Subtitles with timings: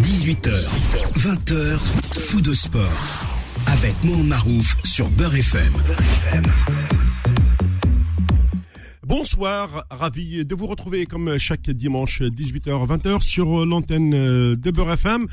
[0.00, 0.52] 18h,
[1.16, 1.78] 20h,
[2.20, 2.88] fou de sport.
[3.66, 5.72] Avec Mohamed Marouf sur Beurre FM.
[9.02, 14.10] Bonsoir, ravi de vous retrouver comme chaque dimanche 18h 20h sur l'antenne
[14.54, 15.26] de Beurre FM.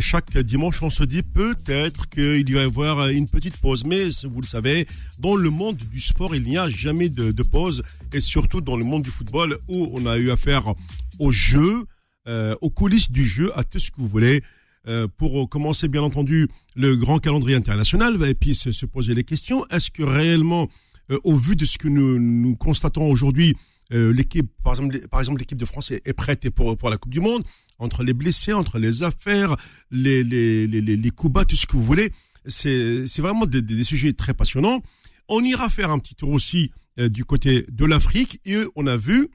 [0.00, 4.40] Chaque dimanche, on se dit peut-être qu'il va y avoir une petite pause, mais vous
[4.40, 4.86] le savez,
[5.18, 7.82] dans le monde du sport, il n'y a jamais de, pause,
[8.12, 10.74] et surtout dans le monde du football où on a eu affaire
[11.18, 11.86] au jeu,
[12.26, 14.42] euh, aux coulisses du jeu, à tout ce que vous voulez.
[14.88, 19.22] Euh, pour commencer, bien entendu, le grand calendrier international, et puis se, se poser les
[19.22, 19.64] questions.
[19.68, 20.68] Est-ce que réellement,
[21.10, 23.56] euh, au vu de ce que nous, nous constatons aujourd'hui,
[23.92, 27.12] euh, l'équipe, par exemple, par exemple, l'équipe de France est, prête pour pour la Coupe
[27.12, 27.44] du Monde?
[27.78, 29.56] Entre les blessés, entre les affaires,
[29.90, 32.12] les les les, les, les coups bas, tout ce que vous voulez,
[32.46, 34.82] c'est c'est vraiment des, des, sujets très passionnants.
[35.28, 38.96] On ira faire un petit tour aussi euh, du côté de l'Afrique et on a
[38.96, 39.28] vu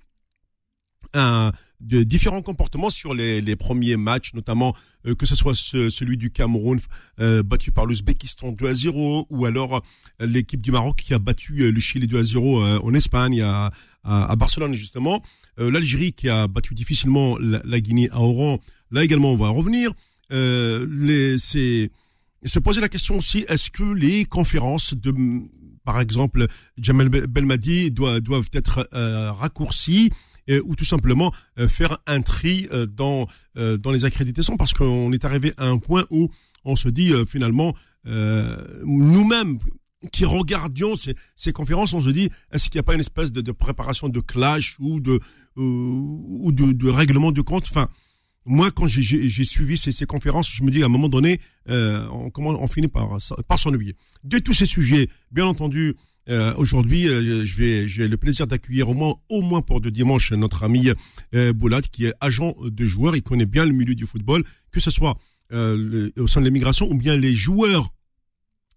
[1.13, 5.89] un, de différents comportements sur les, les premiers matchs, notamment euh, que ce soit ce,
[5.89, 6.79] celui du Cameroun
[7.19, 9.83] euh, battu par l'Ouzbékistan 2 à 0, ou alors
[10.21, 12.93] euh, l'équipe du Maroc qui a battu euh, le Chili 2 à 0 euh, en
[12.93, 13.71] Espagne, à,
[14.03, 15.21] à, à Barcelone justement,
[15.59, 18.59] l'Algérie qui a battu difficilement la, la, Guinée à Oran,
[18.91, 19.91] là également on va revenir.
[20.29, 21.89] les, c'est
[22.45, 25.13] se poser la question aussi, est-ce que les conférences de
[25.83, 26.47] par exemple,
[26.77, 30.11] Jamal Belmadi doivent, doivent être raccourcies?
[30.63, 35.25] Ou tout simplement euh, faire un tri euh, dans dans les accréditations parce qu'on est
[35.25, 36.29] arrivé à un point où
[36.63, 37.73] on se dit finalement
[38.05, 39.57] nous-mêmes
[40.11, 43.31] qui regardions ces, ces, conférences, on se dit est-ce qu'il n'y a pas une espèce
[43.31, 45.19] de, de, préparation de clash ou de
[45.55, 47.63] ou de, de, règlement de compte?
[47.67, 47.89] Enfin,
[48.47, 52.07] moi, quand j'ai suivi ces, ces, conférences, je me dis à un moment donné, euh,
[52.11, 53.95] on, comment, on finit par, par s'ennuyer.
[54.23, 55.95] De tous ces sujets, bien entendu,
[56.29, 60.63] euh, Aujourd'hui, euh, j'ai le plaisir d'accueillir au moins au moins pour de dimanche notre
[60.63, 60.89] ami
[61.33, 63.15] euh, Boulat qui est agent de joueur.
[63.15, 65.17] Il connaît bien le milieu du football, que ce soit
[65.53, 67.93] euh, au sein de l'immigration ou bien les joueurs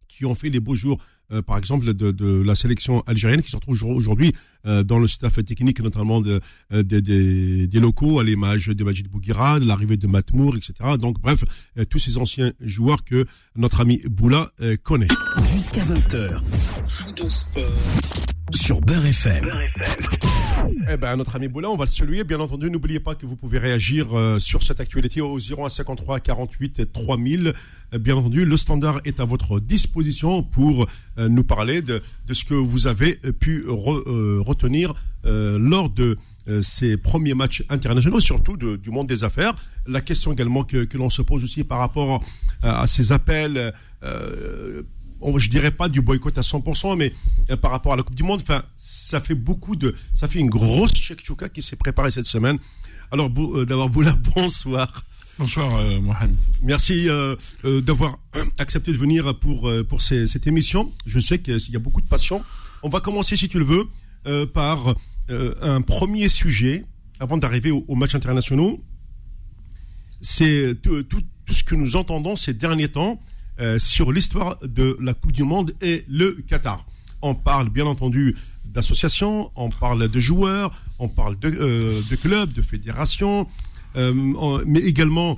[0.09, 3.51] qui ont fait les beaux jours euh, par exemple de, de, la sélection algérienne qui
[3.51, 4.33] se retrouve aujourd'hui
[4.67, 9.09] euh, dans le staff technique notamment de, de, de des locaux à l'image de Majid
[9.09, 10.75] Bouguira, de l'arrivée de Matmour, etc.
[10.99, 11.45] Donc bref,
[11.79, 13.27] euh, tous ces anciens joueurs que
[13.57, 14.51] notre ami Boula
[14.83, 15.09] connaît.
[15.55, 16.41] Jusqu'à 20h,
[18.55, 19.51] sur Beurre FM.
[20.93, 22.25] Eh ben, notre ami Boula, on va le saluer.
[22.25, 26.93] Bien entendu, n'oubliez pas que vous pouvez réagir euh, sur cette actualité au 0153 48
[26.93, 27.55] 3000.
[27.99, 30.87] bien entendu, le standard est à votre disposition pour
[31.19, 32.03] euh, nous parler de,
[32.33, 34.95] ce que vous avez pu euh, retenir
[35.25, 36.17] lors de
[36.63, 39.55] ces premiers matchs internationaux, surtout du monde des affaires.
[39.87, 42.25] La question également que l'on se pose aussi par rapport
[42.63, 43.73] à ces appels
[45.21, 47.13] on, je dirais pas du boycott à 100%, mais
[47.51, 50.39] euh, par rapport à la Coupe du Monde, enfin, ça fait beaucoup de, ça fait
[50.39, 52.59] une grosse chouka qui s'est préparée cette semaine.
[53.11, 55.05] Alors, euh, d'avoir Boula, bonsoir.
[55.41, 56.37] Bonsoir, euh, Mohamed.
[56.65, 58.19] Merci euh, euh, d'avoir
[58.59, 60.93] accepté de venir pour pour ces, cette émission.
[61.07, 62.45] Je sais qu'il y a beaucoup de passion.
[62.83, 64.95] On va commencer, si tu le veux, par
[65.29, 66.85] un premier sujet
[67.21, 68.85] avant d'arriver aux, aux matchs internationaux.
[70.21, 73.19] C'est tout, tout, tout ce que nous entendons ces derniers temps
[73.61, 76.87] euh, sur l'histoire de la Coupe du Monde et le Qatar.
[77.21, 78.35] On parle bien entendu
[78.65, 83.47] d'associations, on parle de joueurs, on parle de, euh, clubs, de fédérations,
[83.97, 85.37] euh, mais également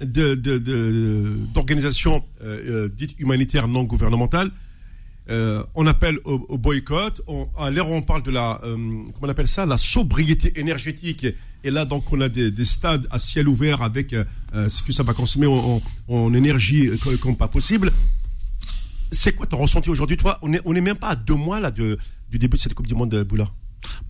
[0.00, 2.22] d'organisations
[2.96, 4.52] dites humanitaires non gouvernementales.
[5.30, 7.22] Euh, on appelle au, boycott.
[7.26, 11.26] On, à l'heure on parle de la, euh, comment on appelle ça, la sobriété énergétique.
[11.66, 14.24] Et là, donc, on a des, des stades à ciel ouvert avec euh,
[14.68, 16.90] ce que ça va consommer en, énergie
[17.20, 17.90] comme pas possible.
[19.10, 20.38] C'est quoi ton ressenti aujourd'hui, toi?
[20.42, 21.96] On n'est on est même pas à deux mois là du
[22.30, 23.48] début de cette Coupe du Monde, Boula.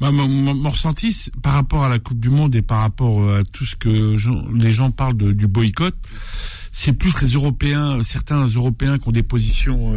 [0.01, 3.65] Bah, mon, ressenti par rapport à la Coupe du Monde et par rapport à tout
[3.65, 4.17] ce que
[4.57, 5.95] les gens parlent du boycott,
[6.73, 9.95] c'est plus les Européens, certains Européens qui ont des positions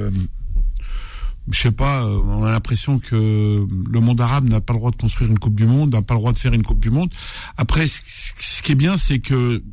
[1.52, 4.98] je sais pas, on a l'impression que le monde arabe n'a pas le droit de
[4.98, 7.10] construire une Coupe du Monde, n'a pas le droit de faire une Coupe du Monde.
[7.56, 9.64] Après, ce qui est bien, c'est que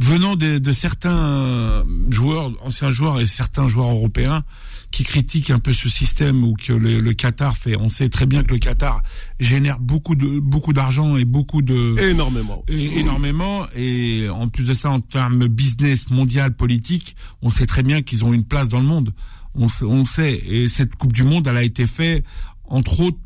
[0.00, 4.44] venant de, de, certains joueurs, anciens joueurs et certains joueurs européens
[4.90, 8.26] qui critiquent un peu ce système ou que le, le, Qatar fait, on sait très
[8.26, 9.02] bien que le Qatar
[9.38, 13.66] génère beaucoup de beaucoup d'argent et beaucoup de énormément, et, énormément.
[13.74, 18.24] Et en plus de ça en termes business mondial politique, on sait très bien qu'ils
[18.24, 19.12] ont une place dans le monde
[19.56, 20.40] on, on sait.
[20.46, 22.24] Et cette Coupe du Monde, elle a été faite,
[22.64, 23.18] entre autres,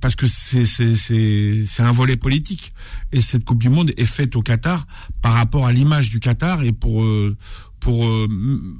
[0.00, 2.72] parce que c'est un volet politique
[3.12, 4.86] et cette Coupe du Monde est faite au Qatar
[5.20, 7.36] par rapport à l'image du Qatar et pour euh,
[7.80, 8.26] pour euh,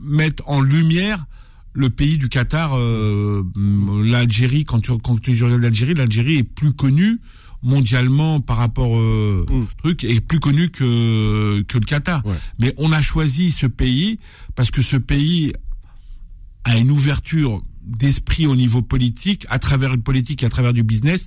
[0.02, 1.26] mettre en lumière
[1.74, 3.42] le pays du Qatar, euh,
[4.04, 4.64] l'Algérie.
[4.64, 7.20] Quand tu quand tu regardes l'Algérie, l'Algérie est plus connue
[7.62, 9.64] mondialement par rapport euh, Mm.
[9.82, 12.24] truc est plus connu que que le Qatar.
[12.24, 12.34] Ouais.
[12.58, 14.18] Mais on a choisi ce pays
[14.54, 15.52] parce que ce pays
[16.64, 20.82] a une ouverture d'esprit au niveau politique, à travers une politique et à travers du
[20.82, 21.26] business.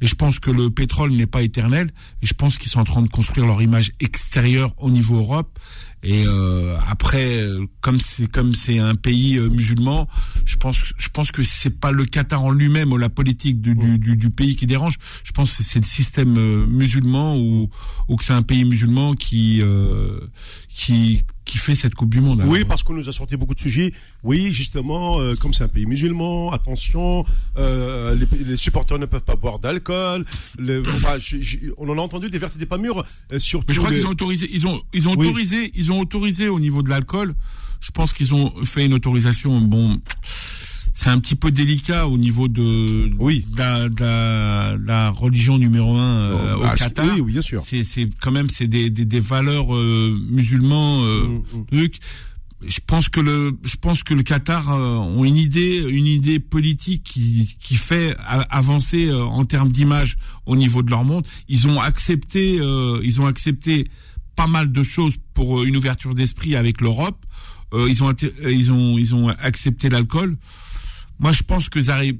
[0.00, 1.90] Et je pense que le pétrole n'est pas éternel.
[2.22, 5.58] Et je pense qu'ils sont en train de construire leur image extérieure au niveau Europe.
[6.02, 7.44] Et euh, après,
[7.80, 10.06] comme c'est comme c'est un pays euh, musulman,
[10.44, 13.74] je pense je pense que c'est pas le Qatar en lui-même ou la politique du,
[13.74, 14.98] du, du, du pays qui dérange.
[15.24, 17.70] Je pense que c'est le système euh, musulman ou
[18.08, 20.20] ou que c'est un pays musulman qui euh,
[20.76, 22.42] qui qui fait cette Coupe du Monde.
[22.44, 23.92] Oui, parce qu'on nous a sorti beaucoup de sujets.
[24.24, 27.24] Oui, justement, euh, comme c'est un pays musulman, attention,
[27.56, 30.24] euh, les, les supporters ne peuvent pas boire d'alcool.
[30.88, 31.18] Enfin,
[31.78, 33.66] on en a entendu des vertes et des pas mûres, euh, surtout.
[33.68, 35.28] Mais je crois les- qu'ils ont autorisé, ils ont, ils ont Oui.
[35.28, 37.34] autorisé, ils ont autorisé au niveau de l'alcool.
[37.80, 39.60] Je pense qu'ils ont fait une autorisation.
[39.60, 39.96] Bon,
[40.98, 43.44] c'est un petit peu délicat au niveau de, Oui.
[43.52, 47.04] de la, de la- de la religion numéro un euh, Oh, au bah, Qatar.
[47.14, 47.62] Oui, oui, bien sûr.
[47.66, 51.26] C'est, c'est quand même, c'est des, des, des valeurs euh, musulmans, euh,
[51.70, 51.88] Mm, mm.
[52.66, 56.40] Je pense que le, je pense que le Qatar euh, ont une idée, une idée
[56.40, 60.16] politique qui, qui fait a- avancer euh, en termes d'image
[60.46, 61.26] au niveau de leur monde.
[61.50, 63.90] Ils ont accepté, euh, ils ont accepté
[64.36, 67.22] pas mal de choses pour une ouverture d'esprit avec l'Europe.
[67.74, 68.14] Euh, ils ont,
[68.48, 70.38] ils ont, ils ont accepté l'alcool.
[71.18, 72.16] Moi, je pense qu'ils auraient,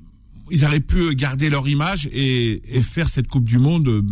[0.50, 3.88] ils auraient pu garder leur image et, et faire cette Coupe du Monde.
[3.88, 4.02] euh,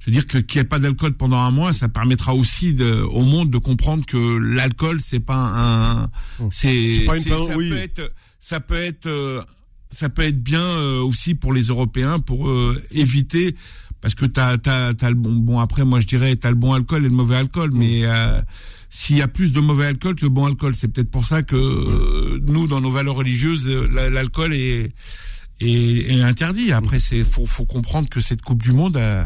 [0.00, 2.72] Je veux dire que qu'il n'y ait pas d'alcool pendant un mois, ça permettra aussi
[2.74, 6.10] de, au monde de comprendre que l'alcool c'est pas un,
[6.50, 7.70] c'est, C'est pas une ça oui.
[7.70, 9.42] peut être, ça peut être, euh,
[9.90, 13.54] ça peut être bien euh, aussi pour les Européens pour euh, éviter
[14.00, 16.72] parce que t'as t'as t'as le bon bon après moi je dirais t'as le bon
[16.72, 18.40] alcool et le mauvais alcool mais euh,
[18.90, 21.42] s'il y a plus de mauvais alcool que de bon alcool c'est peut-être pour ça
[21.42, 24.92] que euh, nous dans nos valeurs religieuses euh, la- l'alcool est,
[25.60, 26.72] est est interdit.
[26.72, 29.24] Après c'est faut faut comprendre que cette coupe du monde euh,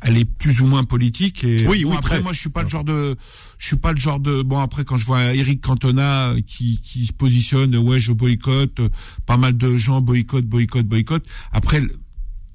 [0.00, 2.62] elle est plus ou moins politique et Oui, bon, oui, après moi je suis pas
[2.62, 3.16] le genre de
[3.58, 6.80] je suis pas le genre de bon après quand je vois Eric Cantona euh, qui
[6.82, 8.80] qui se positionne ouais je boycotte
[9.26, 11.26] pas mal de gens boycottent boycottent boycottent.
[11.52, 11.82] Après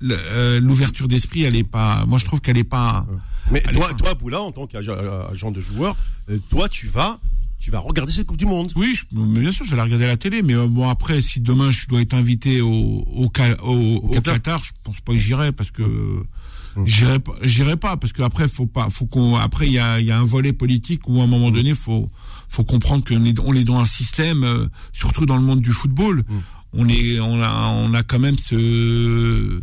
[0.04, 3.06] l'ouverture d'esprit elle est pas moi je trouve qu'elle est pas
[3.52, 4.96] Mais toi, toi, Boula, en tant qu'agent
[5.32, 5.96] agent de joueur,
[6.30, 7.20] euh, toi, tu vas,
[7.60, 8.72] tu vas regarder cette Coupe du Monde.
[8.78, 10.88] Oui, je- mais bien sûr, je vais la regarder à la télé, mais euh, bon
[10.90, 13.26] après, si demain je dois être invité au au,
[13.64, 14.34] au, au Qatar.
[14.36, 15.84] Qatar, je pense pas que j'irai parce que
[16.86, 20.00] j'irai pas, j'irai pas parce que après faut pas, faut qu'on, après il y a
[20.00, 22.10] y a un volet politique où à un moment donné faut
[22.50, 25.72] faut comprendre qu'on est on est dans un système, euh, surtout dans le monde du
[25.74, 26.24] football.
[26.74, 29.62] On est, on a, on a quand même ce,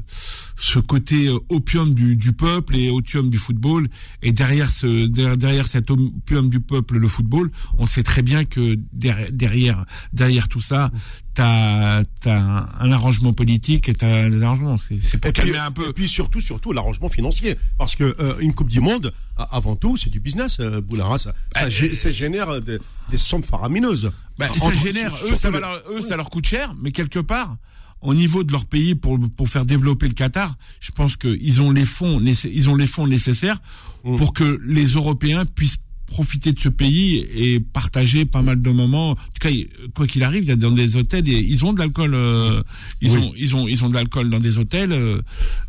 [0.63, 3.89] ce côté euh, opium du, du peuple et opium du football.
[4.23, 8.77] Et derrière ce, derrière, cet opium du peuple, le football, on sait très bien que
[8.93, 10.91] derrière, derrière, tout ça,
[11.35, 14.77] t'as, t'as un, un arrangement politique et t'as des arrangements.
[14.79, 15.89] C'est, pour Et puis, calmer un peu.
[15.89, 19.97] et puis surtout, surtout l'arrangement financier, parce que euh, une Coupe du Monde, avant tout,
[19.97, 21.07] c'est du business, euh, Boula.
[21.07, 22.79] hein, ça, ça, gé- ça génère des,
[23.11, 24.11] des sommes faramineuses.
[24.39, 27.19] Bah, Entre- ça génère, eux, ça, le- leur, eux, ça leur coûte cher, mais quelque
[27.19, 27.57] part,
[28.03, 31.71] au niveau de leur pays pour pour faire développer le Qatar, je pense qu'ils ont
[31.71, 33.61] les fonds, ils ont les fonds nécessaires
[34.03, 34.17] Mm.
[34.17, 35.77] pour que les Européens puissent
[36.07, 39.11] profiter de ce pays et partager pas mal de moments.
[39.11, 39.51] En tout cas,
[39.95, 42.63] quoi qu'il arrive, il y a dans des hôtels, et ils ont de l'alcool, euh,
[43.03, 43.19] ils Oui.
[43.23, 45.21] ont ils ont ils ont de l'alcool dans des hôtels, euh,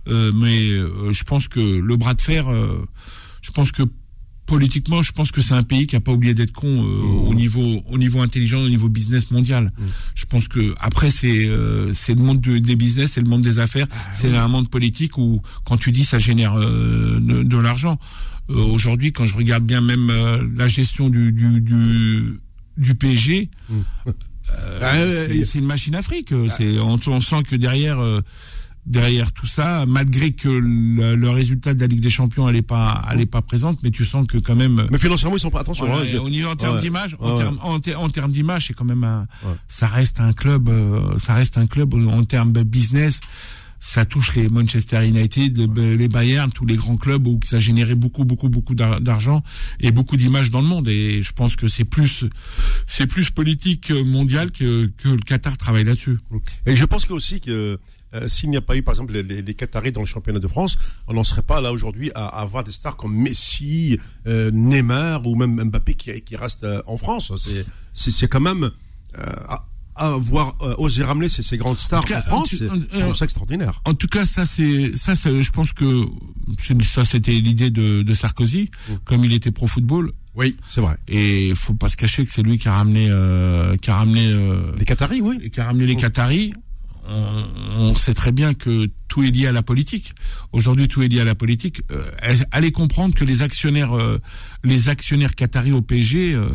[0.07, 2.80] euh, mais euh, je pense que le bras de fer, euh,
[3.42, 3.84] je pense que
[4.46, 7.27] politiquement, je pense que c'est un pays qui a pas oublié d'être con euh, Mmh.
[7.30, 9.72] au niveau au niveau intelligent, au niveau business mondial.
[10.15, 13.42] Je pense que après c'est euh, c'est le monde de- des business, c'est le monde
[13.44, 17.44] des affaires, Ah c'est un monde politique où quand tu dis ça génère euh, de,
[17.44, 17.98] de l'argent.
[18.50, 22.42] Euh, Aujourd'hui, quand je regarde bien même euh, la gestion du du du,
[22.77, 24.98] du PSG, euh, Ah,
[25.46, 26.34] c'est- une machine afrique.
[26.58, 28.22] C'est on, on sent que derrière euh,
[28.86, 32.62] derrière tout ça, malgré que le, le résultat de la Ligue des Champions elle est
[32.62, 35.52] pas elle est pas présente, mais tu sens que quand même Mais financièrement, ils sont
[35.52, 35.62] pas.
[35.62, 35.86] Attention.
[35.86, 36.82] voilà, hein, au niveau en termes Ouais.
[36.82, 37.38] d'image, en Ouais.
[37.44, 39.54] termes en, ter- en termes d'image, c'est quand même un, Ouais.
[39.68, 43.20] ça reste un club, euh, ça reste un club où, en termes de business.
[43.84, 47.96] Ça touche les Manchester United, le- les Bayern, tous les grands clubs où ça générait
[47.96, 49.42] beaucoup, beaucoup, beaucoup d'ar- d'argent
[49.80, 50.88] et beaucoup d'images dans le monde.
[50.88, 52.26] Et je pense que c'est plus,
[52.86, 56.20] c'est plus politique euh, mondial que, que le Qatar travaille là-dessus.
[56.68, 57.80] Et je pense que aussi que
[58.13, 60.39] euh, s'il n'y a pas eu, par exemple, les, les, les Qataris dans le championnat
[60.39, 60.77] de France,
[61.08, 65.25] on n'en serait pas là aujourd'hui à, à avoir des stars comme Messi, euh, Neymar
[65.25, 67.32] ou même Mbappé qui, qui restent euh, en France.
[67.94, 68.72] C'est, quand même
[69.18, 72.24] euh, à- à avoir euh, osé ramener ces, ces grandes stars En tout cas, en
[72.24, 73.82] France, c'est, euh, ça extraordinaire.
[73.86, 76.06] En tout cas, ça c'est ça, c'est- je pense que
[76.84, 78.72] ça c'était l'idée de, de Sarkozy,
[79.03, 80.13] comme il était pro football.
[80.34, 80.96] Oui, c'est vrai.
[81.10, 84.27] Et faut pas se cacher que c'est lui qui a ramené, euh, qui a ramené,
[84.27, 85.50] euh, Les Qataris, oui.
[85.51, 86.53] qui a ramené les Qataris.
[87.08, 90.13] On, sait très bien que tout est lié à la politique.
[90.51, 91.81] Aujourd'hui, tout est lié à la politique.
[91.91, 92.03] Euh,
[92.51, 94.20] allez comprendre que les actionnaires, euh,
[94.63, 96.50] les actionnaires qataris au PSG, euh,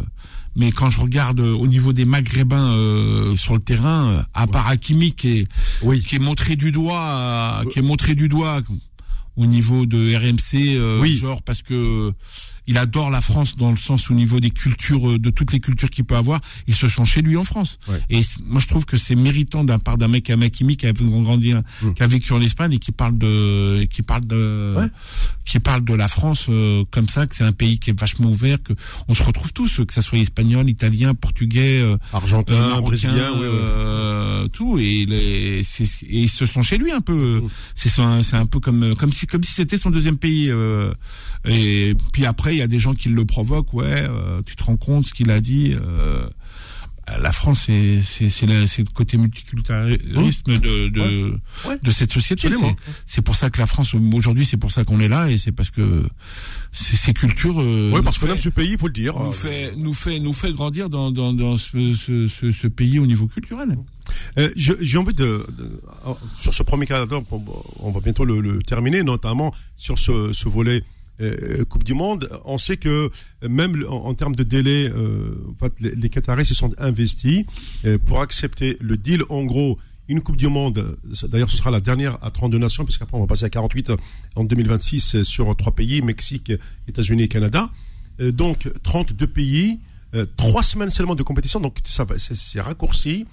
[0.54, 5.40] mais quand je regarde au niveau des Maghrébins sur le terrain, à part Hakimi qui
[5.40, 5.48] est,
[5.82, 6.02] oui.
[6.02, 8.62] qui est montré du doigt, qui est montré du doigt
[9.36, 11.18] au niveau de RMC, oui.
[11.18, 12.10] genre parce que
[12.66, 15.60] il adore la France dans le sens au niveau des cultures, euh, de toutes les
[15.60, 16.40] cultures qu'il peut avoir.
[16.66, 17.78] Il se sent chez lui en France.
[18.10, 20.92] Et moi, je trouve que c'est méritant d'un part d'un mec à Makimi qui a
[20.92, 21.94] grandi, mm.
[21.94, 24.90] qui a vécu en Espagne et qui parle de, qui parle de,
[25.44, 28.30] qui parle de la France euh, comme ça, que c'est un pays qui est vachement
[28.30, 28.72] ouvert, que
[29.08, 33.32] on se retrouve tous, que ça soit espagnol, italien, portugais, euh, argentin, brésilien,
[34.52, 34.78] tout.
[34.78, 37.40] Et, les, et ils se sont chez lui un peu.
[37.42, 37.48] Mm.
[37.74, 37.90] C'est
[38.22, 40.50] c'est un peu comme comme si comme si c'était son deuxième pays.
[41.44, 43.72] et puis après il y a des gens qui le provoquent.
[43.74, 45.74] Ouais, euh, tu te rends compte ce qu'il a dit.
[45.80, 46.28] Euh,
[47.20, 51.38] la France, c'est le côté multiculturalisme de de,
[51.80, 52.48] de cette société.
[53.06, 55.52] C'est pour ça que la France aujourd'hui, c'est pour ça qu'on est là et c'est
[55.52, 56.08] parce que
[56.72, 57.60] ces cultures.
[57.60, 59.16] Euh, oui, parce qu'on aime ce pays, il faut le dire.
[59.18, 63.06] Nous fait nous fait nous fait grandir dans dans, dans ce, ce, ce, pays au
[63.06, 63.78] niveau culturel.
[64.38, 65.46] Euh, J'ai envie de,
[66.36, 67.06] sur ce premier cas,
[67.80, 70.82] on va bientôt le, le terminer, notamment sur ce, ce volet
[71.20, 73.10] euh, Coupe du Monde, on sait que
[73.42, 77.44] même en, termes de délai, euh, en les, les, Qataris se sont investis
[77.84, 79.22] euh, pour accepter le deal.
[79.28, 83.16] En gros, une Coupe du Monde, d'ailleurs ce sera la dernière à 32 nations, puisqu'après
[83.16, 83.92] on va passer à 48
[84.34, 86.52] en 2026 sur trois pays, Mexique,
[86.86, 87.70] États-Unis et Canada.
[88.20, 89.80] donc 32 pays,
[90.36, 93.26] trois semaines seulement de compétition, donc ça c'est raccourci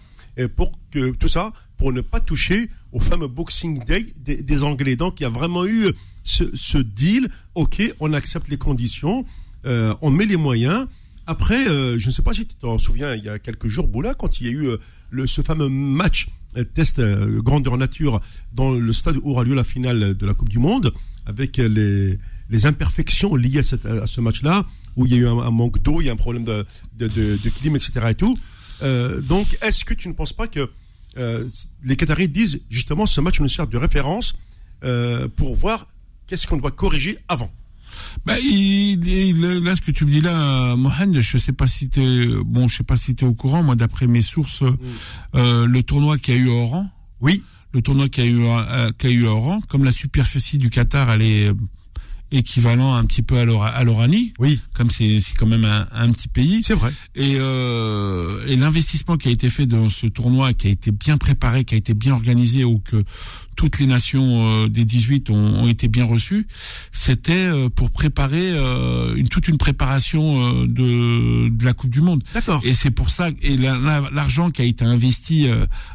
[0.55, 4.95] pour que tout ça, pour ne pas toucher au fameux Boxing Day des, Anglais.
[4.95, 5.91] Donc il y a vraiment eu
[6.23, 9.25] ce, deal, ok, on accepte les conditions,
[9.65, 10.87] euh, on met les moyens.
[11.25, 13.87] Après, euh, je ne sais pas si tu t'en souviens, il y a quelques jours,
[13.87, 16.29] Boula, quand il y a eu euh, ce fameux match
[16.75, 17.01] test
[17.39, 18.21] grandeur nature
[18.53, 20.93] dans le stade où aura lieu la finale de la Coupe du Monde,
[21.25, 22.19] avec les,
[22.65, 26.09] imperfections liées à, ce match-là, où il y a eu un, manque d'eau, il y
[26.09, 26.63] a un problème de,
[26.95, 28.05] de, de, climat, etc.
[28.11, 28.37] Et tout.
[29.27, 30.69] donc, est-ce que tu ne penses pas que
[31.15, 34.35] les Qataris disent justement ce match nous sert de référence
[35.35, 35.87] pour voir
[36.27, 37.51] Qu'est-ce qu'on doit corriger avant
[38.25, 42.25] bah, il, là, ce que tu me dis là, Mohamed, je sais pas si t'es,
[42.43, 43.61] bon, je sais pas si t'es au courant.
[43.61, 44.77] Moi, d'après mes sources, mm.
[45.35, 46.89] euh, le tournoi qui a eu à Oran.
[47.21, 47.43] Oui.
[47.71, 50.71] Le tournoi qui a eu, euh, qui a eu à Oran, comme la superficie du
[50.71, 51.51] Qatar, elle est
[52.33, 54.33] équivalent un petit peu à l'Oranie.
[54.39, 54.59] Oui.
[54.73, 56.61] Comme c'est quand même un, un, petit pays.
[56.63, 56.91] C'est vrai.
[57.15, 61.17] Et, euh, et l'investissement qui a été fait dans ce tournoi, qui a été bien
[61.17, 63.03] préparé, qui a été bien organisé, où que
[63.55, 66.47] toutes les nations euh, des 18 ont, ont, été bien reçues,
[66.91, 72.23] c'était euh, pour préparer euh, une, toute une préparation de, de la Coupe du Monde.
[72.33, 72.61] D'accord.
[72.63, 75.47] Et c'est pour ça et l'argent qui a été investi,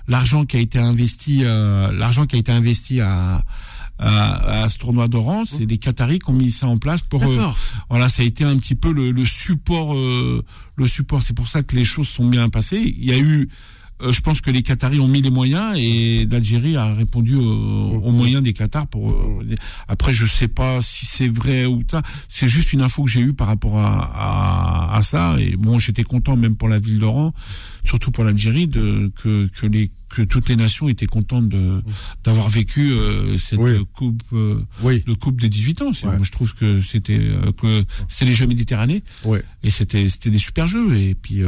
[0.07, 3.42] l'argent qui a été investi, l'argent qui a été investi à
[3.99, 5.45] à, à ce tournoi d'Oran.
[5.47, 7.23] C'est les Qataris qui ont mis ça en place pour.
[7.25, 7.49] Euh,
[7.90, 9.95] voilà, ça a été un petit peu le, le support.
[9.95, 10.45] Euh,
[10.76, 11.23] le support.
[11.23, 12.95] C'est pour ça que les choses sont bien passées.
[12.99, 13.49] Il y a eu
[14.00, 18.12] euh, je pense que les Qataris ont mis les moyens et l'Algérie a répondu aux,
[18.12, 18.87] moyens des Qatars.
[18.87, 19.12] Pour
[19.88, 22.02] après, je sais pas si c'est vrai ou pas.
[22.28, 25.35] C'est juste une info que j'ai eue par rapport à, à, à, ça.
[25.40, 27.35] Et bon, j'étais content même pour la ville d'Oran,
[27.85, 31.82] surtout pour l'Algérie, de que, que les que toutes les nations étaient contentes de
[32.24, 33.60] d'avoir vécu euh, cette
[33.92, 35.02] coupe euh, oui.
[35.06, 35.92] de coupe des 18 ans.
[36.04, 39.02] Moi, je trouve que c'était euh, que c'était les Jeux Méditerranée
[39.62, 41.42] et c'était c'était des super jeux et puis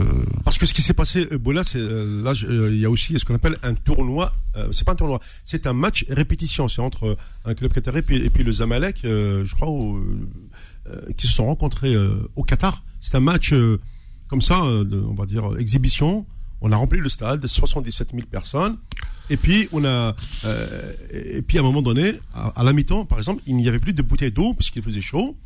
[0.44, 3.34] parce que ce qui s'est passé Bola c'est là il y a aussi ce qu'on
[3.34, 4.34] appelle un tournoi
[4.72, 8.30] c'est pas un tournoi c'est un match répétition c'est entre un club et puis, et
[8.30, 9.68] puis le Zamalek je crois
[11.16, 11.96] qui se sont rencontrés
[12.34, 13.54] au Qatar c'est un match
[14.28, 16.26] comme ça on va dire exhibition
[16.60, 18.78] on a rempli le stade, 77 000 personnes.
[19.30, 20.14] Et puis on a,
[20.44, 23.78] euh, et puis à un moment donné, à, la mi-temps, par exemple, il n'y avait
[23.78, 25.36] plus de bouteilles d'eau puisqu'il faisait chaud.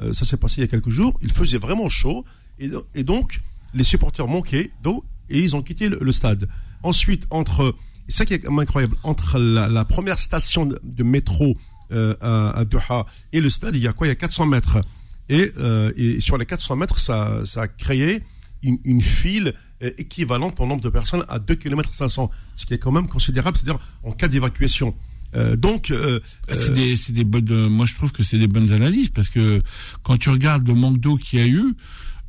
[0.00, 1.18] Euh, ça s'est passé il y a quelques jours.
[1.22, 2.24] Il faisait vraiment chaud
[2.58, 3.40] et, donc
[3.74, 6.48] les supporters manquaient d'eau et ils ont quitté le, stade.
[6.82, 7.74] Ensuite, entre,
[8.08, 11.56] ça qui est incroyable, entre la, première station de, métro
[11.92, 14.06] euh, à, Doha et le stade, il y a quoi?
[14.06, 14.80] Il y a 400 mètres.
[15.28, 18.22] Et, euh, et sur les 400 mètres, ça, ça a créé
[18.62, 19.54] une file
[19.98, 23.56] équivalente en nombre de personnes à 2 km 500, ce qui est quand même considérable,
[23.56, 24.94] c'est-à-dire en cas d'évacuation.
[25.36, 27.68] Euh, donc, euh, bah, c'est des, c'est des bonnes.
[27.68, 29.62] Moi, je trouve que c'est des bonnes analyses parce que
[30.02, 31.74] quand tu regardes le manque d'eau qu'il y a eu,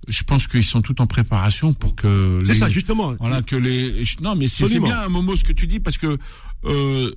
[0.07, 2.41] je pense qu'ils sont tout en préparation pour que.
[2.43, 3.15] C'est ça, justement.
[3.19, 4.03] Voilà que les.
[4.21, 6.17] Non, mais c'est bien un moment ce que tu dis parce que
[6.65, 7.12] euh,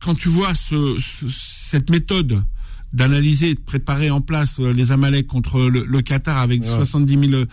[0.00, 0.96] quand tu vois ce,
[1.30, 2.42] cette méthode
[2.94, 7.44] d'analyser, de préparer en place euh, les Amalek contre le, le Qatar avec 70 000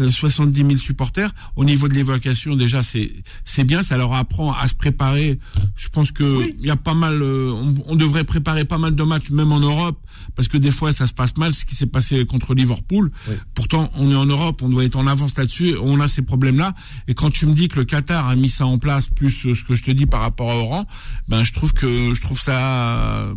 [0.00, 1.32] euh, 70 000 supporters.
[1.56, 3.12] Au niveau de l'évacuation, déjà c'est
[3.44, 5.38] c'est bien, ça leur apprend à se préparer.
[5.76, 8.94] Je pense que il y a pas mal, euh, on, on devrait préparer pas mal
[8.94, 9.98] de matchs même en Europe
[10.34, 13.10] parce que des fois ça se passe mal, ce qui s'est passé contre Liverpool.
[13.54, 16.74] Pourtant on est en Europe, on doit être en avance là-dessus, on a ces problèmes-là.
[17.06, 19.54] Et quand tu me dis que le Qatar a mis ça en place, plus euh,
[19.54, 20.84] ce que je te dis par rapport à Oran,
[21.28, 23.28] ben je trouve que je trouve ça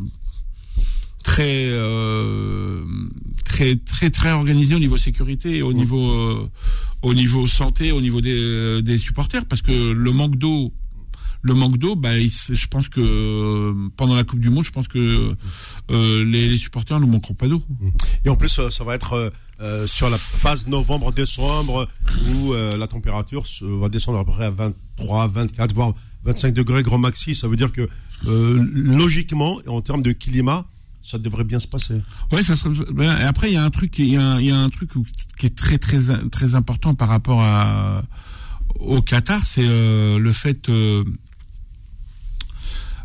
[1.24, 2.84] très euh,
[3.46, 6.50] très très très organisé au niveau sécurité au niveau euh,
[7.02, 10.74] au niveau santé au niveau des, euh, des supporters parce que le manque d'eau
[11.42, 14.88] le manque d'eau bah je pense que euh, pendant la Coupe du monde je pense
[14.88, 15.36] que
[15.90, 17.62] euh, les, les supporters ne manqueront pas d'eau
[18.26, 21.88] Et en plus, ça va être euh, sur la phase novembre-décembre
[22.30, 25.94] où la température va descendre à peu près à 23, 24, voire
[26.26, 27.36] 25 degrés grand maxi.
[27.36, 27.90] Ça veut dire que
[28.28, 30.66] logiquement, en termes de climat,
[31.04, 32.02] ça devrait bien se passer.
[32.32, 32.74] Ouais, ça serait.
[32.94, 34.52] ben, et après, il y a un truc, qui- il y a, un- il y
[34.52, 34.92] a un truc
[35.38, 38.04] qui est très très très important par rapport à
[38.80, 40.70] au Qatar, c'est euh, le fait.
[40.70, 41.04] Euh,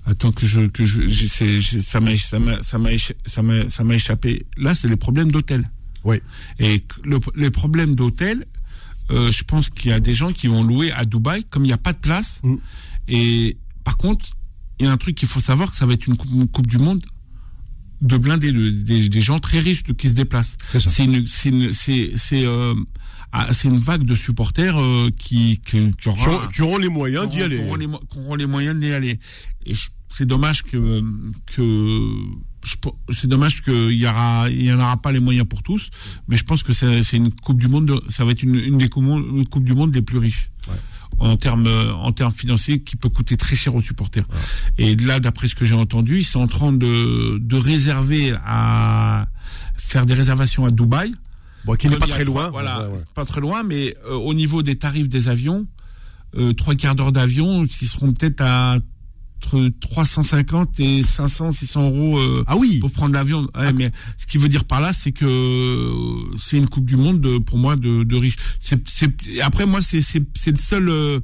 [0.04, 2.78] attends que je que je, j'ai- ça m'a ça m'a ça
[3.42, 4.46] m'a ça m'a échappé.
[4.56, 5.68] Là, c'est les problèmes d'hôtel.
[6.04, 6.20] Oui.
[6.58, 8.44] Et le- les problèmes d'hôtel,
[9.10, 11.68] euh, je pense qu'il y a des gens qui vont louer à Dubaï comme il
[11.68, 12.38] n'y a pas de place.
[12.44, 12.54] Mm.
[13.08, 14.24] Et par contre,
[14.78, 16.46] il y a un truc qu'il faut savoir, que ça va être une coupe, une
[16.48, 17.04] coupe du monde
[18.00, 20.56] de blindés, de- des, des gens très riches qui se déplacent.
[20.78, 22.74] C'est une, c'est une, c'est, c'est, euh,
[23.32, 26.78] ah, c'est une vague de supporters euh, qui, qui, qui aura, Qui, ont, qui auront
[26.78, 27.58] les moyens d'y qui aller.
[27.58, 29.18] auront les, qui auront les moyens d'y aller.
[29.66, 29.72] Et
[30.08, 31.02] c'est dommage que
[31.54, 32.10] que
[33.12, 35.90] c'est dommage qu'il y aura il y en aura pas les moyens pour tous,
[36.28, 38.78] mais je pense que c'est une coupe du monde, de- ça va être une, une
[38.78, 40.50] des coupes, une coupe du monde les plus riches.
[40.68, 40.74] Ouais.
[41.18, 44.24] En termes en termes financiers, qui peut coûter très cher aux supporters.
[44.76, 49.26] Et là, d'après ce que j'ai entendu, ils sont en train de de réserver à
[49.76, 51.14] faire des réservations à Dubaï.
[51.64, 52.50] Bon, qui n'est pas très loin.
[52.50, 53.04] Voilà, Ouais, ouais.
[53.14, 55.66] pas très loin, mais euh, au niveau des tarifs des avions,
[56.36, 58.78] euh, trois quarts d'heure d'avion, qui seront peut-être à
[59.38, 62.78] entre 350 et 500, 600 euros euh, Ah oui.
[62.80, 63.46] pour prendre l'avion.
[63.54, 66.96] Ouais, mais ce qui veut dire par là, c'est que euh, c'est une Coupe du
[66.96, 68.36] Monde de, pour moi de, de riches.
[68.60, 71.22] C'est, c'est, et après moi, c'est, c'est, c'est le seul.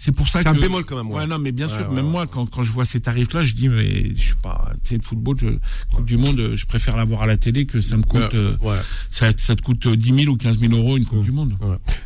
[0.00, 0.48] Euh, c'est pour ça C'est que.
[0.50, 1.18] un bémol quand même, ouais.
[1.20, 1.88] Ouais, non, mais bien Ouais, sûr.
[1.88, 2.10] ouais, même ouais.
[2.10, 4.72] moi, quand, quand je vois ces tarifs-là, je dis mais je suis pas.
[4.82, 5.46] Tu sais, le football, je,
[5.94, 8.34] Coupe du Monde, je préfère l'avoir à la télé que ça me coûte.
[8.34, 8.78] euh, Ouais.
[9.10, 11.54] ça, ça te coûte euh, 10 000 ou 15 000 euros une Coupe du Monde.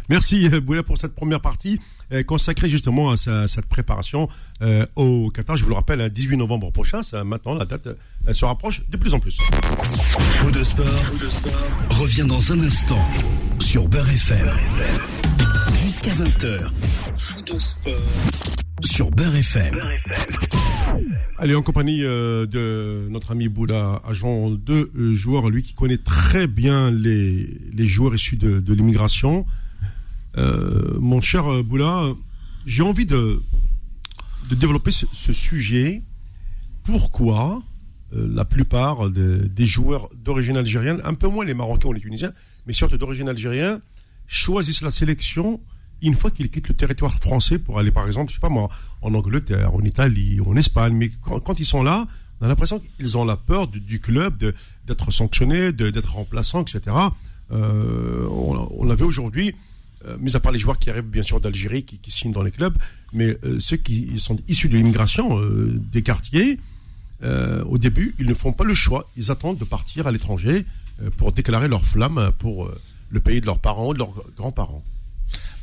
[0.08, 1.78] Merci euh, Boulet pour cette première partie
[2.12, 4.28] euh, consacrée justement à sa- cette préparation
[4.62, 5.56] euh, au Qatar.
[5.56, 8.82] Je vous le rappelle, hein, 18 novembre prochain, ça, maintenant la date euh, se rapproche
[8.90, 9.38] de plus en plus.
[10.38, 10.84] Faux de sport,
[11.90, 12.98] revient dans un instant
[13.60, 14.50] sur Beurre FM.
[16.04, 16.70] Jusqu'à 20h.
[17.16, 17.94] Faux de sport
[18.82, 19.80] sur Beurre FM.
[21.38, 25.96] Allez, en compagnie euh, de notre ami Boula, agent de euh, joueurs, lui qui connaît
[25.96, 29.46] très bien les, les joueurs issus de, l'immigration.
[30.36, 32.12] Euh, mon cher Boula,
[32.66, 33.40] j'ai envie de,
[34.50, 36.02] de développer ce, sujet.
[36.82, 37.62] Pourquoi
[38.12, 42.32] la plupart de- des joueurs d'origine algérienne, un peu moins les Marocains ou les Tunisiens,
[42.66, 43.80] mais surtout d'origine algérienne,
[44.26, 45.60] choisissent la sélection
[46.08, 48.68] une fois qu'ils quittent le territoire français pour aller, par exemple, je sais pas moi,
[49.02, 50.94] en Angleterre, en Italie, en Espagne.
[50.94, 52.06] Mais quand, ils sont là,
[52.40, 54.54] on a l'impression qu'ils ont la peur du, club,
[54.86, 56.96] d'être sanctionnés, d'être remplaçants, etc.
[57.52, 59.54] Euh, on, on avait aujourd'hui,
[60.06, 62.50] euh, mis à part les joueurs qui arrivent bien sûr d'Algérie, qui, signent dans les
[62.50, 62.76] clubs,
[63.12, 65.40] mais euh, ceux qui sont issus de l'immigration
[65.92, 66.58] des quartiers,
[67.66, 69.08] au début, ils ne font pas le choix.
[69.16, 70.66] Ils attendent de partir à l'étranger
[71.16, 72.70] pour déclarer leur flamme pour
[73.08, 74.84] le pays de leurs parents ou de leurs grands-parents.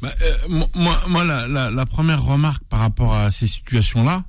[0.02, 0.38] Bah, euh,
[0.76, 4.24] moi- moi, la, la, la première remarque par rapport à ces situations-là,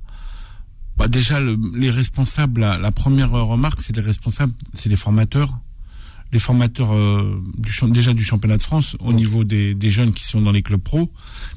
[0.97, 5.49] bah déjà le- les responsables, la, la première remarque, c'est les responsables, c'est les formateurs,
[6.31, 10.23] les formateurs euh, du déjà du championnat de France au niveau des, des jeunes qui
[10.25, 11.11] sont dans les clubs pro.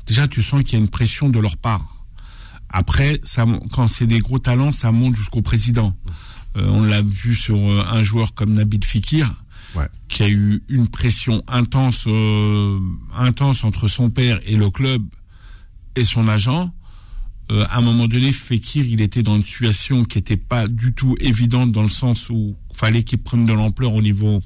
[0.07, 1.85] Déjà, tu sens qu'il y a une pression de leur part.
[2.70, 5.94] Après, ça, quand c'est des gros talents, ça monte jusqu'au président.
[6.57, 9.35] Euh, on l'a vu sur euh, un joueur comme Nabil Fekir,
[9.77, 9.89] Ouais.
[10.09, 12.79] qui a eu une pression intense, euh,
[13.15, 15.03] intense entre son père et le club
[15.97, 16.73] et son agent.
[17.51, 20.93] Euh, à un moment donné, Fekir, il était dans une situation qui n'était pas du
[20.95, 24.41] tout évidente dans le sens où fallait qu'il prenne de l'ampleur au niveau,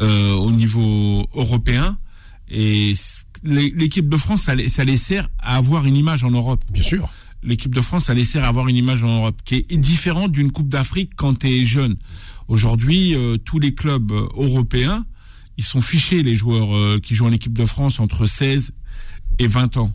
[0.00, 1.98] euh, au niveau européen.
[2.50, 2.94] Et
[3.44, 6.82] l'équipe de France, ça, les- ça les sert à avoir une image en Europe Bien
[6.82, 7.12] sûr.
[7.42, 10.32] l'équipe de France, ça les sert à avoir une image en Europe qui est différente
[10.32, 11.96] d'une Coupe d'Afrique quand tu es jeune.
[12.48, 15.04] Aujourd'hui, euh, tous les clubs euh, européens,
[15.58, 18.72] ils sont fichés, les joueurs euh, qui jouent en équipe de France entre 16
[19.38, 19.92] et 20 ans.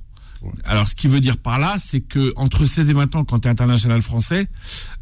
[0.66, 3.40] Alors, ce qui veut dire par là, c'est que entre 16 et 20 ans, quand
[3.40, 4.48] tu es international français,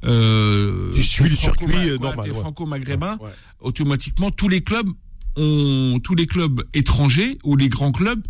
[0.04, 1.68] euh, tu suis le circuit
[2.00, 3.18] normal, franco-maghrébin,
[3.60, 4.90] automatiquement tous les clubs
[5.36, 8.22] ont, tous les clubs étrangers ou les grands clubs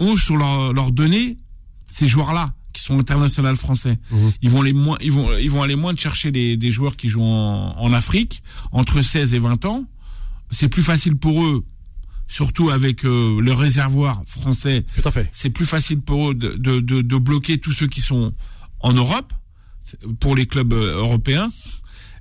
[0.00, 1.38] ont sur leur, leur données
[1.86, 3.98] ces joueurs-là qui sont internationaux français.
[4.10, 4.16] Mmh.
[4.42, 6.96] Ils vont les moins, ils vont, ils vont aller moins de chercher des, des joueurs
[6.96, 9.84] qui jouent en, en Afrique entre 16 et 20 ans.
[10.50, 11.64] C'est plus facile pour eux
[12.32, 14.84] surtout avec euh, le réservoir français.
[15.00, 15.28] Tout à fait.
[15.32, 18.32] C'est plus facile pour eux de, de, de, de, bloquer tous ceux qui sont
[18.80, 19.32] en Europe
[20.18, 21.50] pour les clubs euh, européens.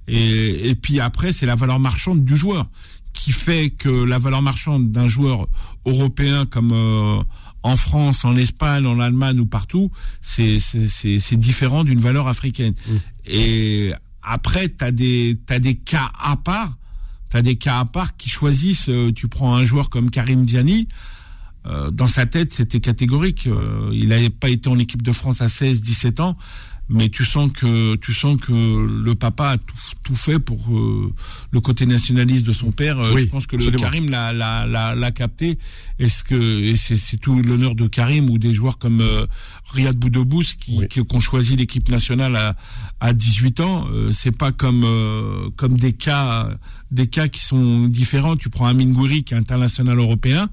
[0.08, 2.68] Et, et puis après, c'est la valeur marchande du joueur
[3.14, 5.48] qui fait que la valeur marchande d'un joueur
[5.86, 7.24] européen comme euh,
[7.64, 10.58] en France, en Espagne, en Allemagne ou partout, c'est
[11.34, 12.74] différent d'une valeur africaine.
[12.88, 12.96] Mmh.
[13.26, 13.94] Et
[14.24, 16.78] après, t'as des t'as des cas à part
[17.32, 18.90] T'as des cas à part qui choisissent.
[18.90, 20.90] Euh, tu prends un joueur comme Karim Diani.
[21.66, 23.48] Euh, dans sa tête, c'était catégorique.
[23.48, 26.38] Euh, il n'avait pas été en équipe de France à 16, 17 ans
[26.92, 31.12] mais tu sens que tu sens que le papa a tout, tout fait pour euh,
[31.52, 33.00] le côté nationaliste de son père.
[33.00, 35.58] Euh, je pense que le Karim l'a l'a l'a capté.
[36.00, 39.26] Est-ce que et c'est tout l'honneur de Karim ou des joueurs comme euh,
[39.74, 42.56] Riyad Boudobous qui qui ont choisi l'équipe nationale à
[43.02, 43.88] à 18 ans.
[44.12, 44.86] c'est pas comme
[45.58, 46.50] comme des cas
[46.92, 48.38] des cas qui sont différents.
[48.38, 50.50] Tu prends Amin Gouiri qui est international européen.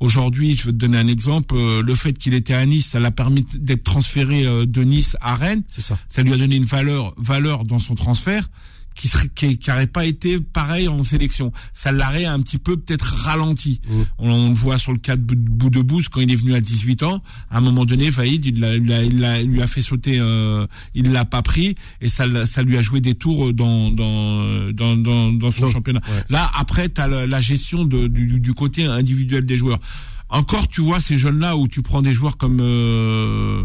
[0.00, 1.54] Aujourd'hui, je veux te donner un exemple.
[1.56, 5.62] le fait qu'il était à Nice, ça l'a permis d'être transféré de Nice à Rennes.
[5.76, 5.98] Ça.
[6.08, 6.22] ça.
[6.22, 8.48] lui a donné une valeur, valeur dans son transfert
[8.94, 11.52] qui serait, qui, n'aurait pas été pareil en sélection.
[11.72, 13.80] Ça l'aurait un petit peu peut-être ralenti.
[13.88, 14.02] Mmh.
[14.18, 17.22] On, le voit sur le cas de Boudebouze quand il est venu à 18 ans.
[17.50, 21.42] À un moment donné, Vaïd, il, il, lui a fait sauter, euh, il l'a pas
[21.42, 26.00] pris et ça, ça lui a joué des tours dans dans dans, dans, son championnat.
[26.28, 29.80] Là, après, tu as la, gestion de, du, du, côté individuel des joueurs.
[30.28, 33.64] Encore, tu vois ces jeunes-là où tu prends des joueurs comme euh,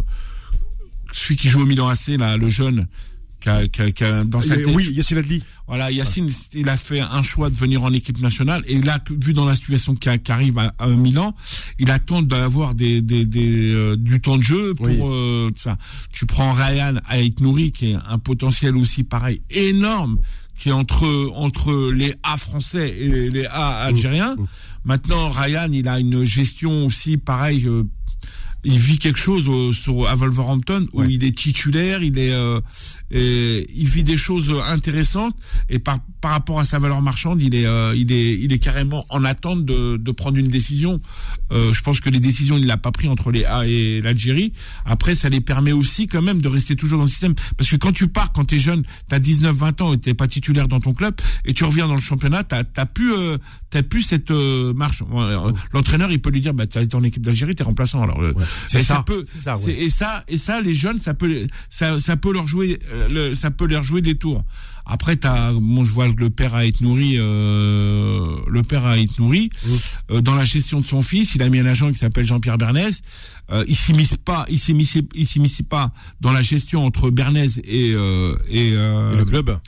[1.13, 2.87] celui qui joue au Milan AC, là, le jeune,
[3.45, 5.43] qui a, qui a, qui a dans sa tête, Oui, Yacine Adli.
[5.67, 9.33] Voilà, Yacine, il a fait un choix de venir en équipe nationale et là, vu
[9.33, 11.35] dans la situation qui, arrive à, à, Milan,
[11.77, 15.77] il attend d'avoir des, des, des euh, du temps de jeu pour euh, ça.
[16.11, 20.19] Tu prends Ryan Aït Nouri, qui est un potentiel aussi pareil énorme,
[20.57, 24.35] qui est entre entre les A français et les, A algériens.
[24.35, 24.47] Mmh, mmh.
[24.85, 27.65] Maintenant, Ryan, il a une gestion aussi pareil.
[27.67, 27.83] Euh,
[28.65, 32.59] il vit quelque chose au, sur, à Wolverhampton où il est titulaire, il est, euh,
[33.11, 35.35] et il vit des choses intéressantes
[35.69, 38.59] et par par rapport à sa valeur marchande, il est euh, il est il est
[38.59, 40.99] carrément en attente de, de prendre une décision.
[41.51, 44.53] Euh, je pense que les décisions il l'a pas pris entre les A et l'Algérie.
[44.85, 47.75] Après, ça les permet aussi quand même de rester toujours dans le système parce que
[47.75, 50.27] quand tu pars, quand tu es jeune, tu as 19 20 ans et t'es pas
[50.27, 51.15] titulaire dans ton club
[51.45, 53.37] et tu reviens dans le championnat, tu as plus euh,
[53.69, 55.03] t'as plus cette euh, marche.
[55.13, 58.01] Euh, l'entraîneur, il peut lui dire bah tu été en équipe d'Algérie, tu es remplaçant.
[58.01, 58.21] Alors
[58.67, 59.03] c'est ça.
[59.05, 62.79] peut, ça et ça et ça les jeunes, ça peut ça ça peut leur jouer
[63.09, 64.43] le, ça peut leur jouer des tours.
[64.85, 69.13] Après, t'as, bon, je vois le père a été nourri, euh, le père a été
[69.17, 69.49] nourri
[70.11, 71.33] euh, dans la gestion de son fils.
[71.33, 73.01] Il a mis un agent qui s'appelle Jean-Pierre Bernès.
[73.51, 77.93] Euh, il s'immisce pas, il s'immisce, il s'immisce pas dans la gestion entre Bernès et
[77.93, 79.59] euh, et, euh, et, le club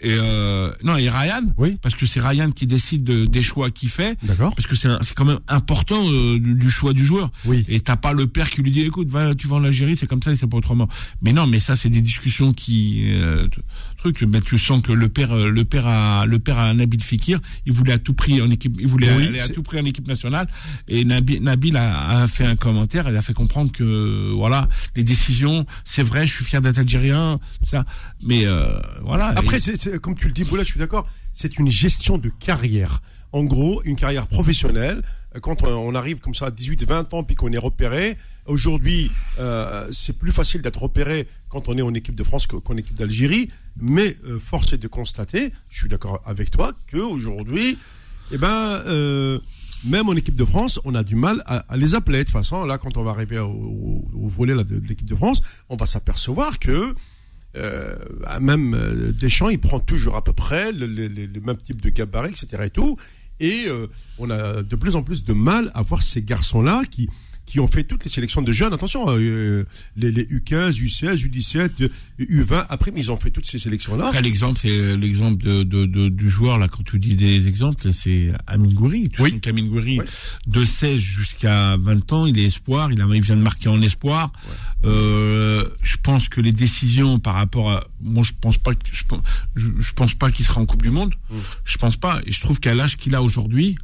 [0.00, 1.76] et euh, non et Ryan oui.
[1.82, 4.16] parce que c'est Ryan qui décide de, des choix qu'il fait.
[4.22, 4.54] D'accord.
[4.54, 7.30] Parce que c'est c'est quand même important euh, du, choix du joueur.
[7.44, 7.64] Oui.
[7.68, 10.06] Et t'as pas le père qui lui dit écoute va tu vas en Algérie c'est
[10.06, 10.88] comme ça et c'est pas autrement.
[11.20, 13.48] Mais non mais ça c'est des discussions qui euh,
[13.98, 17.02] truc ben tu sens que le père le père a le père a un Nabil
[17.02, 19.84] Fikir il voulait à tout prix en équipe il voulait aller à tout prix en
[19.84, 20.46] équipe nationale
[20.86, 25.04] et Nabil, Nabil a, a, fait un commentaire il a fait comprendre que voilà les
[25.04, 27.84] décisions c'est vrai je suis fier d'être algérien tout ça
[28.22, 31.70] mais euh, voilà après c'est comme tu le dis, Boula, je suis d'accord, c'est une
[31.70, 33.02] gestion de carrière.
[33.32, 35.02] En gros, une carrière professionnelle.
[35.42, 38.16] Quand on arrive comme ça à 18, 20 ans, puis qu'on est repéré,
[38.48, 42.76] aujourd'hui, euh, c'est plus facile d'être repéré quand on est en équipe de France qu'en
[42.76, 43.50] équipe d'Algérie.
[43.80, 47.78] Mais euh, force est de constater, je suis d'accord avec toi, qu'aujourd'hui,
[48.32, 49.38] eh ben, euh,
[49.84, 52.18] même en équipe de France, on a du mal à, les appeler.
[52.18, 55.76] De toute façon, là, quand on va arriver au, volet de, l'équipe de France, on
[55.76, 56.94] va s'apercevoir que
[57.56, 57.96] euh,
[58.40, 60.86] même Deschamps, il prend toujours à peu près le,
[61.40, 62.64] même type de gabarit, etc.
[62.66, 62.96] et tout.
[63.40, 63.66] Et
[64.18, 67.08] on a de plus en plus de mal à voir ces garçons-là qui
[67.48, 68.74] qui ont fait toutes les sélections de jeunes.
[68.74, 69.64] Attention, euh,
[69.96, 72.66] les, les, U15, U16, U17, U20.
[72.68, 74.12] Après, mais ils ont fait toutes ces sélections-là.
[74.20, 76.68] L'exemple, c'est l'exemple de, de, de, du joueur là.
[76.68, 79.08] Quand tu dis des exemples, c'est Amin Gouiri.
[79.08, 79.40] Tu oui.
[79.48, 79.62] Amin
[80.46, 82.92] de 16 jusqu'à 20 ans, il est espoir.
[82.92, 84.30] Il, a, il vient de marquer en espoir.
[84.46, 84.90] Ouais.
[84.90, 89.02] Euh, je pense que les décisions par rapport à, moi, je pense pas, je,
[89.56, 91.14] je, je pense pas qu'il sera en Coupe du Monde.
[91.30, 91.36] Mmh.
[91.64, 92.20] Je pense pas.
[92.26, 93.78] Et je trouve qu'à l'âge qu'il a aujourd'hui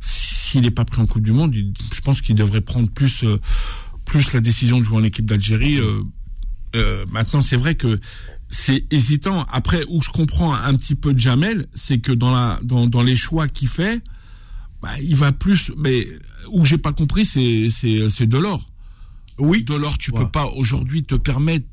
[0.00, 3.40] s'il n'est pas pris en Coupe du Monde, je pense qu'il devrait prendre plus, euh,
[4.04, 5.78] plus la décision de jouer en équipe d'Algérie.
[7.10, 8.00] maintenant, c'est vrai que
[8.50, 9.46] c'est hésitant.
[9.48, 13.02] Après, où je comprends un petit peu de Jamel, c'est que dans la dans, dans
[13.02, 14.02] les choix qu'il fait,
[14.82, 15.72] bah, il va plus.
[15.76, 16.08] Mais
[16.50, 18.68] où j'ai pas compris, c'est c'est c'est Delors.
[19.38, 19.64] Oui.
[19.64, 21.66] Delors, tu peux pas aujourd'hui te permettre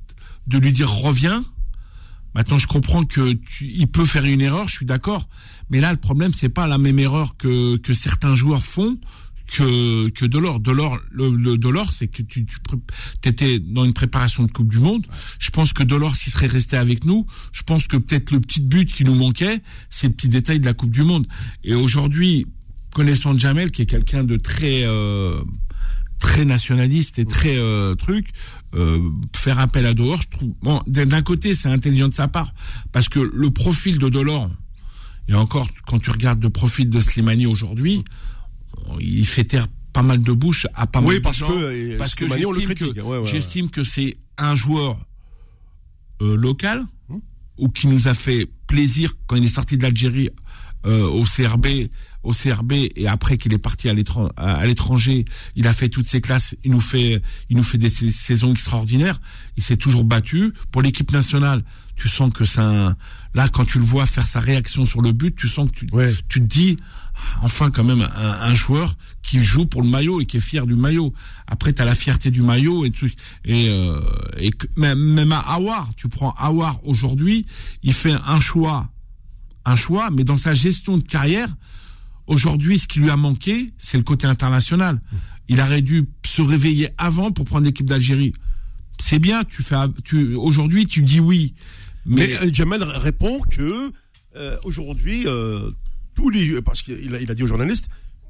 [0.46, 1.44] de lui dire reviens.
[2.38, 5.28] Maintenant, je comprends que tu, il peut faire une erreur, je suis d'accord.
[5.72, 9.00] Mais là, le problème, c'est pas la même erreur que que certains joueurs font
[9.52, 10.60] que que Delors.
[10.60, 14.78] Delors, le, le Delors, c'est que tu, tu étais dans une préparation de Coupe du
[14.78, 15.04] Monde.
[15.40, 18.62] Je pense que Delors, s'il serait resté avec nous, je pense que peut-être le petit
[18.62, 21.26] but qui nous manquait, c'est le petit détail de la Coupe du Monde.
[21.64, 22.46] Et aujourd'hui,
[22.94, 25.42] connaissant Jamel, qui est quelqu'un de très euh,
[26.20, 28.30] très nationaliste et très euh, truc,
[28.76, 29.00] euh,
[29.36, 30.54] faire appel à Delors, je trouve.
[30.62, 32.54] Bon, d'un côté, c'est intelligent de sa part
[32.92, 34.50] parce que le profil de Delors,
[35.28, 38.04] et encore quand tu regardes le profil de Slimani aujourd'hui
[39.00, 41.48] il fait taire pas mal de bouches à pas mal de gens.
[41.48, 42.26] Que, parce que
[43.26, 45.00] j'estime que, c'est un joueur
[46.22, 47.22] euh, local hum.
[47.58, 50.30] ou qui nous a fait plaisir quand il est sorti de l'Algérie
[50.86, 51.90] euh, au CRB
[52.28, 56.56] au CRB et après qu'il est parti à l'étranger, il a fait toutes ses classes,
[56.64, 59.20] il nous fait il nous fait des saisons extraordinaires,
[59.56, 61.64] il s'est toujours battu pour l'équipe nationale.
[61.96, 62.96] Tu sens que c'est un
[63.34, 65.88] là quand tu le vois faire sa réaction sur le but, tu sens que tu
[66.28, 66.78] tu te dis
[67.42, 70.76] enfin quand même un, joueur qui joue pour le maillot et qui est fier du
[70.76, 71.14] maillot.
[71.48, 73.10] Après, tu as la fierté du maillot et tout.
[73.46, 74.00] Et, euh,
[74.38, 77.46] et même, même à Awar, tu prends Awar aujourd'hui,
[77.84, 78.90] il fait un choix,
[79.66, 81.50] un choix, mais dans sa gestion de carrière,
[82.28, 85.02] aujourd'hui, ce qui lui a manqué, c'est le côté international.
[85.50, 88.34] Il aurait dû se réveiller avant pour prendre l'équipe d'Algérie.
[89.00, 91.54] C'est bien, tu fais, tu, aujourd'hui, tu dis oui.
[92.06, 93.92] Mais, mais Jamal répond que
[94.36, 95.72] euh, aujourd'hui, euh,
[96.16, 97.90] tous les, parce qu'il a, il a dit aux journalistes,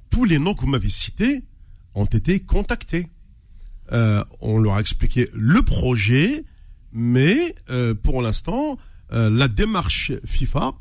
[0.09, 1.43] tous les noms que vous m'avez cités
[1.95, 3.07] ont été contactés.
[3.91, 6.43] Euh, on leur a expliqué le projet,
[6.91, 8.77] mais euh, pour l'instant,
[9.13, 10.73] euh, la démarche FIFA,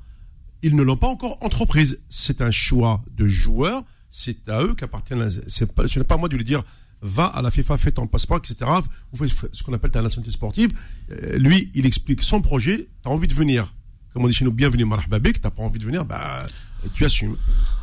[0.62, 2.00] ils ne l'ont pas encore entreprise.
[2.08, 5.02] C'est un choix de joueurs, c'est à eux pas,
[5.88, 6.62] ce n'est pas à moi de lui dire
[7.02, 8.70] va à la FIFA, fais ton passeport, etc.
[9.12, 10.70] Vous faites ce qu'on appelle ta nationalité sportive.
[11.34, 12.88] lui, il explique son projet.
[13.02, 13.72] Tu as envie de venir,
[14.12, 15.40] comme on dit chez nous, bienvenue, Marhababik.
[15.40, 16.46] T'as pas envie de venir, bah
[16.94, 17.36] tu assumes.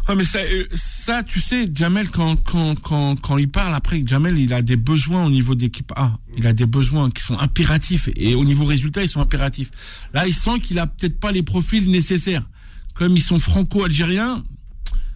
[0.08, 4.04] Ah mais ça, euh, ça, tu sais, Jamel quand quand quand quand il parle après,
[4.06, 6.18] Jamel il a des besoins au niveau d'équipe A.
[6.38, 9.72] Il a des besoins qui sont impératifs et au niveau résultat ils sont impératifs.
[10.14, 12.44] Là il sent qu'il a peut-être pas les profils nécessaires.
[12.94, 14.44] Comme ils sont franco-algériens,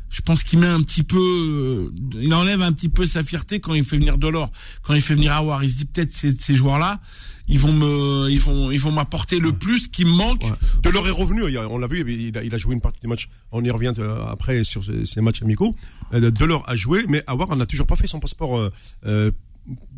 [0.10, 3.60] je pense qu'il met un petit peu, euh, il enlève un petit peu sa fierté
[3.60, 4.52] quand il fait venir Delors,
[4.84, 5.64] quand il fait venir Awar.
[5.64, 7.02] Il se dit peut-être ces, ces joueurs-là,
[7.48, 10.44] ils vont me, ils vont, ils vont m'apporter le plus qui me manque.
[10.84, 11.44] De leur est revenu.
[11.58, 13.30] On l'a vu, il a, il a, joué une partie du match.
[13.52, 15.76] On y revient euh, après sur ces, matchs amicaux.
[16.14, 18.70] Euh, de leur a joué, mais Awar n'a toujours pas fait son passeport
[19.06, 19.32] euh,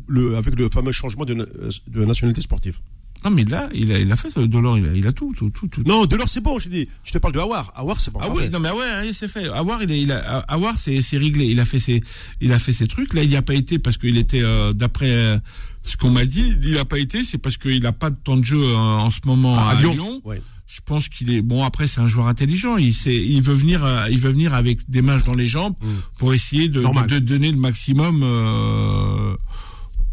[0.06, 2.78] le, avec le fameux changement de, de nationalité sportive.
[3.24, 5.50] Non, mais là, il a, il a fait Delors, il a, il a tout, tout,
[5.50, 5.82] tout, tout.
[5.84, 6.88] Non, Delors, c'est bon, je dis.
[7.04, 7.72] Je te parle de Awar.
[7.76, 9.48] Awar, c'est pas Ah oui, non, mais Awar, c'est fait.
[9.48, 11.46] Awar, il a, il a, Awar, c'est, c'est réglé.
[11.46, 12.02] Il a fait ses,
[12.40, 13.14] il a fait ses trucs.
[13.14, 14.42] Là, il n'y a pas été parce qu'il était,
[14.74, 15.40] d'après,
[15.82, 18.36] ce qu'on m'a dit, il n'a pas été, c'est parce qu'il n'a pas de temps
[18.36, 20.22] de jeu euh, en ce moment ah, à, Lyon.
[20.66, 21.64] Je pense qu'il est bon.
[21.64, 22.76] Après, c'est un joueur intelligent.
[22.76, 25.74] Il sait, il veut venir, euh, il veut venir avec des mains dans les jambes
[25.80, 25.86] mm.
[26.18, 29.34] pour essayer de, de, donner le maximum euh,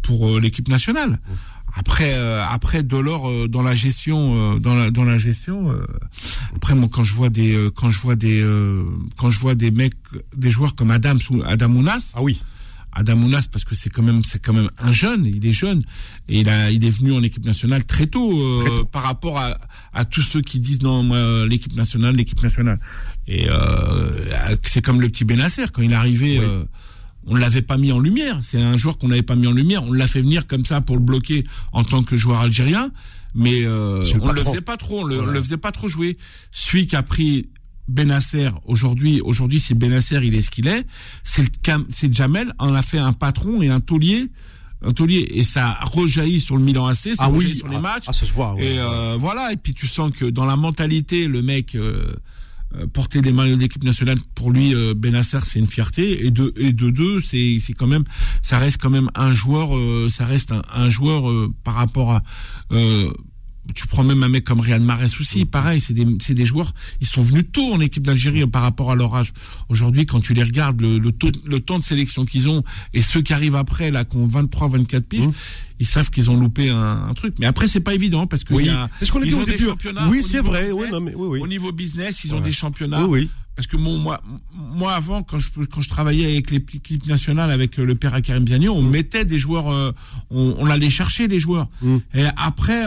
[0.02, 1.10] pour l'équipe nationale.
[1.10, 1.32] Mm.
[1.78, 2.12] Après,
[2.50, 5.72] après Delors dans la gestion, dans la dans la gestion.
[6.54, 8.44] après, moi, quand je vois des, quand je vois des,
[9.16, 9.94] quand je vois des mecs,
[10.36, 12.12] des joueurs comme Adam, Adam Ounas.
[12.14, 12.38] Ah oui
[12.98, 15.80] Adamounas parce que c'est quand même c'est quand même un jeune, il est jeune
[16.28, 19.56] et il a il est venu en équipe nationale très tôt, euh, par rapport à,
[19.92, 22.80] à tous ceux qui disent non moi l'équipe nationale l'équipe nationale
[23.26, 26.64] et euh, c'est comme le petit Benasser quand il est arrivé euh,
[27.28, 29.84] on l'avait pas mis en lumière, c'est un joueur qu'on n'avait pas mis en lumière,
[29.84, 32.90] on l'a fait venir comme ça pour le bloquer en tant que joueur algérien.
[33.34, 36.16] Mais euh, on le faisait pas trop, on le, le faisait pas trop jouer.
[36.50, 37.50] Celui qui a pris
[37.86, 40.86] Benasser aujourd'hui, aujourd'hui si Benasser il est ce qu'il est,
[41.24, 41.44] c'est
[41.90, 42.52] c'est Jamel.
[42.58, 44.26] En a fait un patron et un taulier.
[44.82, 45.28] Un taulier.
[45.34, 48.04] Et ça rejaillit sur le Milan AC, ça ah oui, sur les ah, matchs.
[48.06, 48.54] Ah, ça se voit.
[48.58, 49.52] et euh, voilà.
[49.52, 52.14] Et puis tu sens que dans la mentalité le mec euh
[52.92, 56.26] porter les maillots d'équipe nationale pour lui euh, Benasser c'est une fierté.
[56.26, 58.04] Et de et de deux c'est c'est quand même
[58.42, 59.70] ça reste quand même un joueur
[60.10, 62.22] ça reste un joueur par rapport à
[63.74, 66.74] tu prends même un mec comme Riyad Mahrez aussi, pareil, c'est des, c'est des joueurs,
[67.00, 69.32] ils sont venus tôt en équipe d'Algérie par rapport à leur âge.
[69.68, 72.62] Aujourd'hui, quand tu les regardes, le, le, taux, le temps de sélection qu'ils ont
[72.94, 75.32] et ceux qui arrivent après, là, qui ont 23, 24 piges, Mmh.
[75.80, 77.34] ils savent qu'ils ont loupé un, un truc.
[77.40, 79.42] Mais après, c'est pas évident parce que Oui, y a, c'est ce qu'on ils ont
[79.42, 81.40] des championnats Oui, c'est vrai, business, oui, non, mais oui, oui.
[81.40, 83.04] Au niveau business, ils ont des championnats.
[83.04, 83.30] Oui, oui.
[83.56, 84.22] Parce que mon, moi,
[84.54, 88.46] moi avant, quand je, quand je travaillais avec l'équipe nationale, avec euh, le père Karim
[88.46, 89.90] Ziani, on mettait des joueurs, euh,
[90.30, 91.68] on, on allait chercher des joueurs.
[91.82, 91.96] Mm.
[92.14, 92.84] Et après,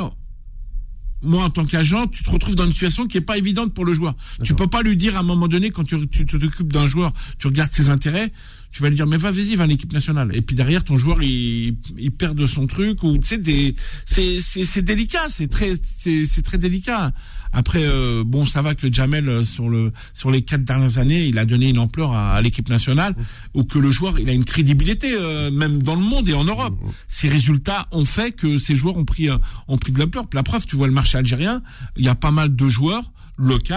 [1.24, 3.86] moi, en tant qu'agent, tu te retrouves dans une situation qui est pas évidente pour
[3.86, 4.16] le joueur.
[4.44, 7.14] Tu peux pas lui dire à un moment donné, quand tu tu t'occupes d'un joueur,
[7.38, 8.32] tu regardes ses intérêts,
[8.72, 10.32] tu vas lui dire, mais va, vas-y, va à l'équipe nationale.
[10.34, 13.76] Et puis derrière, ton joueur, il, il perd de son truc, ou tu sais, des,
[14.06, 17.12] c'est, délicat, c'est très, c'est, très délicat.
[17.54, 21.26] Après, euh, bon, ça va que Jamel euh, sur le, sur les quatre dernières années,
[21.26, 23.14] il a donné une ampleur à, à l'équipe nationale,
[23.54, 26.46] ou que le joueur, il a une crédibilité, euh, même dans le monde et en
[26.46, 26.80] Europe.
[27.10, 29.30] Ces résultats ont fait que ces joueurs ont pris,
[29.68, 30.28] ont pris de l'ampleur.
[30.34, 31.62] La preuve, tu vois le marché algérien,
[31.98, 33.74] il y a pas mal de joueurs locaux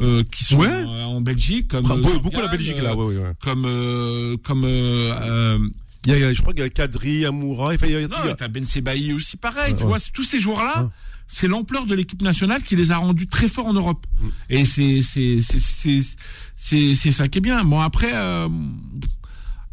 [0.00, 0.66] euh, qui sont Ouais.
[0.68, 3.16] euh, en Belgique, comme euh, beaucoup, la Belgique là, oui.
[3.16, 3.22] oui.
[3.42, 5.58] comme euh, comme euh, euh,
[6.06, 8.48] Il y a, je crois qu'il y a Kadri, Amoura, il y a, non, t'as
[8.48, 9.88] Ben Sebaï aussi pareil, Ouais, tu ouais.
[9.88, 10.88] vois, tous ces joueurs-là, Ouais.
[11.26, 14.06] c'est l'ampleur de l'équipe nationale qui les a rendus très forts en Europe.
[14.20, 14.26] Mm.
[14.50, 17.64] Et c'est c'est c'est c'est ça qui est bien.
[17.64, 18.12] Bon après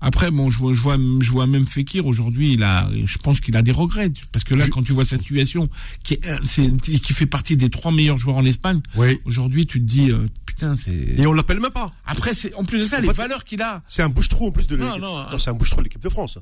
[0.06, 3.40] après bon je vois je vois je vois même Fekir aujourd'hui, il a je pense
[3.40, 5.70] qu'il a des regrets parce que là quand tu vois sa situation
[6.04, 9.18] qui est c'est qui fait partie des trois meilleurs joueurs en Espagne, Oui.
[9.26, 11.90] aujourd'hui tu te dis euh, putain, c'est Et on l'appelle même pas.
[12.06, 13.82] Après c'est en plus de ça En les fait, valeurs qu'il a.
[13.88, 15.02] C'est un bouche-trou en plus de Non, l'équipe.
[15.02, 16.38] non, c'est un bouche-trou de l'équipe de France.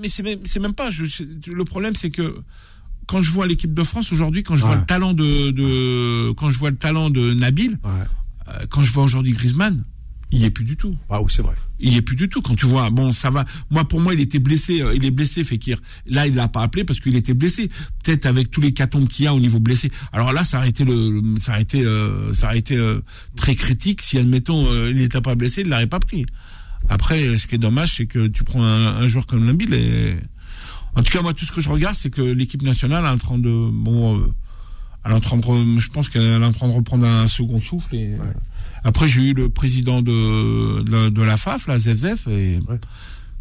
[0.00, 0.90] Mais c'est même, c'est même pas.
[0.90, 1.04] Je,
[1.50, 2.36] le problème, c'est que
[3.06, 6.50] quand je vois l'équipe de France aujourd'hui, quand je vois le talent de, de, quand
[6.50, 7.90] je vois le talent de Nabil, Ouais.
[8.48, 9.84] euh, quand je vois aujourd'hui Griezmann,
[10.30, 10.96] il y est plus du tout.
[11.10, 11.54] Ah oui, c'est vrai.
[11.80, 12.40] Il y est plus du tout.
[12.40, 13.44] Quand tu vois, bon, ça va.
[13.70, 14.80] Moi, pour moi, il était blessé.
[14.80, 15.80] euh, Il est blessé, Fekir.
[16.06, 17.68] Là, il l'a pas appelé parce qu'il était blessé.
[18.02, 19.90] Peut-être avec tous les catombes qu'il y a au niveau blessé.
[20.12, 23.00] Alors là, ça aurait été le, ça aurait été, euh, ça aurait été euh,
[23.36, 26.24] très critique si, admettons, il n'était pas blessé, il l'aurait pas pris.
[26.88, 30.16] Après, ce qui est dommage, c'est que tu prends un, un joueur comme Nabil et,
[30.94, 33.18] en tout cas, moi, tout ce que je regarde, c'est que l'équipe nationale est en
[33.18, 34.22] train de, bon,
[35.04, 37.58] elle est en train de, je pense qu'elle est en train de reprendre un second
[37.58, 37.96] souffle.
[38.84, 42.78] Après, j'ai eu le président de, de, la- de la FAF, la ZFZF, et Ouais.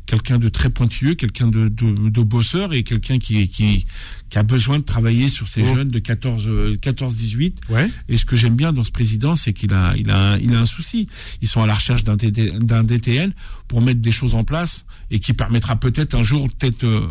[0.05, 3.85] quelqu'un de très pointilleux, quelqu'un de, de, de bosseur et quelqu'un qui, qui,
[4.29, 5.75] qui a besoin de travailler sur ces Oh.
[5.75, 7.61] jeunes de 14, euh, 14, 18.
[7.69, 7.89] Ouais.
[8.09, 10.59] Et ce que j'aime bien dans ce président, c'est qu'il a, il a, il a
[10.59, 11.07] un souci.
[11.41, 12.15] Ils sont à la recherche d'un
[12.83, 13.33] DTN
[13.67, 17.07] pour mettre des choses en place et qui permettra peut-être un jour, peut-être, euh,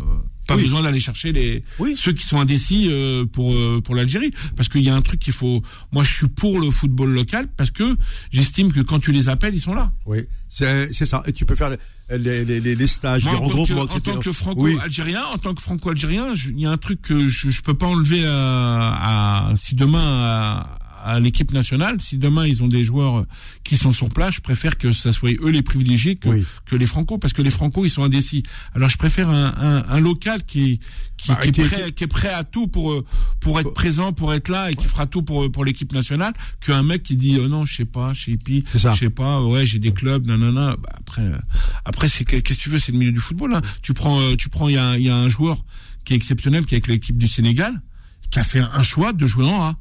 [0.47, 0.63] pas Oui.
[0.63, 1.95] besoin d'aller chercher les Oui.
[1.95, 5.19] ceux qui sont indécis euh, pour euh, pour l'Algérie parce qu'il y a un truc
[5.19, 7.95] qu'il faut moi je suis pour le football local parce que
[8.31, 10.19] j'estime que quand tu les appelles ils sont là Oui.
[10.49, 11.23] C'est, c'est ça.
[11.25, 11.71] Et tu peux faire
[12.11, 14.01] les, les, les, les stages, moi, les en tant que, regroupements, en etc.
[14.03, 14.35] tant que Oui.
[14.35, 17.87] franco-algérien, en tant que franco-algérien, il y a un truc que je, je peux pas
[17.87, 23.25] enlever à, à- si demain à, à l'équipe nationale, si demain ils ont des joueurs
[23.63, 26.45] qui sont sur place, je préfère que ça soit eux les privilégiés que, Oui.
[26.65, 28.43] que les franco, parce que les franco ils sont indécis.
[28.73, 30.79] Alors je préfère un, un, un local qui
[31.17, 33.05] qui, Bah, qui, qui- est prêt, qui est prêt à tout pour euh,
[33.39, 36.33] pour être présent, pour être là et qui fera tout pour pour l'équipe nationale,
[36.65, 38.93] qu'un mec qui dit euh, non je sais pas, je sais ça.
[38.93, 40.75] je sais pas, ouais j'ai des clubs, nanana.
[40.81, 41.37] Bah, après euh,
[41.85, 43.55] après c'est que- qu'est-ce que tu veux, c'est le milieu du football.
[43.55, 43.61] Hein.
[43.81, 45.63] Tu prends euh, tu prends il y a il y a un joueur
[46.03, 47.81] qui est exceptionnel qui est avec l'équipe du Sénégal
[48.29, 49.77] qui a fait un choix de jouer en A.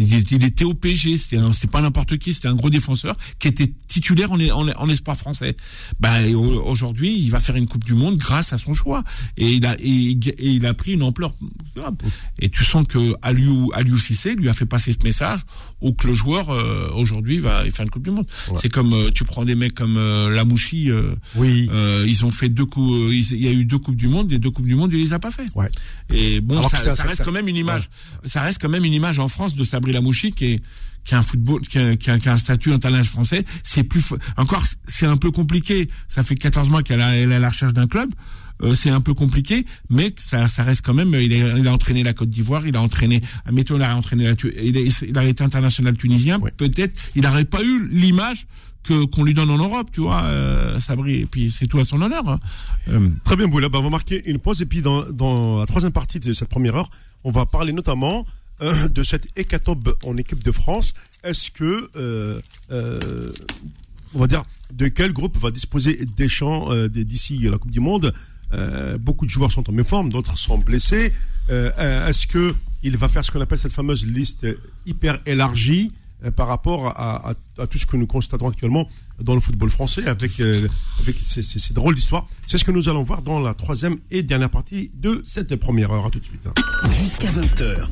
[0.00, 1.38] Il, était au PG, c'était
[1.70, 5.56] pas n'importe qui, c'était un gros défenseur qui était titulaire en, espoir français.
[6.02, 9.04] Au- aujourd'hui, il va faire une Coupe du Monde grâce à son choix
[9.36, 11.34] et il a il a pris une ampleur.
[12.40, 15.40] Et tu sens que Aliou Aliou Cissé lui a fait passer ce message
[15.80, 18.26] ou que le joueur euh, aujourd'hui va faire une Coupe du Monde.
[18.60, 21.68] C'est comme euh, tu prends des mecs comme euh, Lamouchi, euh, Oui.
[21.72, 24.30] euh, ils ont fait deux coups, euh, il y a eu deux coupes du monde,
[24.30, 25.46] les deux coupes du monde, il les a pas fait.
[25.54, 25.70] Ouais.
[26.12, 27.88] Et bon, Alors ça, reste quand même une image.
[28.24, 30.60] Ça reste quand même une image en France de Sabri Lamouchi qui est
[31.02, 33.44] qui a un football, qui a, qui a- qui a un statut international français.
[33.64, 34.04] C'est plus
[34.36, 35.88] encore, c'est un peu compliqué.
[36.10, 38.10] Ça fait 14 mois qu'elle est à la recherche d'un club.
[38.62, 41.14] Euh, c'est un peu compliqué, mais ça, ça reste quand même.
[41.14, 44.24] Il a, il a entraîné la Côte d'Ivoire, il a entraîné, admettons, il a entraîné
[44.24, 46.40] la, il a, il a été international tunisien.
[46.56, 48.46] Peut-être, il n'aurait pas eu l'image
[48.82, 51.16] que qu'on lui donne en Europe, tu vois, euh, Sabri.
[51.20, 52.26] Et puis c'est tout à son honneur.
[52.28, 52.40] hein.
[52.88, 53.68] Euh, Très bien, Boula.
[53.68, 56.48] Bah, on va marquer une pause et puis dans, dans la troisième partie de cette
[56.48, 56.90] première heure,
[57.24, 58.26] on va parler notamment
[58.62, 60.94] euh, de cette hécatombe en équipe de France.
[61.24, 62.98] Est-ce que, euh, euh,
[64.14, 64.42] on va dire,
[64.72, 68.14] de quel groupe va disposer Deschamps euh, d'ici la Coupe du Monde?
[68.52, 71.12] Euh, Beaucoup de joueurs sont en même forme, d'autres sont blessés.
[71.50, 74.46] Euh, euh, Est-ce que il va faire ce qu'on appelle cette fameuse liste
[74.86, 75.92] hyper élargie
[76.36, 77.34] par rapport à,
[77.70, 78.88] tout ce que nous constatons actuellement
[79.20, 80.68] dans le football français avec, euh,
[81.00, 82.26] avec ces, ces, drôles d'histoires.
[82.46, 85.90] C'est ce que nous allons voir dans la troisième et dernière partie de cette première
[85.92, 86.06] heure.
[86.06, 86.46] À tout de suite.
[87.02, 87.88] Jusqu'à 20h.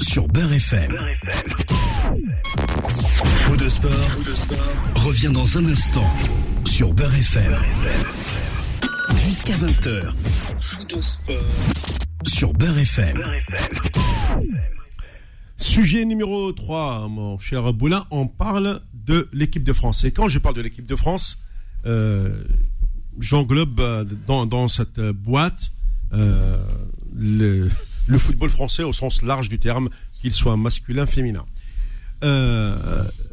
[0.00, 0.96] Sur Beurre FM.
[2.88, 3.90] Fou de sport,
[4.94, 6.06] revient dans un instant
[6.64, 7.56] sur Beurre FM.
[9.26, 10.14] Jusqu'à 20h.
[12.26, 13.22] Sur Beurre FM.
[15.60, 20.04] Sujet numéro 3, mon cher Boulin, on parle de l'équipe de France.
[20.04, 21.38] Et quand je parle de l'équipe de France,
[21.84, 22.42] euh,
[23.18, 25.70] j'englobe euh, dans, cette boîte
[26.14, 26.56] euh,
[27.14, 27.68] le,
[28.18, 29.90] football français au sens large du terme,
[30.22, 31.44] qu'il soit masculin, féminin.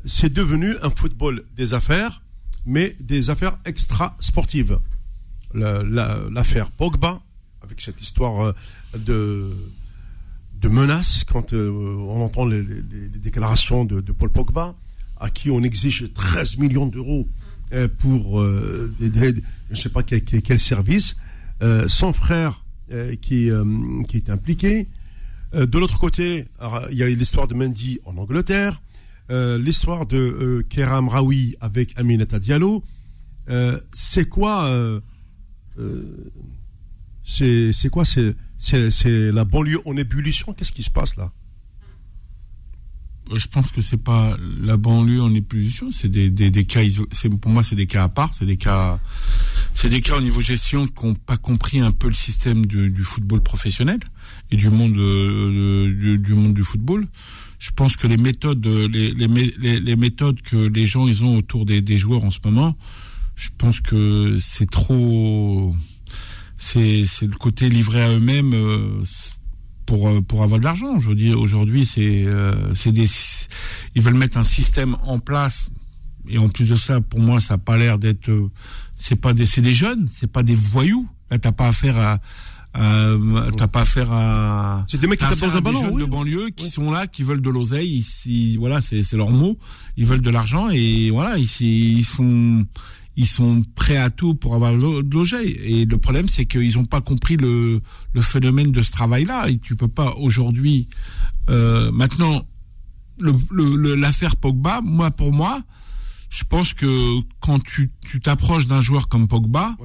[0.05, 2.21] c'est devenu un football des affaires,
[2.65, 4.79] mais des affaires extra-sportives.
[5.53, 7.21] L'affaire Pogba,
[7.63, 8.53] avec cette histoire
[8.93, 9.49] de
[10.61, 14.75] de menaces quand euh, on entend les, déclarations de, Paul Pogba,
[15.19, 17.27] à qui on exige 13 millions d'euros
[17.73, 19.05] euh, pour euh, je
[19.71, 21.15] ne sais pas quel, service,
[21.87, 22.63] son frère
[23.21, 23.49] qui,
[24.07, 24.87] qui est impliqué.
[25.53, 26.45] de l'autre côté,
[26.91, 28.81] il y a l'histoire de Mendy en Angleterre,
[29.29, 32.83] l'histoire de Keram Raoui avec Aminata Diallo.
[33.91, 35.01] c'est quoi
[37.23, 40.53] c'est quoi c'est c'est la banlieue en ébullition.
[40.53, 41.31] Qu'est-ce qui se passe là?
[43.35, 46.79] Je pense que c'est pas la banlieue en ébullition, c'est des, des, des, cas
[47.41, 48.99] pour moi c'est des cas à part, c'est des cas
[49.73, 52.89] c'est des cas au niveau gestion qui n'ont pas compris un peu le système du,
[52.89, 53.99] du football professionnel
[54.49, 57.05] et du monde euh, du, du, monde du football.
[57.59, 61.65] Je pense que les méthodes les, les, les, méthodes que les gens ils ont autour
[61.65, 62.77] des, des joueurs en ce moment,
[63.35, 65.75] je pense que c'est trop
[66.57, 69.03] c'est c'est le côté livré à eux-mêmes euh,
[69.85, 70.99] pour euh, pour avoir de l'argent.
[70.99, 73.07] Je dis aujourd'hui c'est euh, c'est des
[73.95, 75.69] ils veulent mettre un système en place
[76.27, 78.31] et en plus de ça pour moi ça a pas l'air d'être
[78.95, 81.07] c'est pas des c'est des jeunes, c'est pas des voyous.
[81.29, 82.19] Là t'as pas affaire à
[82.77, 86.05] euh, t'as pas affaire à c'est des mecs qui tapent dans un ballon jeunes de
[86.05, 89.57] banlieue qui sont là qui veulent de l'oseille ils, voilà c'est c'est leur mot
[89.95, 92.65] ils veulent de l'argent et voilà ils, ils sont
[93.17, 95.79] ils sont prêts à tout pour avoir logé.
[95.79, 97.81] Et le problème, c'est qu'ils n'ont pas compris le,
[98.13, 99.49] le phénomène de ce travail-là.
[99.49, 100.87] Et tu peux pas aujourd'hui.
[101.49, 102.45] Euh, maintenant,
[103.19, 105.61] l'affaire le, Pogba, moi pour moi,
[106.29, 107.91] je pense que quand tu
[108.21, 109.75] t'approches d'un joueur comme Pogba,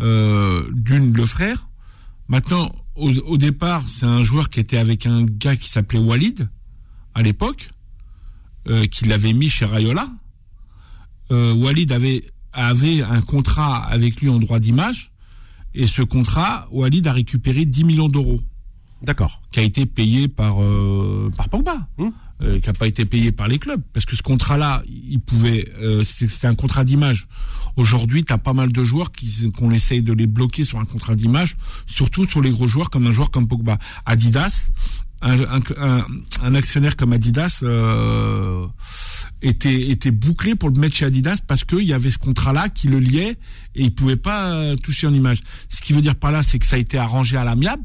[0.00, 1.68] euh, d'une le frère.
[2.26, 6.48] Maintenant, au, au départ, c'est un joueur qui était avec un gars qui s'appelait Walid
[7.14, 7.70] à l'époque,
[8.66, 10.08] euh, qui l'avait mis chez Rayola.
[11.30, 15.10] Euh, Walid avait avait un contrat avec lui en droit d'image.
[15.74, 18.40] Et ce contrat, Walid a récupéré 10 millions d'euros.
[19.02, 19.42] D'accord.
[19.50, 21.88] Qui a été payé par, euh, par Pogba.
[21.98, 22.12] Hum.
[22.42, 23.80] Euh, qui n'a pas été payé par les clubs.
[23.92, 27.28] Parce que ce contrat-là, il pouvait, euh, c'était un contrat d'image.
[27.76, 30.84] Aujourd'hui, tu as pas mal de joueurs qui, qu'on essaye de les bloquer sur un
[30.84, 33.78] contrat d'image, surtout sur les gros joueurs comme un joueur comme Pogba.
[34.04, 34.66] Adidas,
[35.24, 38.66] un, actionnaire comme Adidas euh,
[39.42, 42.88] était était bouclé pour le mettre chez Adidas parce qu'il y avait ce contrat-là qui
[42.88, 43.36] le liait
[43.74, 45.42] et il pouvait pas euh, toucher en image.
[45.68, 47.84] Ce qui veut dire par là, c'est que ça a été arrangé à l'amiable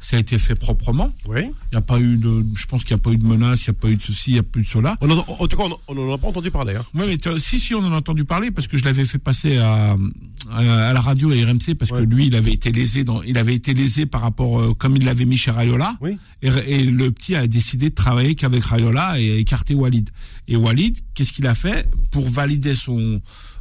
[0.00, 1.12] ça a été fait proprement.
[1.28, 1.42] Oui.
[1.44, 3.66] Il n'y a pas eu de, je pense qu'il n'y a pas eu de menace,
[3.66, 4.96] il n'y a pas eu de soucis, il n'y a plus de cela.
[5.00, 6.74] en tout cas, on n'en a pas entendu parler.
[6.74, 6.84] Hein.
[6.94, 9.58] Oui, mais si, si, on en a entendu parler parce que je l'avais fait passer
[9.58, 9.96] à,
[10.50, 13.54] à, la radio à RMC parce que lui, il avait été lésé dans, il avait
[13.54, 15.96] été lésé par rapport, euh, comme il l'avait mis chez Rayola.
[16.00, 16.16] Oui.
[16.42, 20.08] Et, et, le petit a décidé de travailler qu'avec Rayola et écarter Walid.
[20.48, 21.86] Et Walid, qu'est-ce qu'il a fait?
[22.10, 23.20] Pour valider son,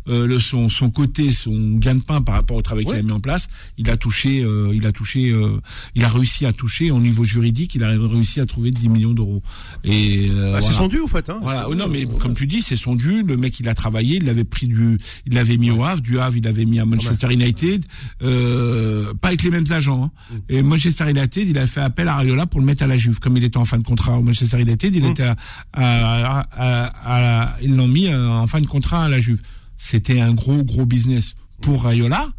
[0.09, 3.19] euh, le, son, son côté, son gain-pain par rapport au travail qu'il a mis en
[3.19, 3.47] place,
[3.77, 5.59] il a touché, euh, il a touché, euh,
[5.93, 9.13] il a réussi à toucher au niveau juridique, il a réussi à trouver 10 millions
[9.13, 9.43] d'euros.
[9.83, 11.29] Et bah, c'est son dû, en fait.
[11.29, 11.39] Hein.
[11.41, 11.67] Voilà.
[11.75, 13.23] non, mais comme tu dis, c'est son dû.
[13.23, 16.19] Le mec, il a travaillé, il l'avait pris du, il l'avait mis au Havre, du
[16.19, 17.85] Havre, il l'avait mis à Manchester United,
[18.19, 20.05] pas avec les mêmes agents.
[20.05, 20.11] Hein.
[20.31, 20.37] Mm.
[20.49, 23.19] Et Manchester United, il a fait appel à Ariola pour le mettre à la Juve,
[23.19, 25.11] comme il était en fin de contrat au Manchester United, il mm.
[25.11, 25.31] était
[25.73, 29.39] à, à, ils l'ont mis en fin de contrat à la Juve
[29.79, 32.29] c'était un gros gros business pour Rayola.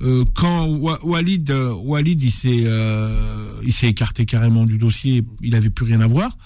[0.00, 0.68] Euh, quand
[1.02, 6.00] Walid Walid il s'est euh, il s'est écarté carrément du dossier, il avait plus rien
[6.00, 6.38] à voir.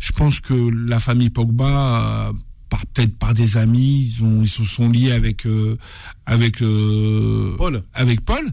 [0.00, 0.54] Je pense que
[0.88, 2.32] la famille Pogba euh,
[2.68, 5.46] par peut-être par des amis, ils, ont, ils se sont liés avec
[6.26, 6.62] avec
[7.58, 8.44] Paul avec Paul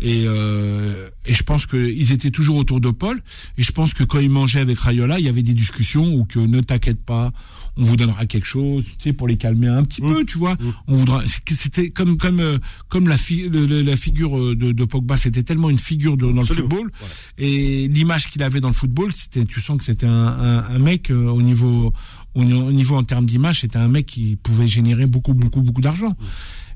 [0.00, 3.18] Et, euh, et je pense qu'ils étaient toujours autour de Paul.
[3.56, 6.24] Et je pense que quand ils mangeaient avec Rayola, il y avait des discussions où
[6.24, 7.32] que ne t'inquiète pas,
[7.76, 10.56] on vous donnera quelque chose, tu sais, pour les calmer un petit peu, tu vois.
[10.86, 11.22] On voudra.
[11.52, 12.58] C'était comme comme euh,
[12.88, 13.50] comme la, fi-
[13.96, 16.68] figure euh, de, de Pogba, c'était tellement une figure de- dans Absolument.
[16.68, 16.92] le football.
[17.38, 20.78] Et l'image qu'il avait dans le football, c'était, tu sens que c'était un, un, un
[20.78, 21.92] mec euh, au niveau
[22.34, 25.80] au, au niveau en termes d'image, c'était un mec qui pouvait générer beaucoup beaucoup beaucoup
[25.80, 26.14] d'argent.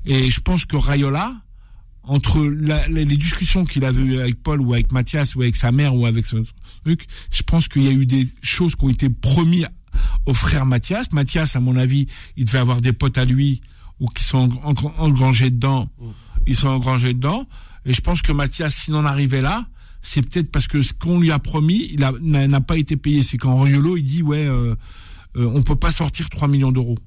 [0.05, 1.33] Et je pense que Rayola,
[2.03, 5.71] entre la- les, discussions qu'il avait eues avec Paul ou avec Mathias ou avec sa
[5.71, 6.35] mère ou avec ce
[6.83, 9.63] truc, je pense qu'il y a eu des choses qui ont été promis
[10.25, 11.11] au frère Mathias.
[11.13, 13.61] Mathias, à mon avis, il devait avoir des potes à lui
[14.01, 15.87] ou qui sont en- en- engrangés dedans.
[16.45, 17.47] Ils sont engrangés dedans.
[17.85, 19.65] Et je pense que Mathias, s'il en arrivait là,
[20.01, 23.23] c'est peut-être parce que ce qu'on lui a promis, il n'a pas été payé.
[23.23, 24.75] C'est quand Riolo, il dit, ouais, euh,
[25.37, 26.97] euh, on peut pas sortir 3 millions d'euros.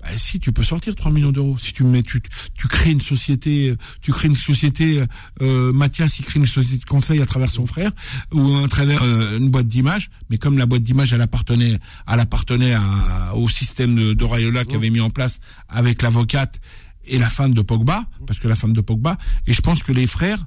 [0.00, 2.20] Bah, si tu peux sortir 3 millions d'euros, si tu mets, tu,
[2.54, 5.02] tu crées une société, euh, tu crées une société,
[5.40, 7.90] euh, Mathias il crée une société de conseil à travers son frère
[8.32, 12.20] ou à travers euh, une boîte d'image, mais comme la boîte d'image elle appartenait, elle
[12.20, 15.40] appartenait à- au système de, de Rayola qui avait mis en place
[15.70, 16.60] avec l'avocate
[17.06, 19.92] et la femme de Pogba, parce que la femme de Pogba, et je pense que
[19.92, 20.44] les frères,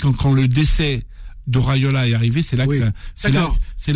[0.00, 1.04] quand, quand le décès
[1.48, 2.78] de Rayola est arrivé, c'est là Oui.
[2.78, 3.48] que ça- c'est là,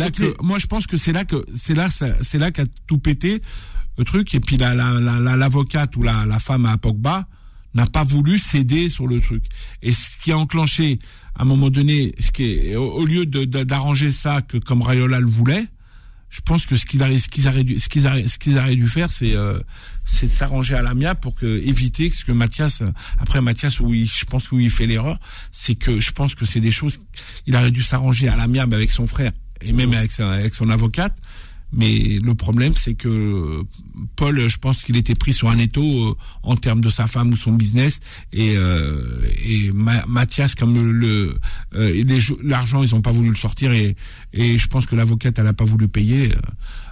[0.05, 2.97] là que moi je pense que c'est là que c'est là c'est là qu'a tout
[2.97, 3.41] pété
[3.97, 4.33] le truc.
[4.35, 7.27] Et puis la la la la- l'avocate ou la la femme à Pogba
[7.75, 9.43] n'a pas voulu céder sur le truc.
[9.81, 10.99] Et ce qui a enclenché
[11.35, 15.19] à un moment donné ce qui est au, au lieu d'arranger ça que comme Rayola
[15.19, 15.65] le voulait
[16.33, 19.59] je pense que ce qu'ils auraient dû ce qu'ils auraient dû faire c'est euh,
[20.03, 22.81] c'est de s'arranger à l'amiable pour que éviter que ce que Mathias
[23.19, 25.19] après Mathias où il, je pense où il fait l'erreur
[25.51, 26.99] c'est que je pense que c'est des choses
[27.45, 29.31] il aurait dû s'arranger à l'amiable avec son frère
[29.61, 31.15] et même avec avec son avocate
[31.73, 33.63] mais le problème, c'est que
[34.15, 37.31] Paul, je pense qu'il était pris sur un étau euh, en termes de sa femme
[37.33, 37.99] ou son business,
[38.31, 39.03] et, euh,
[39.43, 41.37] et Ma- Mathias, comme le, le
[41.75, 42.03] euh,
[42.43, 43.95] l'argent, ils ont pas voulu le sortir, et,
[44.33, 46.31] et je pense que l'avocate, elle a pas voulu payer.
[46.31, 46.39] euh,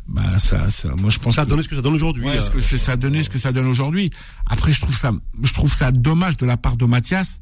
[0.08, 1.36] bah ça, ça, moi je pense.
[1.36, 2.26] Ça a que- donné ce que ça donne aujourd'hui.
[2.26, 4.10] Ouais, euh, ça a donné ce que ça donne aujourd'hui.
[4.48, 5.12] Après, je trouve ça,
[5.44, 7.40] je trouve ça dommage de la part de Mathias.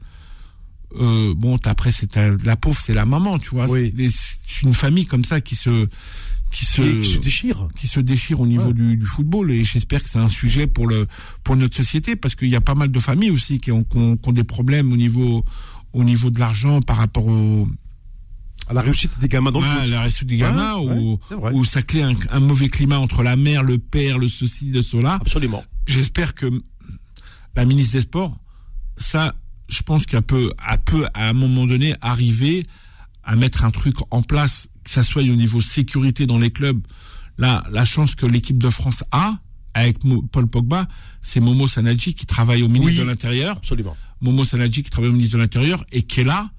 [1.00, 3.68] Euh, bon, après, c'est la pauvre, c'est la maman, tu vois.
[3.70, 3.94] Oui.
[3.96, 5.88] C'est une famille comme ça qui se,
[6.52, 7.68] qui se, qui, qui se déchire.
[7.76, 8.74] qui se déchire au niveau Ouais.
[8.74, 9.52] du, du football.
[9.52, 11.08] Et j'espère que c'est un sujet pour le,
[11.44, 13.98] pour notre société, parce qu'il y a pas mal de familles aussi qui ont, qui
[13.98, 15.44] ont, qui ont des problèmes au niveau,
[15.94, 17.68] au niveau de l'argent par rapport au,
[18.68, 19.90] À la réussite des gamins dans le Ouais, foot.
[19.90, 21.20] la réussite des gamins, Ouais,
[21.54, 24.82] ou ça crée un, un mauvais climat entre la mère, le père, le ceci, le
[24.82, 25.16] cela.
[25.22, 25.64] Absolument.
[25.88, 26.48] J'espère que
[27.56, 28.38] la ministre des Sports,
[28.98, 29.36] ça,
[29.70, 32.66] je pense qu'elle peut, elle peut à un moment donné arriver
[33.24, 36.82] à mettre un truc en place, que ça soit au niveau sécurité dans les clubs.
[37.38, 39.38] Là, la chance que l'équipe de France a
[39.76, 40.00] avec
[40.32, 40.88] Paul Pogba,
[41.22, 43.00] c'est Momo Sanadji qui travaille au ministre Oui.
[43.00, 43.58] de l'Intérieur.
[43.58, 43.96] Absolument.
[44.20, 46.50] Momo Sanadji qui travaille au ministre de l'Intérieur et qui est là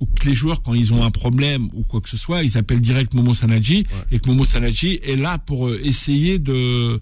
[0.00, 2.58] ou que les joueurs quand ils ont un problème ou quoi que ce soit, ils
[2.58, 7.00] appellent direct Momo Sanadji et que Momo Sanadji est là pour euh, essayer de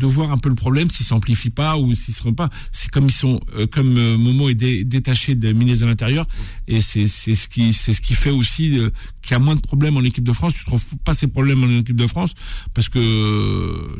[0.00, 2.48] de voir un peu le problème s'il s'amplifie pas ou s'il se pas.
[2.72, 6.26] C'est comme ils sont euh, comme euh, Momo est dé- détaché des ministre de l'Intérieur
[6.66, 8.90] et c'est ce qui c'est ce qui fait aussi euh,
[9.22, 10.54] qu'il y a moins de problèmes en équipe de France.
[10.54, 12.34] Tu trouves pas ces problèmes en équipe de France
[12.74, 13.00] parce que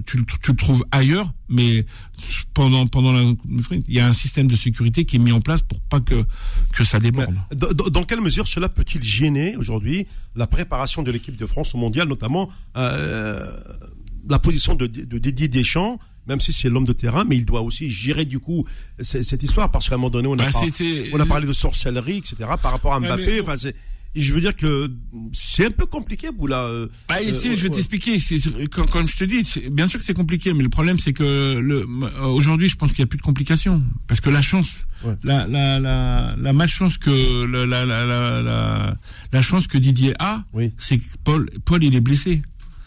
[0.06, 1.84] tu tu le trouves ailleurs mais
[2.54, 3.22] pendant pendant la
[3.88, 6.24] il y a un système de sécurité qui est mis en place pour pas que
[6.72, 7.34] que ça déborde.
[7.92, 12.08] Dans, quelle mesure cela peut-il gêner aujourd'hui la préparation de l'équipe de France au mondial,
[12.08, 12.48] notamment
[14.28, 17.62] la position de, de Didier Deschamps, même si c'est l'homme de terrain, mais il doit
[17.62, 18.64] aussi gérer du coup
[19.00, 20.62] cette histoire parce qu'à un moment donné on a, Bah, par-
[21.12, 22.36] on a parlé de sorcellerie, etc.
[22.62, 23.74] Par rapport à Mbappé, mais- enfin c'est
[24.16, 24.90] je veux dire que
[25.32, 26.62] c'est un peu compliqué, Boula.
[26.64, 27.76] euh, Bah, ici, euh, je vais ouais.
[27.76, 28.18] t'expliquer.
[28.68, 31.22] Comme, comme je te dis, bien sûr que c'est compliqué, mais le problème, c'est que
[31.22, 31.86] euh,
[32.26, 33.80] aujourd'hui, je pense qu'il y a plus de complications.
[34.08, 35.14] Parce que la chance, Ouais.
[35.22, 38.96] la, la, la, la malchance que, la, la, la, la, la,
[39.32, 40.72] la chance que Didier a, Oui.
[40.76, 42.42] c'est que Paul, Paul, il est blessé.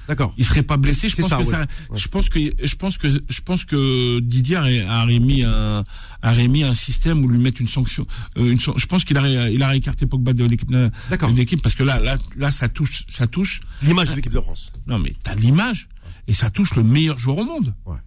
[0.08, 0.34] D'accord.
[0.38, 1.08] Il serait pas blessé.
[1.10, 1.52] Je pense ça, que ouais.
[1.52, 2.00] ça, Ouais.
[2.00, 5.84] je pense que, je pense que, je pense que Didier a, remis un,
[6.22, 8.06] a remis un système où lui mettre une sanction,
[8.38, 11.30] euh, une, je pense qu'il a, il a écarté Pogba de l'équipe, de D'accord.
[11.32, 14.72] l'équipe parce que là, là, là, ça touche, ça touche L'image de l'équipe de France.
[14.88, 15.88] non, mais t'as l'image
[16.28, 17.74] et ça touche le meilleur joueur au monde.
[17.86, 17.98] Ouais.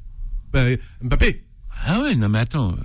[0.53, 1.45] Ben, Mbappé.
[1.87, 2.77] Ah ouais, non mais attends, euh,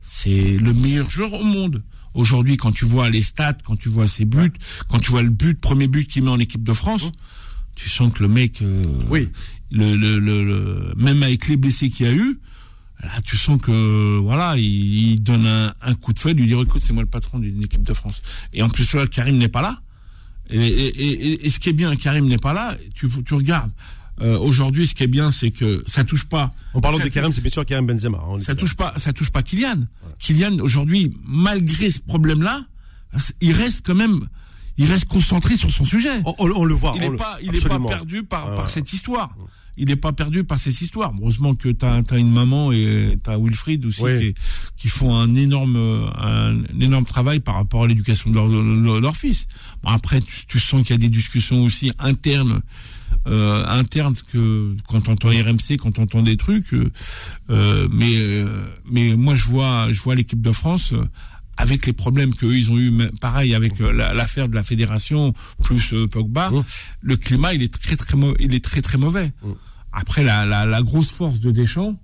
[0.00, 1.82] c'est le meilleur joueur au monde.
[2.14, 4.52] Aujourd'hui, quand tu vois les stats, quand tu vois ses buts,
[4.88, 7.10] quand tu vois le but, premier but qu'il met en équipe de France,
[7.74, 9.28] tu sens que le mec, euh, Oui.
[9.70, 12.38] le, le, le, le- même avec les blessés qu'il y a eu,
[13.02, 14.64] là, tu sens que voilà, il,
[15.12, 17.62] il donne un, un coup de feuille, lui dire écoute, c'est moi le patron d'une
[17.64, 18.22] équipe de France.
[18.52, 19.80] Et en plus là, Karim n'est pas là.
[20.50, 20.88] Et, et,
[21.32, 22.76] et, et ce qui est bien, Karim n'est pas là.
[22.94, 23.70] Tu, tu regardes.
[24.20, 26.54] euh, Aujourd'hui, ce qui est bien, c'est que ça touche pas.
[26.74, 28.18] En parlant de Karim, c'est bien sûr Karim Benzema.
[28.18, 29.80] hein, ça touche pas, ça touche pas Kylian.
[30.18, 32.66] Kylian aujourd'hui, malgré ce problème-là,
[33.40, 34.26] il reste quand même,
[34.78, 36.10] il reste concentré sur son sujet.
[36.24, 36.92] On, on- on le voit.
[36.96, 38.54] il n'est pas, il est pas perdu par, Ah.
[38.56, 39.30] par cette histoire.
[39.78, 41.14] Il n'est pas perdu par cette histoire.
[41.18, 44.18] Heureusement que t'as as une maman et t'as Wilfried aussi Oui.
[44.20, 44.34] qui,
[44.76, 45.76] qui font un énorme
[46.18, 49.46] un, un énorme travail par rapport à l'éducation de leur, de leur fils.
[49.82, 52.60] Bon, après, tu, tu sens qu'il y a des discussions aussi internes
[53.26, 56.74] euh, internes que quand on entend RMC, quand on entend des trucs.
[56.74, 56.90] euh,
[57.50, 60.92] euh, mais euh, mais moi je vois je vois l'équipe de France.
[61.62, 62.90] Avec les problèmes qu'eux ils ont eu,
[63.20, 65.32] pareil avec euh, la- l'affaire de la fédération
[65.62, 66.64] plus euh, Pogba, Mmh.
[67.02, 69.28] le climat il est très très mau- il est très très mauvais.
[69.42, 69.52] Mmh.
[69.92, 71.94] Après la, la, la grosse force de Deschamps,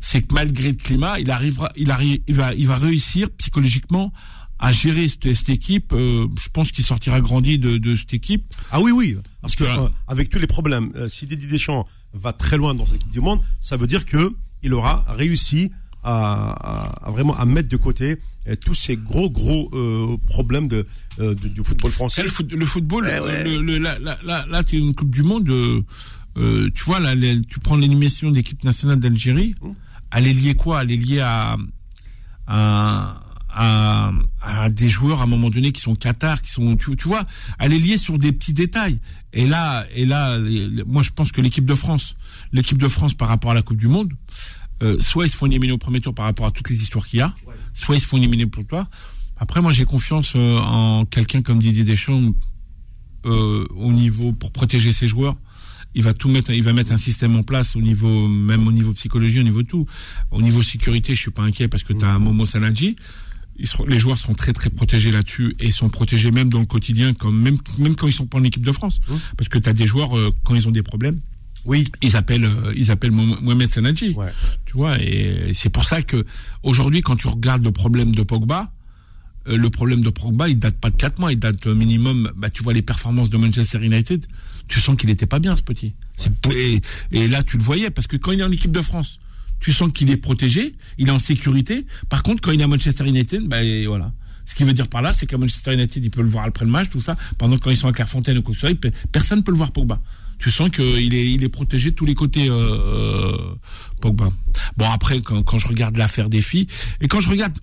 [0.00, 4.12] c'est que malgré le climat, il arrivera, il arrive, il va, il va réussir psychologiquement
[4.58, 5.92] à gérer cette, cette équipe.
[5.92, 8.44] euh, je pense qu'il sortira grandi de, de cette équipe.
[8.70, 9.16] Ah oui, oui.
[9.42, 9.82] Parce que Voilà.
[9.82, 13.12] euh, avec tous les problèmes, euh, si Didier Deschamps va très loin dans cette Coupe
[13.12, 15.70] du Monde, ça veut dire que il aura réussi
[16.04, 20.86] à, à- vraiment à mettre de côté euh, tous ces gros gros euh, problèmes de,
[21.18, 22.22] euh, de- du football français.
[22.22, 23.44] Le, foot- le football, Ouais, ouais.
[23.44, 25.48] le, le- là, là, là, là, t'es une Coupe du Monde.
[25.48, 25.82] euh,
[26.36, 29.54] euh, tu vois, là, les- tu prends l'élimination d'équipe nationale d'Algérie.
[29.62, 29.68] Mmh.
[30.16, 30.82] Elle est liée quoi?
[30.82, 31.56] Elle est liée à,
[32.46, 36.96] à, à, à des joueurs à un moment donné qui sont Qatar, qui sont, tu,
[36.96, 37.24] tu vois,
[37.58, 38.98] elle est liée sur des petits détails.
[39.32, 40.38] Et là, et là,
[40.86, 42.14] moi, je pense que l'équipe de France,
[42.52, 44.12] l'équipe de France par rapport à la Coupe du Monde,
[44.84, 47.06] euh, soit ils se font éliminer au premier tour par rapport à toutes les histoires
[47.06, 47.34] qu'il y a,
[47.72, 48.88] soit ils se font éliminer pour toi.
[49.36, 52.32] Après, moi, j'ai confiance euh, en quelqu'un comme Didier Deschamps
[53.26, 55.36] euh, au niveau pour protéger ses joueurs.
[55.94, 58.72] Il va tout mettre, il va mettre un système en place au niveau, même au
[58.72, 59.86] niveau psychologie, au niveau de tout.
[60.30, 62.96] Au niveau sécurité, je suis pas inquiet parce que tu as un Momo Sanadji.
[63.56, 66.66] Ils seront, les joueurs seront très très protégés là-dessus et sont protégés même dans le
[66.66, 69.00] quotidien, comme même même quand ils sont pas en équipe de France,
[69.36, 71.20] parce que tu as des joueurs euh, quand ils ont des problèmes,
[71.66, 71.84] Oui.
[72.02, 74.10] ils appellent euh, ils appellent Mo- Mohamed Sanadji.
[74.10, 74.32] Ouais.
[74.66, 76.24] Tu vois, et c'est pour ça que
[76.62, 78.72] aujourd'hui, quand tu regardes le problème de Pogba,
[79.48, 82.30] euh, le problème de Pogba, il date pas de 4 mois, il date euh, minimum.
[82.36, 84.26] Bah, tu vois les performances de Manchester United,
[84.68, 85.94] tu sens qu'il était pas bien, ce petit.
[86.52, 86.80] Et,
[87.12, 89.18] et là, tu le voyais parce que quand il est en équipe de France,
[89.60, 91.86] tu sens qu'il est protégé, il est en sécurité.
[92.08, 94.12] Par contre, quand il est à Manchester United, bah et voilà.
[94.46, 96.66] Ce qui veut dire par là, c'est qu'à Manchester United, il peut le voir après
[96.66, 97.16] le match, tout ça.
[97.38, 98.76] Pendant que quand ils sont à Clairefontaine ou quoi que ce soit,
[99.10, 100.02] personne ne peut le voir Pogba.
[100.38, 103.54] Tu sens qu'il est, il est protégé de tous les côtés, euh, euh,
[104.00, 104.28] Pogba.
[104.76, 106.66] Bon après, quand, quand je regarde l'affaire des filles
[107.00, 107.58] et quand je regarde,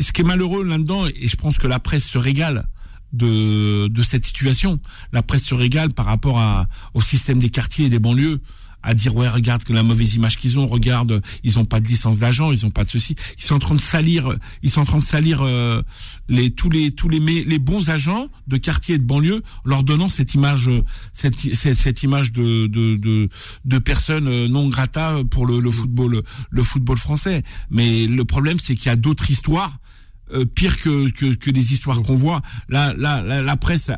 [0.00, 2.66] ce qui est malheureux là-dedans, et je pense que la presse se régale
[3.12, 4.78] de de cette situation.
[5.12, 8.40] La presse se régale par rapport à au système des quartiers et des banlieues
[8.82, 11.88] à dire ouais regarde que la mauvaise image qu'ils ont regarde ils ont pas de
[11.88, 13.16] licence d'agent ils ont pas de ceci.
[13.38, 15.82] Ils sont en train de salir ils sont en train de salir euh,
[16.28, 20.08] les tous les tous les les bons agents de quartier et de banlieue leur donnant
[20.08, 23.28] cette image euh, cette cette, cette image de de de,
[23.64, 27.42] de personnes euh, non grata pour le, le football le football français.
[27.70, 29.78] Mais le problème c'est qu'il y a d'autres histoires
[30.32, 32.40] euh, pire que, que que des histoires qu'on voit.
[32.68, 33.90] Là là la, la presse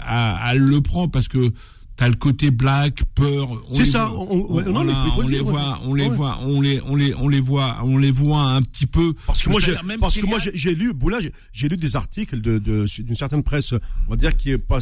[0.46, 1.52] elle le prend parce que
[1.94, 3.48] T'as le côté black, peur.
[3.70, 4.06] C'est ça,
[4.48, 4.92] voit- on- a-
[5.28, 8.42] les voit, on les voit, on les, on les, on les voit, on les voit
[8.42, 9.12] un petit peu.
[9.26, 11.18] Parce que moi, j'ai, parce que moi, j'ai lu, Boula,
[11.52, 14.78] j'ai- lu des articles de, d'une certaine presse, on va dire, qui est pas,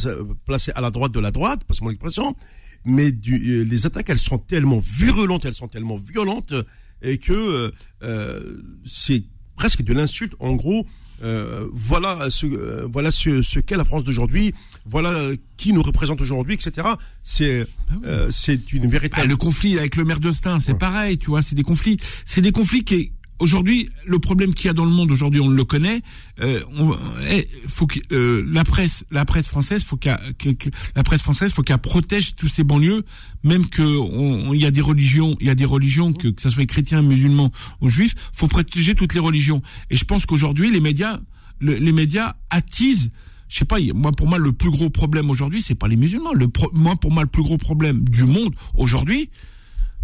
[0.46, 2.36] placée à la droite de la droite, passe mon expression,
[2.84, 6.62] mais du, euh, les attaques, elles sont tellement virulentes, elles sont tellement violentes, euh,
[7.02, 7.70] et que, euh,
[8.04, 9.24] euh, c'est
[9.56, 10.34] presque de l'insulte.
[10.38, 10.86] En gros,
[11.22, 14.54] euh, voilà ce, euh, voilà ce, ce qu'est la France d'aujourd'hui,
[14.86, 16.88] voilà qui nous représente aujourd'hui, etc.
[17.22, 17.66] C'est,
[18.04, 19.28] euh, c'est une Bah, véritable.
[19.28, 20.78] le conflit avec le maire d'Austin, c'est Ouais.
[20.78, 24.70] pareil, tu vois, c'est des conflits, c'est des conflits qui aujourd'hui le problème qu'il y
[24.70, 26.02] a dans le monde aujourd'hui, on le connaît.
[26.40, 26.96] Euh, on,
[27.28, 31.22] eh, faut que euh, la presse, la presse française, faut qu'elle, que- que- la presse
[31.22, 33.04] française, faut qu'elle protège tous ces banlieues,
[33.42, 36.50] même que on- y a des religions, il y a des religions que que ça
[36.50, 39.62] soit chrétiens, musulmans ou juifs, faut protéger toutes les religions.
[39.90, 41.18] Et je pense qu'aujourd'hui les médias,
[41.60, 43.10] le- les médias attisent
[43.48, 46.32] je sais pas, moi pour moi le plus gros problème aujourd'hui, c'est pas les musulmans.
[46.32, 49.28] Le pro- moi pour moi le plus gros problème du monde aujourd'hui,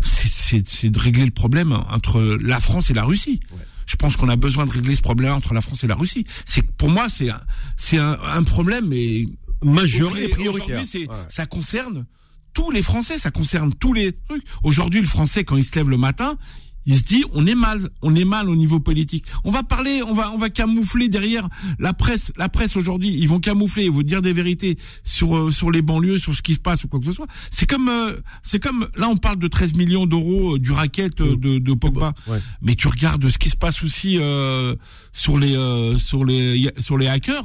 [0.01, 3.41] c'est- de régler le problème entre la France et la Russie.
[3.87, 6.27] Je pense qu'on a besoin de régler ce problème entre la France et la Russie.
[6.45, 7.41] C'est pour moi c'est un
[7.77, 9.27] c'est un, un problème mais
[9.63, 10.79] majeur et aujourd'hui, prioritaire.
[10.79, 11.17] Ouais.
[11.29, 12.07] ça concerne
[12.53, 14.43] tous les Français, ça concerne tous les trucs.
[14.63, 16.39] Aujourd'hui, le Français, quand il se lève le matin,
[16.87, 19.25] il se dit on est mal, on est mal au niveau politique.
[19.45, 22.33] On va parler, on va on va camoufler derrière la presse.
[22.37, 25.83] La presse aujourd'hui, ils vont camoufler, ils vont dire des vérités sur euh, sur les
[25.83, 27.27] banlieues, sur ce qui se passe ou quoi que ce soit.
[27.51, 31.21] C'est comme euh, c'est comme là on parle de 13 millions d'euros euh, du racket
[31.21, 32.15] euh, de, de Pogba.
[32.27, 32.39] Ouais.
[32.63, 34.75] Mais tu regardes ce qui se passe aussi euh,
[35.13, 37.45] sur les euh, sur les sur les hackers.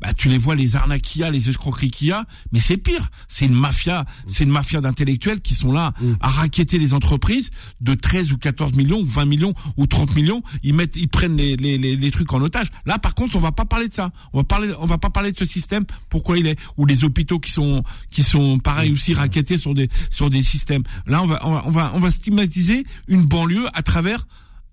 [0.00, 2.60] Bah, tu les vois les arnaques qu'il y a, les escroqueries qu'il y a, mais
[2.60, 3.10] c'est pire.
[3.28, 6.14] C'est une mafia, c'est une mafia d'intellectuels qui sont là Mm.
[6.20, 10.42] à raqueter les entreprises de 13 ou 14 millions, ou 20 millions ou 30 millions.
[10.62, 12.68] Ils mettent, ils prennent les, les, les, les trucs en otage.
[12.86, 14.10] Là, par contre, on va pas parler de ça.
[14.32, 15.84] On va parler, on va pas parler de ce système.
[16.08, 19.88] Pourquoi il est ou les hôpitaux qui sont qui sont pareil aussi raquettés sur des
[20.10, 20.84] sur des systèmes.
[21.06, 24.26] Là, on va on va on va, on va stigmatiser une banlieue à travers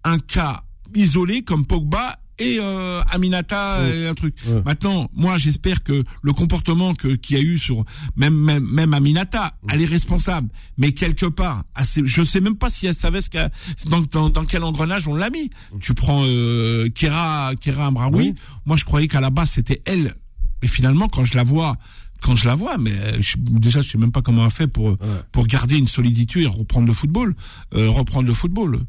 [0.03, 0.63] un cas
[0.95, 3.97] isolé comme Pogba et euh, Aminata Ouais.
[3.99, 4.35] et un truc.
[4.47, 4.61] Ouais.
[4.65, 7.83] Maintenant, moi, j'espère que le comportement que qu'il y a eu sur
[8.15, 10.49] même même même Aminata, elle est responsable.
[10.77, 13.49] Mais quelque part, assez, je sais même pas si elle savait ce qu'a-
[13.89, 15.49] dans, dans dans quel engrenage on l'a mis.
[15.79, 18.29] Tu prends euh, Kera Kera Amraoui.
[18.29, 18.35] Oui.
[18.65, 20.15] Moi, je croyais qu'à la base c'était elle.
[20.61, 21.77] Mais finalement, quand je la vois,
[22.21, 24.67] quand je la vois, mais euh, je- déjà, je sais même pas comment elle fait
[24.67, 24.97] pour
[25.31, 27.35] pour garder une solidité et reprendre le football,
[27.75, 28.79] euh, reprendre le football.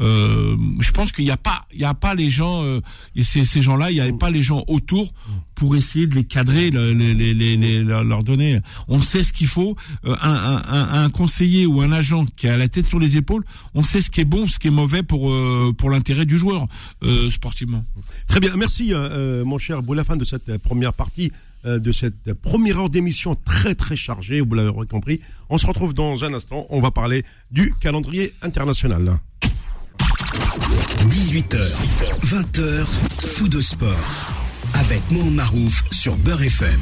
[0.00, 2.80] Euh, je pense qu'il n'y a pas, il y a pas les gens, euh,
[3.22, 5.12] ces, gens-là, il n'y avait pas les gens autour
[5.54, 8.58] pour essayer de les cadrer, le- les, les, les, les- leur donner.
[8.88, 9.76] On sait ce qu'il faut.
[10.04, 13.44] Euh, un, un, un- conseiller ou un agent qui a la tête sur les épaules,
[13.74, 16.38] on sait ce qui est bon, ce qui est mauvais pour euh, pour l'intérêt du
[16.38, 16.66] joueur
[17.30, 17.84] sportivement.
[18.26, 18.92] Très bien, merci
[19.44, 21.30] mon cher Boulafan de cette première partie,
[21.64, 25.20] de cette première heure d'émission très très chargée, vous l'avez compris.
[25.50, 29.18] On se retrouve dans un instant, on va parler du calendrier international.
[31.08, 31.58] 18h,
[32.24, 32.84] 20h,
[33.36, 33.96] fou de sport.
[34.74, 36.80] Avec Mohamed Marouf sur Beurre FM.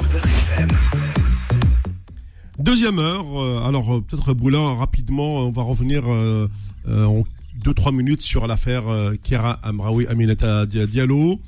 [2.59, 6.49] Deuxième heure, euh, alors euh, peut-être Boula, rapidement, on va revenir euh,
[6.87, 7.25] en
[7.64, 8.85] deux trois minutes sur l'affaire
[9.23, 11.41] Kera Amraoui Aminata Dia- Diallo.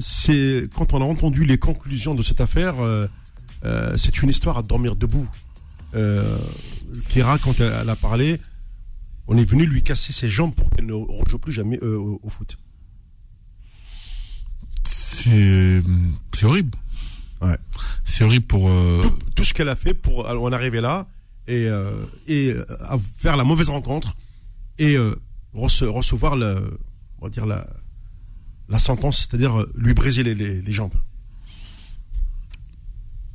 [0.00, 2.74] C'est quand on a entendu les conclusions de cette affaire,
[3.96, 5.28] c'est une histoire à dormir debout.
[5.92, 8.40] Kera, quand elle a parlé,
[9.28, 12.20] on est venu lui casser ses jambes pour qu'elle ne rejoue plus jamais euh, au,
[12.22, 12.58] au foot.
[14.84, 15.82] C'est
[16.44, 16.76] horrible.
[17.40, 17.56] Ouais.
[18.04, 18.68] C'est horrible pour.
[18.68, 19.02] euh,
[19.34, 21.06] Tout ce qu'elle a fait pour en arriver là
[21.46, 22.54] et, euh, et
[23.16, 24.16] faire la mauvaise rencontre
[24.78, 24.96] et
[25.54, 26.78] rece- recevoir le,
[27.20, 27.66] on va dire la,
[28.68, 30.94] la sentence, c'est-à-dire lui briser les, les, les jambes.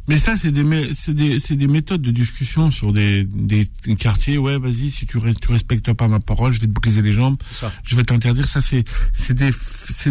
[0.07, 0.63] Mais ça, c'est des,
[1.09, 4.37] des, des méthodes de discussion sur des, des quartiers.
[4.37, 7.11] Ouais, vas-y, si tu, res- tu respectes pas ma parole, je vais te briser les
[7.11, 7.37] jambes.
[7.51, 7.73] Ça.
[7.83, 8.45] Je vais t'interdire.
[8.47, 8.85] Ça, c'est,
[9.33, 9.51] des,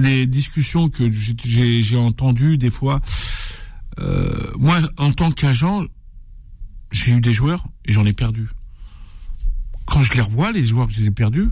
[0.01, 3.01] des discussions que j'ai- entendues des fois.
[3.99, 5.87] Euh, moi, en tant qu'agent,
[6.93, 8.49] j'ai eu des joueurs et j'en ai perdu.
[9.87, 11.49] Quand je les revois, les joueurs que j'ai perdus,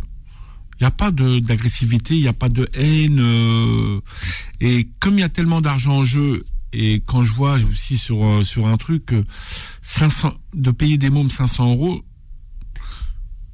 [0.80, 3.20] il n'y a pas de d'agressivité, il n'y a pas de haine.
[3.20, 4.00] euh,
[4.60, 6.44] et comme il y a tellement d'argent en jeu,
[6.74, 9.24] et quand je vois aussi sur euh, sur un truc, euh,
[9.82, 12.02] 500 de payer des mômes 500 euros,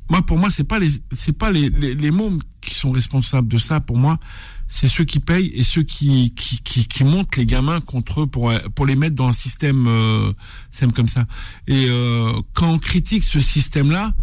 [0.08, 3.48] moi pour moi c'est pas les c'est pas les, les les mômes qui sont responsables
[3.48, 3.80] de ça.
[3.80, 4.18] Pour moi,
[4.68, 8.26] c'est ceux qui payent et ceux qui qui qui, qui montent les gamins contre eux
[8.26, 10.32] pour pour les mettre dans un système euh,
[10.94, 11.26] comme ça.
[11.66, 14.14] Et euh, quand on critique ce système là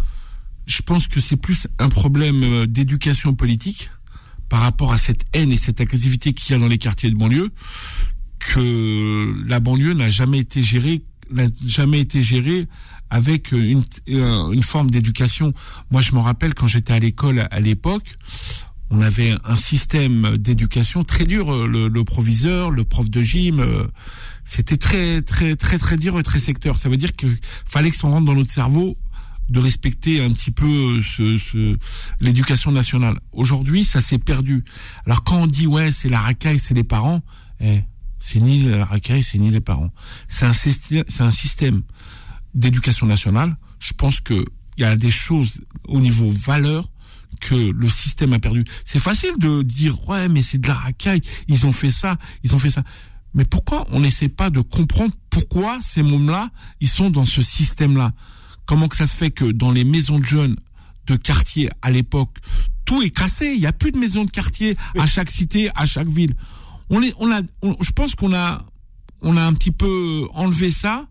[0.68, 3.90] je pense que c'est plus un problème euh, d'éducation politique
[4.50, 7.16] par rapport à cette haine et cette agressivité qu'il y a dans les quartiers de
[7.16, 7.52] banlieue
[8.54, 12.68] que la banlieue n'a jamais été gérée n'a jamais été gérée
[13.10, 15.54] avec une, euh, une forme d'éducation.
[15.92, 18.16] Moi, je me rappelle quand j'étais à l'école à l'époque,
[18.90, 21.52] on avait un système d'éducation très dur.
[21.54, 23.84] euh, Le, le proviseur, le prof de gym, euh,
[24.46, 26.78] c'était très très très très dur et très secteur.
[26.78, 28.98] Ça veut dire qu'il fallait que ça rentre dans notre cerveau
[29.50, 31.78] de respecter un petit peu ce, ce
[32.22, 33.20] l'éducation nationale.
[33.34, 34.64] Aujourd'hui, ça s'est perdu.
[35.06, 37.22] Alors quand on dit ouais, c'est la racaille, c'est les parents,
[37.60, 37.82] eh,
[38.28, 39.90] c'est ni la racaille, c'est ni les parents.
[40.28, 41.82] C'est un système, un système
[42.54, 43.56] d'éducation nationale.
[43.80, 44.46] Je pense que
[44.78, 46.90] il y a des choses au niveau valeur
[47.40, 48.66] que le système a perdu.
[48.84, 51.22] C'est facile de dire ouais, mais c'est de la racaille.
[51.48, 52.84] Ils ont fait ça, ils ont fait ça.
[53.34, 56.50] Mais pourquoi on n'essaie pas de comprendre pourquoi ces mômes-là,
[56.82, 58.12] ils sont dans ce système-là?
[58.66, 60.58] Comment que ça se fait que dans les maisons de jeunes
[61.06, 62.36] de quartier à l'époque,
[62.84, 63.54] tout est cassé.
[63.54, 66.36] Il n'y a plus de maisons de quartier à chaque cité, à chaque ville.
[66.90, 68.66] On les, on a, on- je pense qu'on a,
[69.22, 71.08] on a un petit peu enlevé ça,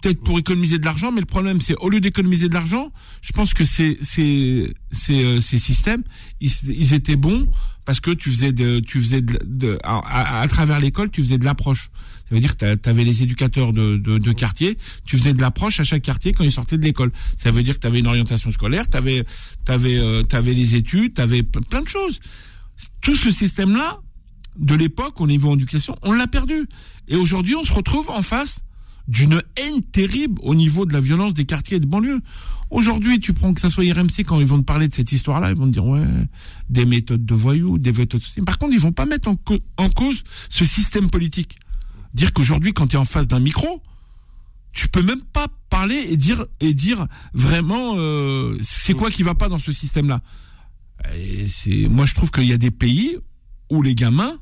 [0.00, 1.12] peut-être pour économiser de l'argent.
[1.12, 2.92] Mais le problème, c'est au lieu d'économiser de l'argent,
[3.22, 6.02] je pense que ces, ces, ces, euh, ces systèmes,
[6.40, 6.50] ils,
[6.94, 7.46] étaient bons
[7.84, 11.38] parce que tu faisais de, tu faisais de, de- à, à- travers l'école, tu faisais
[11.38, 11.90] de l'approche.
[12.28, 15.40] Ça veut dire que tu avais les éducateurs de, de, de quartier, tu faisais de
[15.42, 17.12] l'approche à chaque quartier quand ils sortaient de l'école.
[17.36, 19.24] Ça veut dire que tu avais une orientation scolaire, tu avais,
[19.66, 22.20] t'avais, euh, t'avais les études, tu avais plein de choses.
[23.00, 24.00] Tout ce système-là,
[24.56, 26.66] de l'époque, au niveau éducation, on l'a perdu.
[27.08, 28.60] Et aujourd'hui, on se retrouve en face
[29.08, 32.20] d'une haine terrible au niveau de la violence des quartiers et de banlieues.
[32.70, 35.50] Aujourd'hui, tu prends que ça soit RMC quand ils vont te parler de cette histoire-là,
[35.50, 36.02] ils vont te dire ouais,
[36.70, 38.22] des méthodes de voyous, des méthodes.
[38.46, 41.58] Par contre, ils vont pas mettre en, cause ce système politique.
[42.14, 43.82] Dire qu'aujourd'hui, quand tu es en face d'un micro,
[44.72, 49.34] tu peux même pas parler et dire et dire vraiment euh, c'est quoi qui va
[49.34, 50.20] pas dans ce système-là.
[51.48, 53.16] C'est moi je trouve qu'il y a des pays
[53.70, 54.36] où les gamins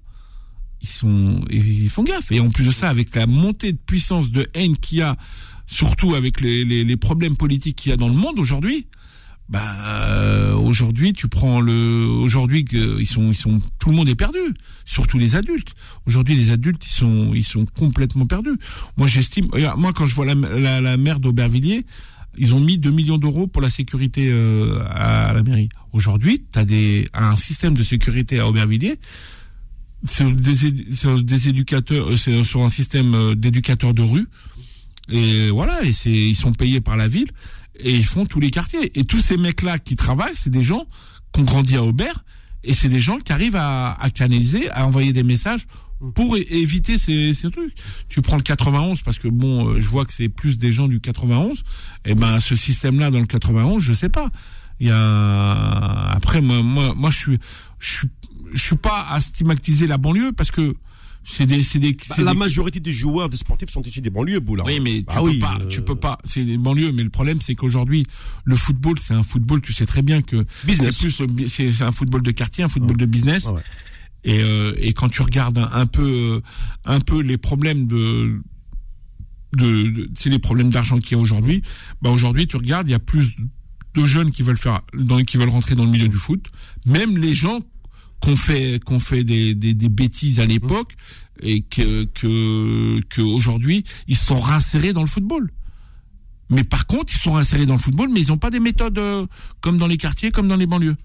[0.80, 2.32] ils sont ils font gaffe.
[2.32, 5.16] Et en plus de ça avec la montée de puissance de haine qu'il y a
[5.66, 8.86] surtout avec les, les, les problèmes politiques qu'il y a dans le monde aujourd'hui
[9.48, 14.14] ben euh, aujourd'hui tu prends le aujourd'hui ils sont ils sont tout le monde est
[14.14, 14.38] perdu.
[14.84, 15.74] Surtout les adultes.
[16.06, 18.56] Aujourd'hui les adultes ils sont ils sont complètement perdus.
[18.96, 21.84] Moi j'estime moi quand je vois la la, la maire d'Aubervilliers
[22.36, 25.68] ils ont mis 2 millions d'euros pour la sécurité euh, à, la mairie.
[25.92, 28.98] Aujourd'hui, tu as des, un système de sécurité à Aubervilliers
[30.04, 34.26] sur des, éducateurs, euh, sur un système euh, d'éducateurs de rue.
[35.10, 37.28] Et voilà, et ils sont payés par la ville
[37.78, 38.98] et ils font tous les quartiers.
[38.98, 40.86] Et tous ces mecs-là qui travaillent, c'est des gens
[41.32, 42.24] qui ont grandi à Aubert
[42.64, 45.66] et c'est des gens qui arrivent à canaliser, à envoyer des messages
[46.14, 47.74] pour éviter ces, ces, trucs.
[48.08, 50.88] Tu prends le 91 parce que bon, euh, je vois que c'est plus des gens
[50.88, 51.58] du 91.
[52.04, 54.30] Et eh ben ce système-là dans le 91, je sais pas.
[54.80, 57.38] Il y a après moi moi moi je suis
[57.78, 58.08] je suis
[58.52, 60.74] je suis pas à stigmatiser la banlieue parce que
[61.24, 64.40] c'est des, c'est des, bah, la majorité des joueurs des sportifs sont ici des banlieues,
[64.40, 64.64] Boula.
[64.64, 66.18] Oui, mais tu bah peux pas, tu peux pas.
[66.24, 68.06] C'est des banlieues, mais le problème c'est qu'aujourd'hui
[68.44, 69.60] le football, c'est un football.
[69.60, 70.96] Tu sais très bien que business.
[70.96, 73.46] C'est plus, c'est un football de quartier, un football de business.
[73.46, 73.62] ouais.
[74.24, 76.40] Et, euh, et quand tu regardes un, peu,
[76.84, 78.40] un peu les problèmes de,
[79.56, 81.62] de, de c'est les problèmes d'argent qu'il y a aujourd'hui.
[82.00, 83.36] Bah aujourd'hui, tu regardes, il y a plus
[83.94, 86.50] de jeunes qui veulent faire, dans, qui veulent rentrer dans le milieu du foot.
[86.86, 87.60] Même les gens
[88.20, 90.94] qu'on fait, qu'on fait des, des, des, bêtises à l'époque
[91.40, 95.50] et que, que, que aujourd'hui ils sont rinsérés dans le football.
[96.48, 98.98] Mais par contre, ils sont insérés dans le football, mais ils n'ont pas des méthodes
[98.98, 99.26] euh,
[99.60, 100.96] comme dans les quartiers, comme dans les banlieues.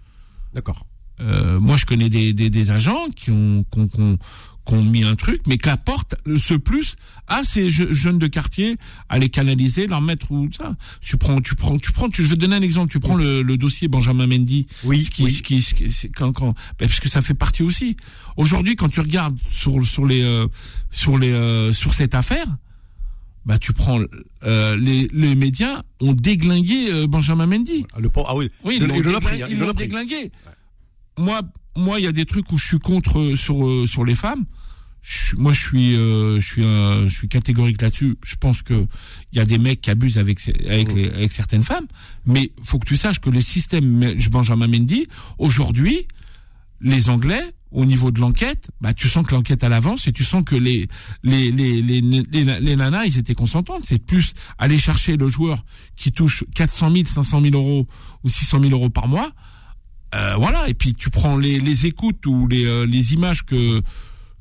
[0.53, 0.86] D'accord.
[1.20, 4.18] Euh, moi, je connais des, des, des agents qui ont, qui ont, qui ont,
[4.65, 6.95] qui ont mis un truc, mais qui apportent ce plus
[7.28, 8.78] à ces jeunes de quartier,
[9.09, 10.76] à les canaliser, leur mettre ou ça.
[11.01, 12.09] Tu prends, tu prends, tu prends.
[12.09, 12.91] Tu, je vais te donner un exemple.
[12.91, 14.68] Tu prends le, le, dossier Benjamin Mendy.
[14.84, 15.03] Oui.
[15.03, 15.32] Ce qui, oui.
[15.32, 17.97] Ce qui, ce qui quand, quand, ben, parce que ça fait partie aussi.
[18.36, 20.47] Aujourd'hui, quand tu regardes sur sur les euh,
[20.91, 22.47] sur les euh, sur cette affaire,
[23.45, 23.99] bah tu prends
[24.43, 27.86] euh, les, les médias ont déglingué euh, Benjamin Mendy.
[27.93, 29.45] Ah, le, ah oui, oui, ils l'ont déglingué.
[29.49, 30.15] Ils l'ont déglingué.
[30.15, 30.51] Ouais.
[31.18, 31.41] Moi,
[31.76, 34.15] moi, il y a des trucs où je suis contre euh, sur euh, sur les
[34.15, 34.45] femmes.
[35.01, 38.18] Je, moi, je suis euh, je suis je suis catégorique là-dessus.
[38.26, 38.86] Je pense que
[39.32, 40.39] il y a des mecs qui abusent avec
[40.70, 41.86] avec, les, avec certaines femmes,
[42.26, 45.07] mais faut que tu saches que le système Benjamin Mendy
[45.38, 46.07] aujourd'hui,
[46.82, 50.24] les Anglais au niveau de l'enquête, bah tu sens que l'enquête à l'avance et tu
[50.24, 50.88] sens que les
[51.24, 53.84] les les les, les, les nanas ils étaient consentantes.
[53.84, 55.63] C'est plus aller chercher le joueur
[55.95, 57.88] qui touche 400 000, 500 000 euros
[58.24, 59.32] ou 600 000 euros par mois.
[60.15, 60.67] Euh, voilà.
[60.69, 63.81] Et puis tu prends les les écoutes ou les euh, les images que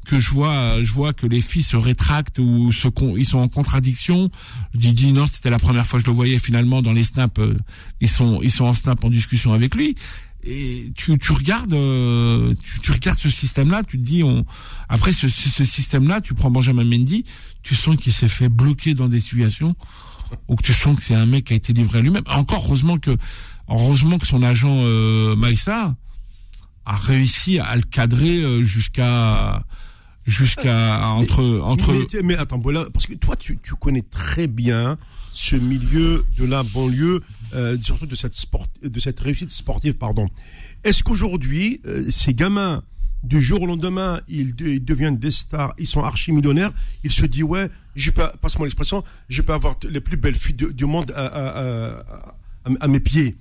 [0.06, 3.38] que je vois, je vois que les filles se rétractent ou se con, ils sont
[3.38, 4.30] en contradiction.
[4.78, 6.38] Je dis non, c'était la première fois que je le voyais.
[6.38, 7.56] Finalement, dans les snaps, euh,
[8.00, 9.96] ils sont ils sont en snap en discussion avec lui
[10.46, 14.44] et tu, tu regardes euh, tu, tu, regardes ce système là tu te dis on
[14.88, 17.24] après ce, ce système là tu prends Benjamin Mendy
[17.62, 19.74] tu sens qu'il s'est fait bloquer dans des situations
[20.46, 22.64] ou que tu sens que c'est un mec qui a été livré à lui-même encore
[22.66, 23.16] heureusement que
[23.68, 25.94] heureusement que son agent euh, Maïssa
[26.84, 29.64] a réussi à le cadrer euh, jusqu'à
[30.24, 34.46] jusqu'à entre mais, entre mais, mais attends voilà parce que toi tu, tu connais très
[34.46, 34.98] bien
[35.32, 37.22] ce milieu de la banlieue
[37.54, 39.94] euh, surtout de cette, sport, de cette réussite sportive.
[39.94, 40.28] pardon.
[40.82, 42.82] Est-ce qu'aujourd'hui, euh, ces gamins,
[43.22, 46.72] du jour au lendemain, ils, ils, deviennent des stars, ils sont archi-millionnaires,
[47.04, 50.54] ils se disent, ouais, je peux, passe-moi l'expression, je peux avoir les plus belles filles
[50.54, 53.36] de, du monde à, à, à, à mes pieds?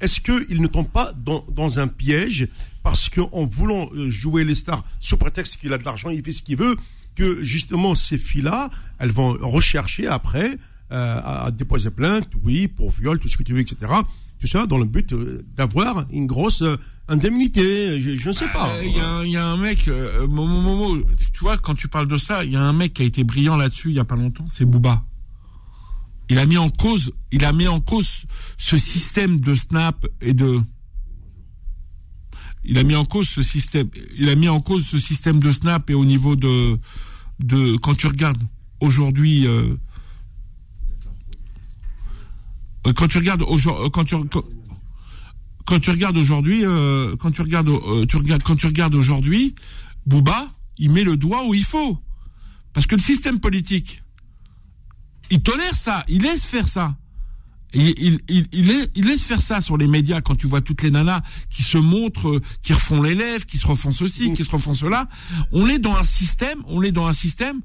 [0.00, 2.48] Est-ce qu'ils ne tombent pas dans, dans un piège
[2.82, 6.32] parce qu'en voulant euh, jouer les stars sous prétexte qu'il a de l'argent, il fait
[6.32, 6.76] ce qu'il veut,
[7.14, 10.56] que justement ces filles-là, elles vont rechercher après
[10.92, 13.76] euh, à déposer plainte, oui, pour viol, tout ce que tu veux, etc.
[14.40, 18.00] Tout ça dans le but euh, d'avoir une grosse euh, indemnité.
[18.00, 18.68] Je, ne sais pas.
[18.82, 22.56] Il y, y, a un mec, tu vois, quand tu parles de ça, il y
[22.56, 25.04] a un mec qui a été brillant là-dessus il y a pas longtemps, c'est Booba.
[26.30, 28.22] Il a mis en cause, il a mis en cause
[28.56, 30.60] ce système de snap et de.
[32.64, 33.90] Il a mis en cause ce système.
[34.16, 36.78] Il a mis en cause ce système de snap et au niveau de
[37.40, 38.42] de quand tu regardes
[38.80, 39.44] aujourd'hui.
[39.48, 39.76] Euh,
[42.94, 43.42] quand tu regardes
[43.92, 44.16] quand tu
[45.66, 49.54] quand, tu regardes aujourd'hui euh, quand tu regardes euh, tu regardes quand tu regardes aujourd'hui
[50.06, 51.98] Bouba il met le doigt où il faut
[52.72, 54.02] parce que le système politique
[55.30, 56.96] il tolère ça, il laisse faire ça.
[57.72, 61.22] Il, il, il, laisse faire ça sur les médias quand tu vois toutes les nanas
[61.50, 65.08] qui se montrent, qui refont les lèvres, qui se refont ceci, qui se refont cela.
[65.52, 67.60] On est dans un système, on est dans un système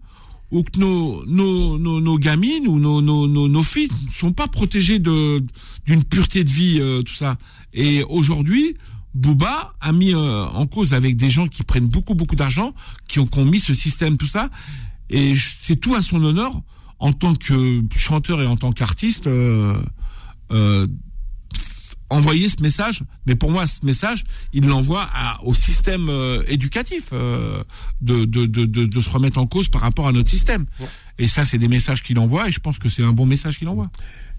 [0.52, 4.48] où nos, nos, nos, nos gamines ou nos, nos, nos, nos filles ne sont pas
[4.48, 5.44] protégées de
[5.88, 7.38] d'une pureté de vie, euh, tout ça.
[7.74, 8.78] Et aujourd'hui,
[9.16, 12.76] Booba a mis euh, en cause avec des gens qui prennent beaucoup beaucoup d'argent,
[13.08, 14.52] qui ont, qui ont mis ce système, tout ça.
[15.10, 15.34] Et
[15.66, 16.62] c'est tout à son honneur
[17.00, 19.74] en tant que chanteur et en tant qu'artiste, euh,
[20.52, 20.88] euh,
[22.10, 23.02] envoyer ce message.
[23.26, 24.24] Mais pour moi, ce message,
[24.54, 25.10] il l'envoie
[25.44, 27.64] au système euh, éducatif euh,
[28.02, 30.66] de, de, de, de, se remettre en cause par rapport à notre système.
[31.18, 33.58] Et ça, c'est des messages qu'il envoie, et je pense que c'est un bon message
[33.58, 33.90] qu'il envoie.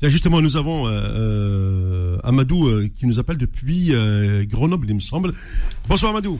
[0.03, 3.93] Là, justement, nous avons euh, Amadou qui nous appelle depuis
[4.47, 5.35] Grenoble, il me semble.
[5.89, 6.39] Bonsoir Amadou.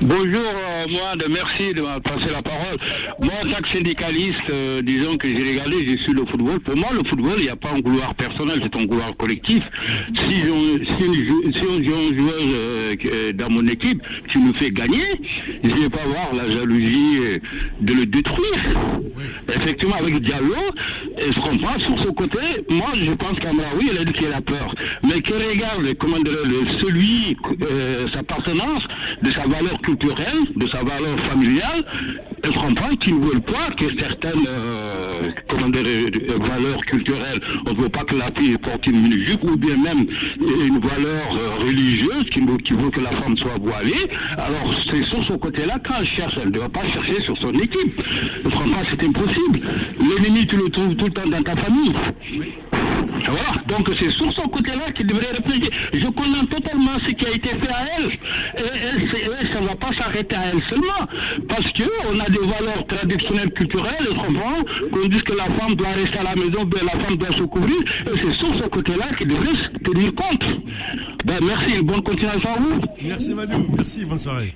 [0.00, 2.76] Bonjour, euh, moi, de merci de m'avoir passé la parole.
[3.20, 6.58] Moi, en tant que syndicaliste, euh, disons que j'ai regardé, j'ai su le football.
[6.60, 9.60] Pour moi, le football, il n'y a pas un couloir personnel, c'est un couloir collectif.
[10.28, 15.04] Si on, si si un joueur euh, dans mon équipe qui nous fait gagner,
[15.62, 17.40] je ne vais pas avoir la jalousie
[17.80, 18.64] de le détruire.
[19.48, 20.56] Effectivement, avec Diallo,
[21.18, 22.40] je comprends sur ce côté,
[22.70, 24.74] moi, je pense qu'Amraoui, il a dit qu'il a peur.
[25.04, 26.18] Mais qu'il regarde, comment
[26.80, 27.36] celui,
[28.12, 28.82] sa appartenance,
[29.22, 31.84] de sa valeur culturelle, de sa valeur familiale,
[32.42, 37.88] elle comprend qu'ils ne veulent pas que certaines euh, euh, valeurs culturelles, on ne veut
[37.88, 40.06] pas que la fille porte une mini-jupe ou bien même
[40.40, 44.10] une valeur euh, religieuse qui, veut que la femme soit voilée.
[44.36, 48.02] Alors c'est sur ce côté-là qu'elle cherche, elle ne doit pas chercher sur son équipe.
[48.50, 49.60] Franchement, c'est impossible.
[50.00, 51.92] L'ennemi, tu le trouves tout le temps dans ta famille.
[53.26, 55.70] Voilà, donc c'est sur ce côté-là qu'il devrait réfléchir.
[55.94, 58.10] Je connais totalement ce qui a été fait à elle.
[59.52, 61.06] Ça ne va pas s'arrêter à elle seulement.
[61.48, 66.18] Parce qu'on a des valeurs traditionnelles, culturelles, comprend qu'on dit que la femme doit rester
[66.18, 67.80] à la maison, bien la femme doit se couvrir.
[68.06, 70.44] Et c'est sur ce côté-là qu'il devrait tenir compte.
[71.24, 72.80] Ben, merci, bonne continuation à vous.
[73.02, 74.54] Merci Madou, merci, bonne soirée.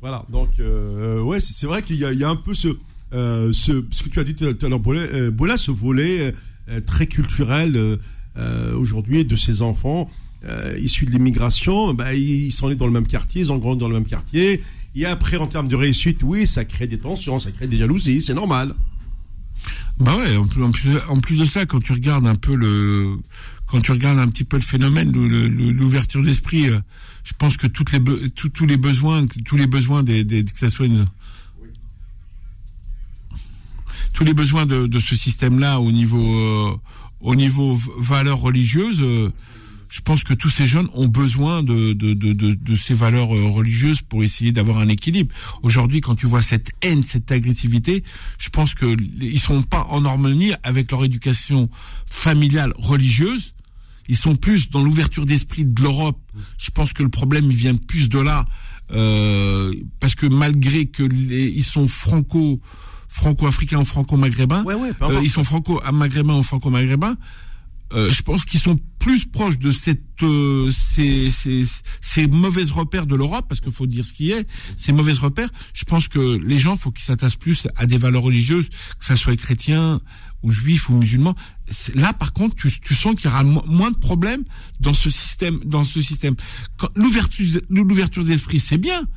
[0.00, 2.68] Voilà, donc euh, ouais, c'est vrai qu'il y, a un peu ce,
[3.12, 6.34] euh, ce, ce que tu as dit tout à l'heure, Bola, euh, ce volet
[6.70, 7.96] euh, très culturel euh,
[8.38, 10.08] euh, aujourd'hui de ces enfants
[10.82, 11.94] issus de l'immigration.
[11.94, 14.62] Bah, ils sont nés dans le même quartier, ils ont grandi dans le même quartier.
[14.94, 18.22] Et après, en termes de réussite, oui, ça crée des tensions, ça crée des jalousies,
[18.22, 18.74] c'est normal.
[19.98, 23.18] Bah ouais, en plus, de ça, quand tu regardes un peu le,
[23.66, 26.68] quand tu regardes un petit peu le phénomène, l'ouverture d'esprit,
[27.22, 31.06] je pense que les, tous les besoins, tous les besoins des, que ça soit une,
[34.14, 36.76] tous les besoins de, de ce système-là au niveau euh,
[37.20, 39.02] au niveau valeurs religieuses.
[39.02, 39.30] Euh,
[39.90, 43.48] je pense que tous ces jeunes ont besoin de, de, de, de ces valeurs euh,
[43.48, 45.34] religieuses pour essayer d'avoir un équilibre.
[45.62, 48.04] Aujourd'hui, quand tu vois cette haine, cette agressivité,
[48.38, 51.68] je pense que ils sont pas en harmonie avec leur éducation
[52.06, 53.52] familiale religieuse.
[54.08, 56.20] Ils sont plus dans l'ouverture d'esprit de l'Europe.
[56.56, 58.46] Je pense que le problème il vient plus de là,
[58.92, 62.60] euh, parce que malgré que les, ils sont franco
[63.08, 64.62] franco-africains ou franco-maghrébins.
[65.02, 67.16] Euh, ils sont franco-maghrébins ou franco-maghrébins.
[67.92, 71.64] Euh, je pense qu'ils sont plus proches de cette euh, ces, ces,
[72.00, 75.48] ces mauvaises repères de l'Europe parce qu'il faut dire ce qui est ces mauvaises repères
[75.72, 79.16] je pense que les gens faut qu'ils s'attachent plus à des valeurs religieuses que ça
[79.16, 80.00] soit chrétien
[80.42, 81.34] ou juif ou musulman
[81.94, 84.44] là par contre tu, tu sens qu'il y aura moins de problèmes
[84.78, 86.36] dans ce système dans ce système
[86.94, 89.08] l'ouverture l'ouverture d'esprit c'est bien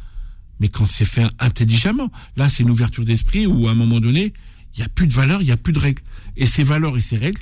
[0.60, 2.10] mais quand c'est fait intelligemment.
[2.38, 4.34] Là, c'est une ouverture d'esprit où, à un moment donné,
[4.74, 6.02] il n'y a plus de valeurs, il n'y a plus de règles.
[6.38, 7.42] Et ces valeurs et ces règles,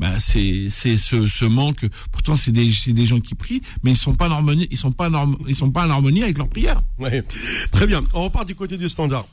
[0.00, 1.84] bah, c'est c'est ce, ce manque.
[2.10, 4.78] Pourtant, c'est des c'est des gens qui prient, mais ils sont pas en harmonie, ils
[4.78, 6.80] sont pas en, ils sont pas en harmonie avec leur prière.
[6.98, 7.22] Ouais.
[7.70, 8.02] Très bien.
[8.14, 9.26] On repart du côté du standard.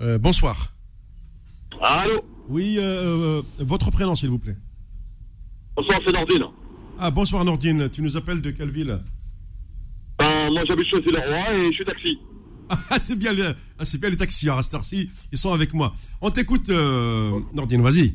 [0.00, 0.74] Euh, bonsoir.
[1.80, 2.22] Allô.
[2.48, 4.56] Oui, euh, euh, votre prénom, s'il vous plaît.
[5.74, 6.44] Bonsoir, c'est Nordine.
[6.98, 7.88] Ah, bonsoir Nordine.
[7.88, 9.00] Tu nous appelles de quelle ville?
[10.20, 12.18] Euh, Moi, j'habite chez le roi et je suis taxi.
[12.90, 13.42] Ah, c'est bien, les,
[13.78, 15.94] ah, c'est bien les taxis, à cette ci ils sont avec moi.
[16.22, 18.14] On t'écoute, euh, Nordine, vas-y.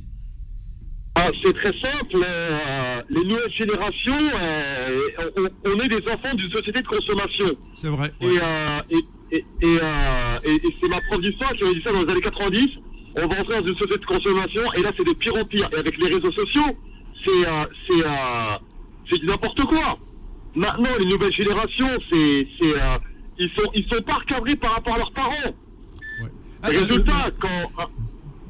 [1.22, 2.24] Ah, c'est très simple.
[2.24, 7.49] Euh, les nouvelles générations, euh, on, est des enfants d'une société de consommation.
[7.74, 8.11] C'est vrai.
[8.22, 12.03] Et, euh, et, et, et, et c'est ma prof d'histoire qui m'a dit ça dans
[12.03, 12.70] les années 90.
[13.15, 15.70] On va entrer dans une société de consommation et là, c'est de pire en pire.
[15.74, 16.78] Et avec les réseaux sociaux,
[17.26, 17.45] c'est
[17.88, 18.03] c'est
[19.09, 19.97] c'est n'importe quoi.
[20.55, 22.74] Maintenant, les nouvelles générations, c'est c'est
[23.39, 25.53] ils sont, ils sont pas recadrés par rapport à leurs parents.
[26.22, 26.30] Ouais.
[26.61, 27.89] Ah, Résultat, quand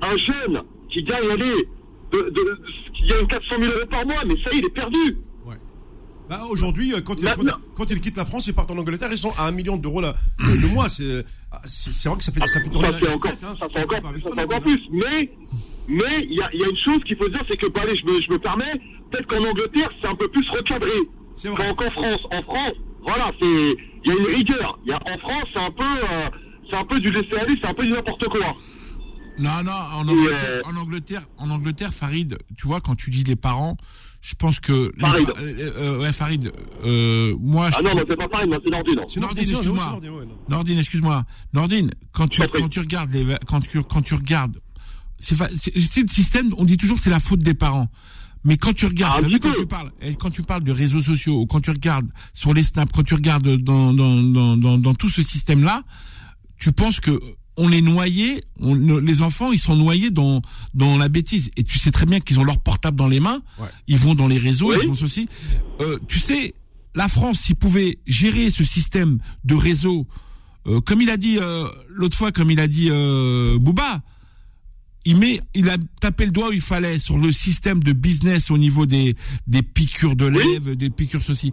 [0.01, 1.67] un, jeune qui gagne, allez,
[2.11, 2.59] de, de,
[2.93, 5.17] qui gagne 400 000 euros par mois, mais ça, il est perdu.
[5.45, 5.55] Ouais.
[6.29, 7.43] Bah, aujourd'hui, euh, quand, quand,
[7.75, 10.01] quand, ils quittent la France, ils partent en Angleterre, ils sont à un million d'euros
[10.01, 10.89] le mois.
[10.89, 11.25] C'est,
[11.65, 13.55] c'est vrai que ça fait, ça fait tourner ça la encore, hein.
[13.59, 14.81] ça fait encore, ça fait encore plus.
[14.91, 15.29] Mais,
[15.87, 17.97] Mais il y a, y a une chose qu'il faut dire, c'est que, bah, allez,
[17.97, 18.73] je me, je me permets,
[19.11, 20.93] peut-être qu'en Angleterre, c'est un peu plus recadré
[21.35, 21.73] C'est vrai.
[21.75, 22.21] qu'en France.
[22.31, 24.77] En France, voilà, c'est, il y a une rigueur.
[24.85, 26.29] Il y a, en France, c'est un peu, euh,
[26.69, 28.55] c'est un peu du laisser aller, c'est un peu du n'importe quoi.
[29.39, 33.09] Non, non, en Et, Angleterre, euh, en Angleterre, en Angleterre, Farid, tu vois, quand tu
[33.09, 33.77] dis les parents,
[34.21, 35.27] je pense que Farid.
[35.27, 36.51] pa- euh, euh, ouais, Farid,
[36.83, 38.99] euh, moi, je Ah non, trouve- mais c'est pas non, c'est Nordine.
[39.07, 39.99] C'est Nordine, excuse-moi.
[40.49, 41.25] Nordine, excuse-moi.
[41.53, 44.59] Nordine, quand tu, quand tu regardes les, quand tu, quand tu regardes,
[45.19, 45.35] c'est,
[45.73, 47.87] le système, on dit toujours que c'est la faute des parents.
[48.45, 51.01] Mais quand tu regardes, Ah, vu quand tu parles, et quand tu parles de réseaux
[51.01, 54.77] sociaux, ou quand tu regardes sur les snaps, quand tu regardes dans, dans, dans, dans,
[54.77, 55.83] dans tout ce système-là,
[56.57, 57.19] tu penses que
[57.61, 60.41] on est noyé, on, les enfants, ils sont noyés dans,
[60.73, 61.51] dans la bêtise.
[61.57, 63.67] Et tu sais très bien qu'ils ont leur portable dans les mains, Ouais.
[63.87, 64.77] ils vont dans les réseaux, Oui.
[64.81, 65.27] ils font ceci.
[65.81, 66.53] Euh, tu sais,
[66.95, 70.07] la France, s'il pouvait gérer ce système de réseau,
[70.67, 74.01] euh, comme il a dit euh, l'autre fois, comme il a dit euh, Booba,
[75.05, 78.51] il met, il a tapé le doigt où il fallait sur le système de business
[78.51, 79.15] au niveau des
[79.47, 81.51] des piqûres de lèvres, des piqûres ceci.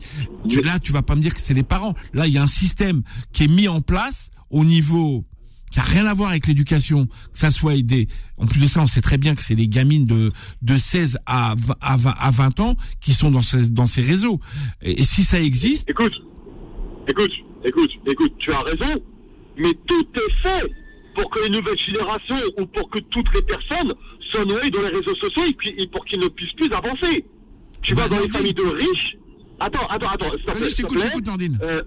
[0.49, 1.95] Tu, là, tu vas pas me dire que c'est les parents.
[2.13, 3.03] Là, il y a un système
[3.33, 5.25] qui est mis en place au niveau
[5.71, 8.09] qui a rien à voir avec l'éducation, que ça soit des.
[8.39, 11.19] En plus de ça, on sait très bien que c'est les gamines de de 16
[11.27, 14.41] à 20, à 20, à 20 ans qui sont dans ces dans ces réseaux.
[14.83, 16.15] Et, et si ça existe, Écoute,
[17.09, 17.33] écoute,
[17.65, 19.03] écoute, écoute, tu as raison,
[19.59, 20.73] mais tout est fait
[21.15, 23.95] pour que les nouvelles générations ou pour que toutes les personnes
[24.31, 27.25] soient noyées dans les réseaux sociaux et, puis, et pour qu'ils ne puissent plus avancer.
[27.83, 29.17] Tu Bah, vas dans les familles de riches.
[29.59, 31.59] Attends, attends, attends, vas-y, je t'écoute, Nordine.
[31.63, 31.83] Euh,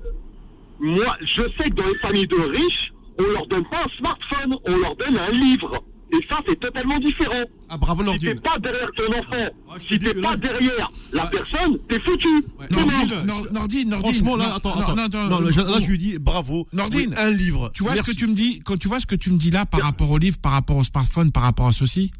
[0.80, 4.56] moi, je sais que dans les familles de riches, on leur donne pas un smartphone,
[4.66, 5.84] on leur donne un livre.
[6.12, 7.44] Et ça, c'est totalement différent.
[7.70, 10.88] Ah, bravo Si t'es pas derrière ton enfant, Ah, te si t'es pas là- derrière
[11.14, 11.30] la Ouais.
[11.30, 12.28] personne, t'es foutu.
[12.60, 12.66] Ouais.
[12.72, 14.00] Nordine, Nor- Nordine, Nordine.
[14.00, 14.96] Franchement, là, non, attends, non, attends.
[14.96, 15.80] non, attends, Non, là, je- là, non.
[15.80, 16.66] je lui dis bravo.
[16.74, 17.10] Nordine.
[17.16, 17.70] Oui, un livre.
[17.76, 18.10] Tu vois Merci.
[18.10, 19.82] ce que tu me dis quand tu vois ce que tu me dis là par
[19.82, 22.12] rapport au livre, par rapport au smartphone, par rapport à ceci?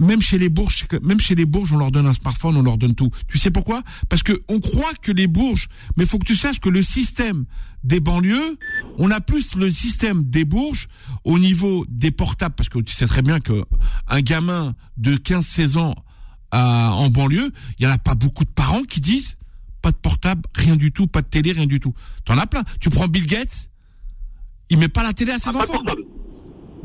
[0.00, 2.78] Même chez les bourges, même chez les bourges, on leur donne un smartphone, on leur
[2.78, 3.10] donne tout.
[3.28, 3.82] Tu sais pourquoi?
[4.08, 7.44] Parce que on croit que les bourges, mais faut que tu saches que le système
[7.84, 8.58] des banlieues,
[8.98, 10.88] on a plus le système des bourges
[11.22, 13.62] au niveau des portables, parce que tu sais très bien que
[14.08, 15.94] un gamin de 15-16 ans
[16.50, 19.36] à- en banlieue, il y en a pas beaucoup de parents qui disent
[19.80, 21.92] pas de portable, rien du tout, pas de télé, rien du tout.
[22.24, 22.64] T'en as plein.
[22.80, 23.70] Tu prends Bill Gates,
[24.70, 25.84] il met pas la télé à ses Ah, enfants.
[25.84, 26.00] Pas de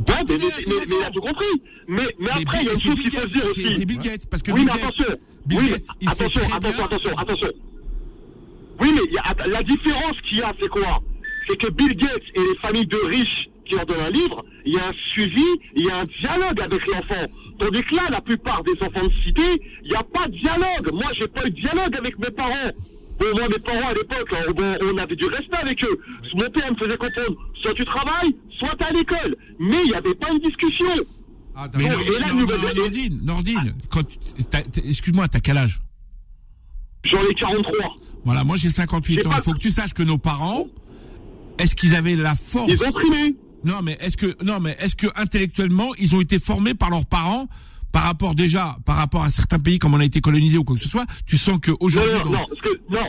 [0.07, 1.11] mais, mais, mais, mais il a enfants.
[1.13, 1.61] tout compris.
[1.87, 3.71] Mais, mais après, il y a une chose qu'il faut Gates, dire aussi.
[3.71, 5.05] c'est Bill Gates, parce que oui, Bill mais attention.
[5.45, 7.49] Bill oui, Gates, mais il sait attention, attention, attention, attention.
[8.81, 10.99] Oui, mais a, la différence qu'il y a, c'est quoi?
[11.47, 14.73] C'est que Bill Gates et les familles de riches qui leur donnent un livre, il
[14.73, 15.45] y a un suivi,
[15.75, 17.25] il y a un dialogue avec l'enfant.
[17.59, 20.91] Tandis que là, la plupart des enfants de cité, il n'y a pas de dialogue.
[20.93, 22.71] Moi, j'ai pas eu de dialogue avec mes parents.
[23.19, 25.99] Bon, moi, mes parents à l'époque, hein, on avait du respect avec eux.
[26.35, 29.35] Mon père me faisait comprendre, soit tu travailles, soit tu à l'école.
[29.59, 30.85] Mais il n'y avait pas une discussion.
[31.55, 31.95] Ah, Mais là,
[33.21, 34.03] Nordine, nous,
[34.49, 35.81] t'as- excuse-moi, t'as quel âge?
[37.03, 37.95] J'en ai 43.
[38.23, 39.31] Voilà, moi j'ai 58 J'ai ans.
[39.31, 40.67] pas- Il faut que tu saches que nos parents,
[41.57, 43.35] est-ce qu'ils avaient la force Ils ont primé.
[43.65, 47.05] Non, mais est-ce que non, mais est-ce que intellectuellement ils ont été formés par leurs
[47.05, 47.47] parents
[47.91, 50.75] par rapport déjà par rapport à certains pays comme on a été colonisé ou quoi
[50.75, 53.07] que ce soit Tu sens que Non, aujourd'hui non, non, parce que, non,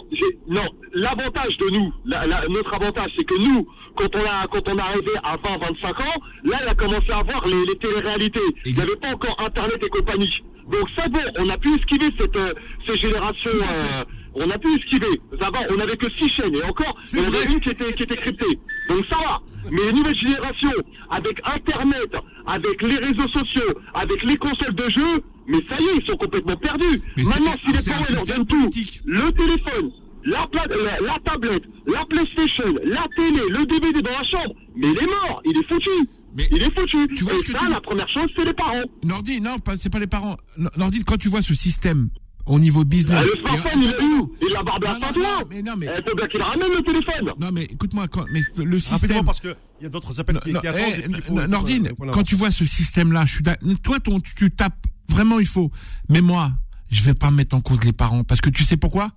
[0.48, 3.66] non, l'avantage de nous, la- la- notre avantage, c'est que nous,
[3.96, 7.10] quand on a, quand on est arrivé à 20, 25 ans, là, il a commencé
[7.10, 8.40] à voir les, les téléréalités.
[8.66, 10.32] Il n'y avait pas encore Internet et compagnie.
[10.70, 12.54] Donc, c'est bon, on a pu esquiver cette, euh,
[12.86, 14.04] ces générations, euh,
[14.34, 15.20] on a pu esquiver.
[15.40, 18.16] Avant, on avait que six chaînes, et encore, en avait une qui était, qui était
[18.16, 18.58] cryptée.
[18.88, 19.38] Donc, ça va.
[19.70, 20.70] Mais les nouvelles générations,
[21.10, 22.10] avec Internet,
[22.46, 26.16] avec les réseaux sociaux, avec les consoles de jeux, mais ça y est, ils sont
[26.16, 27.00] complètement perdus.
[27.16, 28.70] Mais Maintenant, si les parents leur donnent tout,
[29.06, 29.90] le téléphone,
[30.24, 34.88] la, pla- la, la tablette, la PlayStation, la télé, le DVD dans la chambre, mais
[34.90, 35.90] il est mort, il est foutu.
[36.36, 37.08] Mais il est foutu.
[37.16, 38.80] tu vois Et ce que ça, tu la première chose, c'est les parents.
[39.04, 40.36] Nordine, non, pas- c'est pas les parents.
[40.58, 42.08] N- Nordine, quand tu vois ce système
[42.46, 43.18] au niveau business.
[43.20, 44.32] Ah, le et- smartphone, il est où.
[44.40, 45.22] Il l'a barbé à Non, non, Saint-Ouen.
[45.40, 47.32] non, mais non, mais Il faut bien qu'il ramène le téléphone.
[47.38, 49.24] non, mais écoute-moi, quand mais le système.
[49.24, 51.20] Parce qu'il y a d'autres appels qui, Non, qui eh, attendent.
[51.22, 53.42] faut- Nordine, quand tu vois ce système-là, je suis
[53.82, 55.70] toi, ton, tu, tu tapes vraiment, il faut.
[56.08, 56.52] Mais moi,
[56.90, 59.10] je vais pas mettre en cause les parents parce que tu sais pourquoi?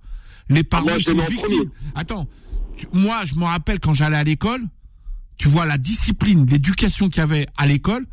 [0.48, 1.70] Les parents, moi, ils sont victimes.
[1.94, 2.26] Attends,
[2.76, 4.60] tu- moi, je me rappelle quand j'allais à l'école,
[5.36, 8.06] tu vois la discipline, l'éducation qu'il y avait à l'école.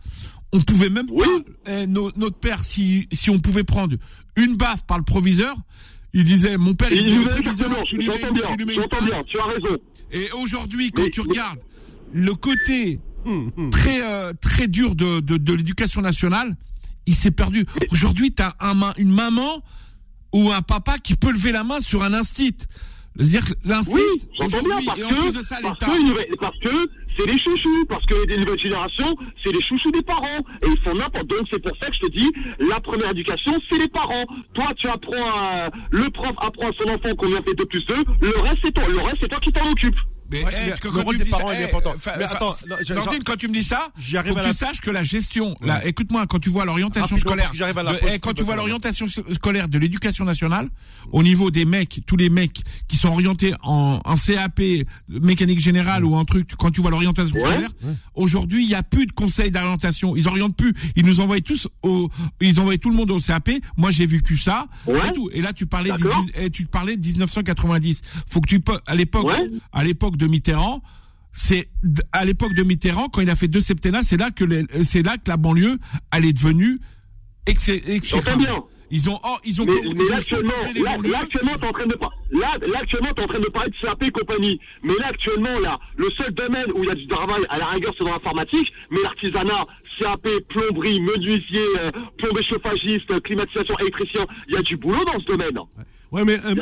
[0.54, 1.26] On pouvait même Oui.
[1.66, 3.96] pas, eh, no- notre père, si si on pouvait prendre
[4.36, 5.56] une baffe par le proviseur,
[6.14, 8.74] il disait, mon père, il il disait proviseur, tu lui mets, bien, tu lui mets
[8.76, 9.78] bien, tu as raison.
[10.12, 11.60] Et aujourd'hui, quand Mais- tu mais- regardes
[12.14, 13.70] le côté Hum, hum.
[13.70, 16.58] très euh, très dur de, de, de l'éducation nationale,
[17.06, 17.66] il s'est perdu.
[17.92, 19.64] Aujourd'hui, tu as un, une maman
[20.34, 22.58] ou un papa qui peut lever la main sur un instit.
[23.18, 25.74] C'est-à-dire que l'instinct, Oui, j'entends bien aujourd'hui, parce et en plus de que, ça, parce
[25.80, 25.86] l'État.
[25.86, 30.02] que, parce que c'est les chouchous, parce que les nouvelles générations, c'est les chouchous des
[30.02, 30.40] parents.
[30.64, 33.52] Et ils font n'importe Donc c'est pour ça que je te dis, la première éducation,
[33.70, 34.26] c'est les parents.
[34.54, 37.96] Toi, tu apprends à, le prof apprend à son enfant combien fait 2 plus 2,
[38.22, 39.96] le reste c'est toi, le reste c'est toi qui t'en occupe.
[40.32, 41.66] Mais, Ouais, eh, mais que le quand rôle tu des dis ça, parents, il est
[41.66, 41.94] important.
[41.94, 44.54] Mais fa- attends, non, j'ai- Nordine, quand tu me dis ça, J'y faut que tu
[44.54, 45.68] saches que la gestion, Ouais.
[45.68, 48.20] là, écoute-moi, quand tu vois l'orientation Rapidement, scolaire, parce que j'arrive à la de- eh,
[48.20, 50.70] quand tu vois l'orientation scolaire de l'éducation nationale,
[51.12, 54.62] au niveau des mecs, tous les mecs qui sont orientés en, en CAP,
[55.10, 57.42] mécanique générale ou en truc, quand tu vois l'orientation Ouais.
[57.42, 57.70] scolaire,
[58.16, 60.16] aujourd'hui, il y a plus de conseils d'orientation.
[60.16, 60.74] Ils orientent plus.
[60.96, 63.50] Ils nous envoient tous au, ils envoient tout le monde au CAP.
[63.78, 64.68] Moi, j'ai vécu ça.
[64.86, 65.10] Ouais.
[65.10, 65.30] Et tout.
[65.34, 66.04] Et là, tu parlais, du
[66.36, 68.02] eh, tu parlais de 1990.
[68.28, 69.28] Faut que tu peux, à l'époque,
[69.74, 70.82] à l'époque de Mitterrand,
[71.34, 71.70] c'est
[72.12, 74.44] à l'époque de Mitterrand quand il a fait deux septennats, c'est là que
[74.84, 75.78] c'est là que la banlieue
[76.16, 76.80] elle est devenue
[77.46, 78.42] exécrable.
[78.44, 78.64] bien.
[78.94, 81.12] Ils ont oh, ils ont Mais, ils mais ont là, actuellement, surpeuplé les là, banlieues.
[81.12, 83.70] là, actuellement, t'es en train de pas, là, là, actuellement, t'es en train de parler
[83.72, 84.60] de CAP et compagnie.
[84.84, 87.68] Mais là, actuellement, là, le seul domaine où il y a du travail, à la
[87.68, 89.66] rigueur, c'est dans l'informatique, mais l'artisanat,
[89.98, 95.26] CAP, plomberie, menuisier, euh, plombier chauffagiste, climatisation, électricien, il y a du boulot dans ce
[95.26, 95.58] domaine.
[95.58, 95.86] Ouais,
[96.26, 96.56] mais euh,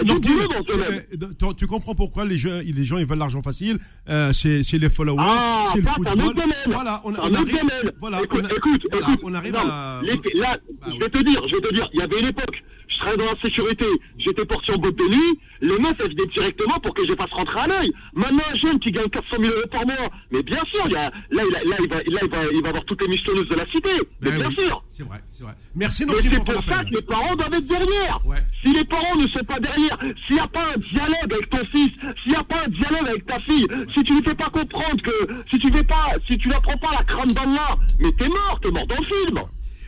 [1.39, 3.79] tu- tu comprends pourquoi les gens, les gens ils veulent l'argent facile.
[4.07, 6.33] Euh, c'est les followers, Ah, c'est le football.
[6.67, 7.59] Voilà, on, on arrive.
[7.99, 9.19] Voilà, écoute, on a- écoute, voilà, écoute.
[9.23, 10.01] on arrive non, à.
[10.03, 12.27] les- là, Bah je vais te dire, je vais te dire, il y avait une
[12.27, 13.85] époque, je travaillais dans la sécurité,
[14.17, 17.91] j'étais de nuit, les meufs, elles venaient directement pour que je fasse rentrer à l'œil.
[18.13, 20.95] Maintenant, un jeune qui gagne 400 000 euros par mois, mais bien sûr, il y
[20.95, 23.07] a, là, il a- là, il va, là, il va, il va avoir toutes les
[23.07, 23.89] missionneuses de la cité.
[24.21, 24.53] Mais Ben bien oui.
[24.55, 24.83] sûr.
[24.89, 25.53] C'est vrai, c'est vrai.
[25.75, 28.19] Merci Mais Nordine c'est pour ça que les parents doivent être derrière.
[28.25, 28.37] Ouais.
[28.61, 31.65] Si les parents ne sont pas derrière, s'il n'y a pas un dialogue avec ton
[31.65, 31.91] fils,
[32.23, 35.01] s'il n'y a pas un dialogue avec ta fille, si tu ne fais pas comprendre
[35.01, 38.59] que, si tu fais pas, si tu n'apprends pas la crâne là, mais t'es mort,
[38.61, 39.39] t'es mort dans le film.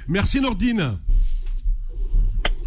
[0.07, 0.98] Merci Nordine.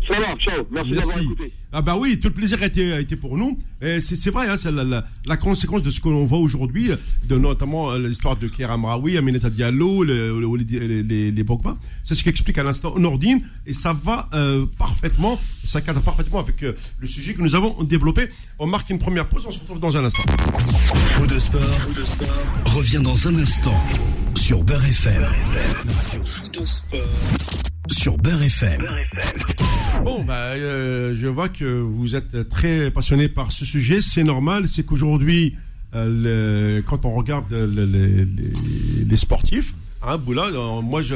[0.07, 1.25] Ça va, ciao, merci, d'avoir Merci.
[1.33, 1.53] écouté.
[1.73, 3.59] Ah bah oui, tout le plaisir a été, a été pour nous.
[3.81, 6.39] Et c'est c'est vrai, hein, c'est la, la, la conséquence de ce que l'on voit
[6.39, 6.91] aujourd'hui,
[7.25, 11.77] de notamment euh, l'histoire de Claire Amraoui, Aminata Diallo, le- le- les, les, les Pogba.
[12.05, 16.63] C'est ce qu'explique à l'instant Nordine, et ça va euh, parfaitement, ça cadre parfaitement avec
[16.63, 18.29] euh, le sujet que nous avons développé.
[18.59, 20.23] On marque une première pause, on se retrouve dans un instant.
[21.15, 21.61] Faux de sport,
[22.67, 23.81] revient dans un instant
[24.35, 25.25] sur Beurre FM.
[26.25, 27.01] Faux de sport
[27.89, 28.87] sur Beurre FM.
[30.05, 34.01] Bon, bah, euh, je vois que vous êtes très passionné par ce sujet.
[34.03, 34.69] C'est normal.
[34.69, 35.57] C'est qu'aujourd'hui,
[35.95, 38.29] euh, quand on regarde le- le-
[39.09, 41.15] les, sportifs, hein, Boula, euh, moi, je,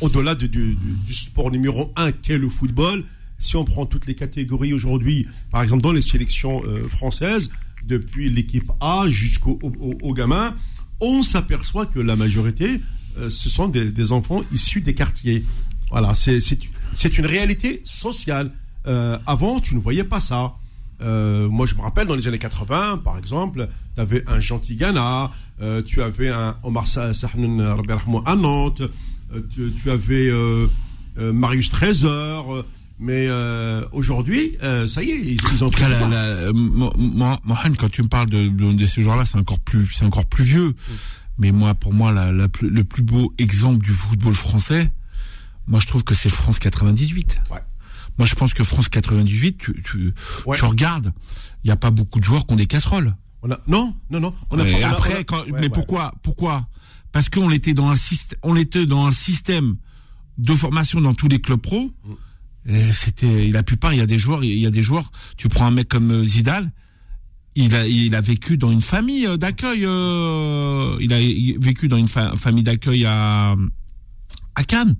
[0.00, 0.76] au-delà du, du-
[1.10, 3.02] sport numéro un qu'est le football,
[3.38, 7.50] si on prend toutes les catégories aujourd'hui, par exemple dans les sélections françaises,
[7.86, 10.14] depuis l'équipe A jusqu'au au,
[11.00, 12.80] on s'aperçoit que la majorité,
[13.28, 15.44] ce sont des enfants issus des quartiers.
[15.90, 16.58] Voilà, c'est c'est
[16.94, 18.50] c'est une réalité sociale.
[18.86, 20.54] Euh, avant, tu ne voyais pas ça.
[21.02, 24.76] Euh, moi, je me rappelle dans les années 80, par exemple, tu avais un Gentil
[24.76, 25.30] Ghana,
[25.62, 28.82] euh, tu avais un Omar Sa- Sahnoun Rahman à Nantes,
[29.34, 30.66] euh, tu, tu avais euh,
[31.18, 32.66] euh, Marius Trésor, euh,
[32.98, 36.92] mais euh, aujourd'hui, euh, ça y est, ils, ils ont cas, la, la, euh, Mo-
[36.98, 40.04] Mo- Mohan, quand tu me parles de, de, de ces joueurs-là, c'est encore plus, c'est
[40.04, 40.74] encore plus vieux.
[41.38, 42.48] Mais moi, pour moi, la, le
[42.84, 44.90] plus beau exemple du football français,
[45.70, 47.40] moi, je trouve que c'est France 98.
[47.50, 47.58] Ouais.
[48.18, 50.12] Moi, je pense que France 98, tu, tu,
[50.44, 50.56] Ouais.
[50.58, 51.12] tu regardes,
[51.64, 53.16] il n'y a pas beaucoup de joueurs qui ont des casseroles.
[53.42, 54.34] On a, non, non, non.
[54.50, 56.68] On a Et pas- on a- après, on a- quand, ouais, mais pourquoi, pourquoi?
[57.12, 59.76] Parce qu'on était dans un système, on était dans un système
[60.36, 61.90] de formation dans tous les clubs pro.
[62.66, 62.90] Mm.
[62.92, 65.10] C'était, la plupart, il y a des joueurs, il y a des joueurs.
[65.38, 66.70] Tu prends un mec comme euh, Zidane,
[67.54, 69.84] il a, il a vécu dans une famille euh, d'accueil.
[69.86, 71.18] euh, il a
[71.58, 73.56] vécu dans une fa- famille d'accueil à
[74.56, 74.96] à Cannes.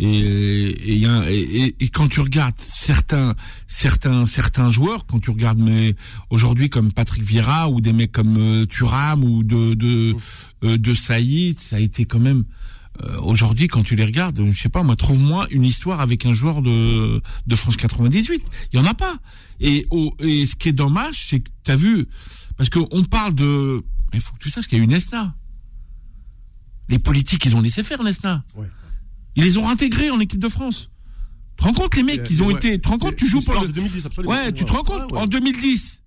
[0.00, 3.34] Et, et, il y a- et, et- quand tu regardes certains
[3.66, 5.96] certains certains joueurs, quand tu regardes mais
[6.30, 10.14] aujourd'hui comme Patrick Vieira ou des mecs comme euh, Thuram ou de de
[10.64, 12.44] euh, de Saïd, ça a été quand même
[13.02, 16.32] euh, aujourd'hui quand tu les regardes, je sais pas moi, trouve-moi une histoire avec un
[16.32, 18.42] joueur de de France 98.
[18.72, 19.18] Il y en a pas.
[19.60, 22.06] Et au, et ce qui est dommage, c'est que tu as vu
[22.56, 24.92] parce que on parle de mais il faut que tu saches qu'il y a une
[24.92, 25.34] ESNA.
[26.88, 28.44] Les politiques, ils ont laissé faire l'ESNA.
[28.56, 28.66] Ouais.
[29.38, 30.90] Ils les ont intégrés en équipe de France.
[31.56, 32.54] Tu te rends compte les mecs, ils ont Ouais.
[32.54, 32.72] été.
[32.72, 33.68] Tu te rends compte, tu joues pour L'histoire le.
[33.68, 34.32] de 2010, absolument.
[34.34, 36.02] Ouais, tu te rends compte, en 2010,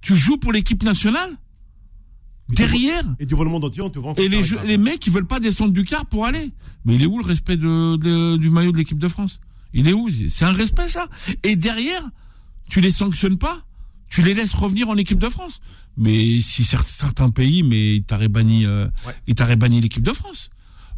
[0.00, 1.36] tu joues pour l'équipe nationale.
[2.50, 3.02] Derrière.
[3.18, 4.14] Et du monde entier, on te vend.
[4.16, 6.50] Et les, jeux- les mecs, ils veulent pas descendre du car pour aller.
[6.84, 9.40] Mais il est où le respect de, de- du maillot de l'équipe de France?
[9.72, 10.08] Il est où?
[10.28, 11.08] C'est un respect ça.
[11.42, 12.02] Et derrière,
[12.68, 13.64] tu les sanctionnes pas,
[14.08, 15.60] tu les laisses revenir en équipe de France.
[15.96, 19.14] Mais si cer- certains pays, mais ils t'auraient banni, euh, Ouais.
[19.26, 20.50] ils t'auraient banni l'équipe de France.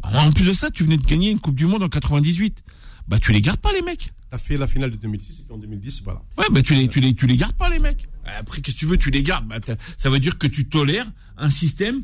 [0.03, 2.63] Alors, en plus de ça, tu venais de gagner une Coupe du Monde en 98.
[3.07, 4.13] Bah tu les gardes pas les mecs.
[4.29, 6.21] T'as fait la finale de 2006 et puis en 2010, voilà.
[6.37, 8.07] Ouais, bah tu les, tu les, tu les gardes pas les mecs.
[8.25, 9.47] Après, qu'est-ce que tu veux, tu les gardes?
[9.47, 9.59] Bah,
[9.95, 12.03] ça veut dire que tu tolères un système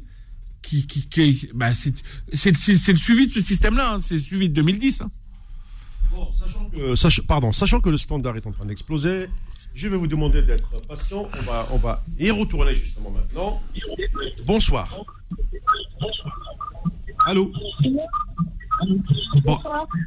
[0.61, 1.93] qui, qui, qui bah c'est,
[2.31, 3.95] c'est, c'est, c'est le suivi de ce système-là.
[3.95, 3.99] hein.
[4.01, 5.01] C'est le suivi de 2010.
[5.01, 5.11] hein.
[6.11, 9.27] Bon, sachant que, sach- pardon, sachant que le standard est en train d'exploser,
[9.75, 11.27] je vais vous demander d'être patient.
[11.37, 13.61] On va, on va y retourner justement maintenant.
[14.45, 14.95] Bonsoir.
[17.25, 17.51] Allô
[19.45, 19.57] Bon,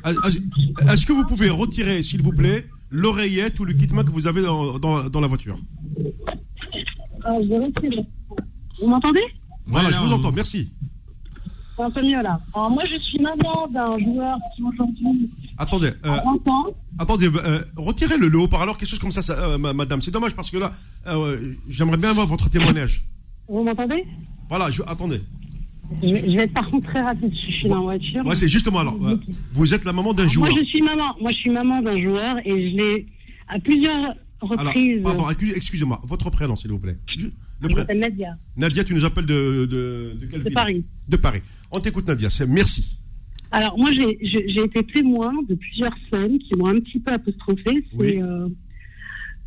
[0.04, 4.26] est- est-ce que vous pouvez retirer, s'il vous plaît, l'oreillette ou le kit que vous
[4.26, 5.58] avez dans, dans, dans la voiture?
[7.24, 8.04] Ah, je vais retirer.
[8.80, 9.22] Vous m'entendez?
[9.66, 10.72] Voilà, je vous entends, merci.
[11.76, 12.38] C'est un peu mieux là.
[12.54, 16.64] Alors moi je suis maman d'un joueur qui aujourd'hui Attendez, euh, a 20 ans.
[16.98, 20.00] attendez, euh, retirez le, le haut-parleur, quelque chose comme ça, ça, euh, ma- madame.
[20.00, 20.72] C'est dommage parce que là,
[21.06, 23.04] euh, j'aimerais bien avoir votre témoignage.
[23.48, 24.04] Vous m'entendez?
[24.48, 25.20] Voilà, je, attendez.
[26.02, 28.24] Je, vais- je vais être par contre très rapide, je suis dans la voiture.
[28.26, 28.98] Ouais, c'est justement alors.
[29.52, 30.50] vous êtes la maman d'un Moi joueur.
[30.56, 33.06] je suis maman, moi je suis maman d'un joueur et je l'ai
[33.48, 34.14] à plusieurs Alors,
[34.66, 35.02] reprises.
[35.02, 36.96] pardon, excusez-moi, votre prénom, s'il vous plaît.
[37.16, 37.26] Je-
[37.74, 40.84] m'appelle Nadia, Nadia, tu nous appelles de, de, de quelle de ville Paris.
[41.08, 41.40] De Paris.
[41.72, 42.28] On t'écoute, Nadia.
[42.48, 42.98] Merci.
[43.52, 47.84] Alors moi j'ai été témoin de plusieurs scènes qui m'ont un petit peu apostrophée.
[47.94, 48.18] Oui.
[48.20, 48.48] euh,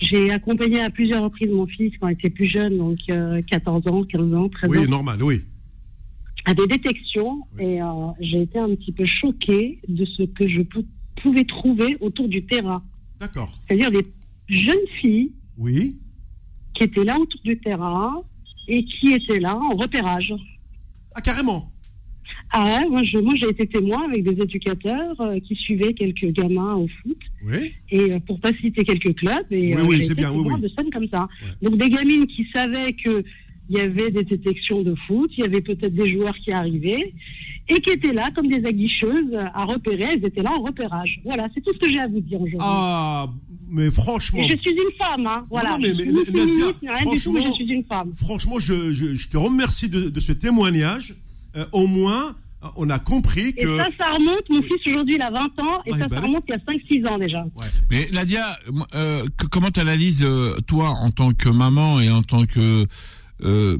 [0.01, 3.85] j'ai accompagné à plusieurs reprises mon fils quand il était plus jeune, donc euh, 14
[3.87, 4.73] ans, 15 ans, 13 ans.
[4.73, 5.41] Oui, normal, oui.
[6.45, 7.85] À des détections et euh,
[8.21, 10.85] j'ai été un petit peu choquée de ce que je pou-
[11.21, 12.83] pouvais trouver autour du terrain.
[13.19, 13.53] D'accord.
[13.67, 14.05] C'est-à-dire des
[14.47, 15.97] jeunes filles Oui.
[16.73, 18.21] qui étaient là autour du terrain
[18.67, 20.33] et qui étaient là en repérage.
[21.13, 21.71] Ah, carrément.
[22.51, 26.31] Ah ouais, moi, je, moi j'ai été témoin avec des éducateurs euh, qui suivaient quelques
[26.31, 27.73] gamins au foot Oui.
[27.91, 30.67] et euh, pour pas citer quelques clubs et Oui, euh, oui, c'est bien, témoin de
[30.69, 31.27] scènes comme ça.
[31.43, 31.69] Ouais.
[31.69, 33.23] Donc des gamines qui savaient que
[33.69, 37.13] il y avait des détections de foot, il y avait peut-être des joueurs qui arrivaient
[37.71, 41.19] et qui étaient là comme des aguicheuses à repérer, elles étaient là en repérage.
[41.23, 42.57] Voilà, c'est tout ce que j'ai à vous dire aujourd'hui.
[42.61, 43.27] Ah,
[43.69, 44.39] mais franchement.
[44.39, 45.43] Et je suis une femme, hein.
[45.51, 45.71] Voilà.
[45.71, 47.45] Non, mais- je mais- suis ni mais- Nadia, féministe, ni rien du tout, mais je
[47.45, 48.11] franchement- suis une femme.
[48.15, 51.13] Franchement, je, je, je te remercie de, de ce témoignage.
[51.55, 53.77] Euh, au moins, euh, on a compris Et que.
[53.77, 56.21] ça, ça remonte, mon fils aujourd'hui il a 20 ans, et Ouais, ça, bah ça
[56.23, 56.27] oui.
[56.27, 57.45] remonte il y a 5-6 ans déjà.
[57.91, 58.57] Mais Nadia,
[58.95, 60.27] euh, que- comment tu analyses,
[60.67, 62.87] toi, en tant que maman et en tant que...
[63.41, 63.77] euh,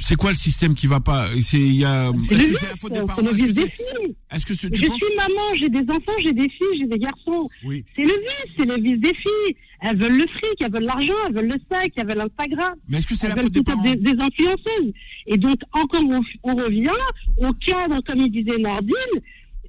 [0.00, 1.26] c'est quoi le système qui va pas?
[1.42, 2.10] C'est il y a.
[2.30, 3.22] Est-ce que c'est la faute des parents?
[3.22, 4.16] Est-ce que c'est filles.
[4.32, 6.98] Est-ce que ce- Je penses suis maman, j'ai des enfants, j'ai des filles, j'ai des
[6.98, 7.48] garçons.
[7.64, 7.84] Oui.
[7.96, 9.56] C'est le vice, c'est le vice des filles.
[9.82, 12.74] Elles veulent le fric, elles veulent l'argent, elles veulent le sac, elles veulent l'Instagram.
[12.88, 13.82] Mais est-ce que c'est la faute des parents?
[13.82, 14.92] des, des influenceuses.
[15.26, 16.90] Et donc, encore, on, on revient
[17.38, 18.94] au cadre, comme il disait Nordine,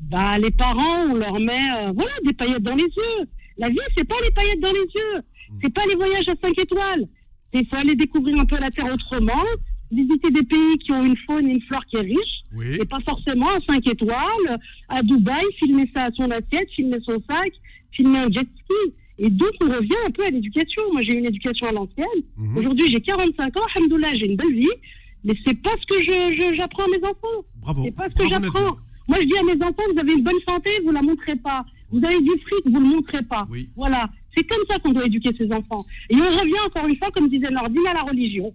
[0.02, 3.28] bah, les parents, on leur met, euh, voilà, des paillettes dans les yeux.
[3.58, 5.22] La vie, c'est pas les paillettes dans les yeux.
[5.62, 7.06] C'est pas les voyages à 5 étoiles.
[7.54, 9.44] Il faut aller découvrir un peu la Terre autrement,
[9.92, 12.78] visiter des pays qui ont une faune et une flore qui est riche, Oui.
[12.80, 14.60] et pas forcément à 5 étoiles,
[14.90, 17.52] à Dubaï, filmer ça à son assiette, filmer son sac,
[17.92, 18.94] filmer un jet ski.
[19.20, 20.82] Et donc, on revient un peu à l'éducation.
[20.94, 22.08] Moi, j'ai une éducation à l'ancienne.
[22.38, 22.58] Mhm.
[22.58, 24.68] Aujourd'hui, j'ai 45 ans, alhamdoulilah, j'ai une belle vie,
[25.26, 27.46] mais c'est pas ce que je, je- j'apprends à mes enfants.
[27.62, 27.84] Bravo.
[27.84, 28.78] C'est pas ce que j'apprends.
[29.08, 31.66] Moi, je dis à mes enfants, vous avez une bonne santé, vous la montrez pas.
[31.92, 33.46] Vous avez du fric, vous le montrez pas.
[33.52, 33.70] Oui.
[33.76, 34.10] Voilà.
[34.36, 35.86] C'est comme ça qu'on doit éduquer ses enfants.
[36.10, 38.54] Et on revient encore une fois, comme disait Nordine, à la religion.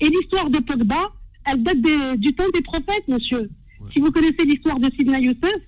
[0.00, 1.12] Et l'histoire de Pogba,
[1.46, 3.48] elle date des- du temps des prophètes, monsieur.
[3.92, 5.60] Si vous connaissez l'histoire de Sidna Youssef,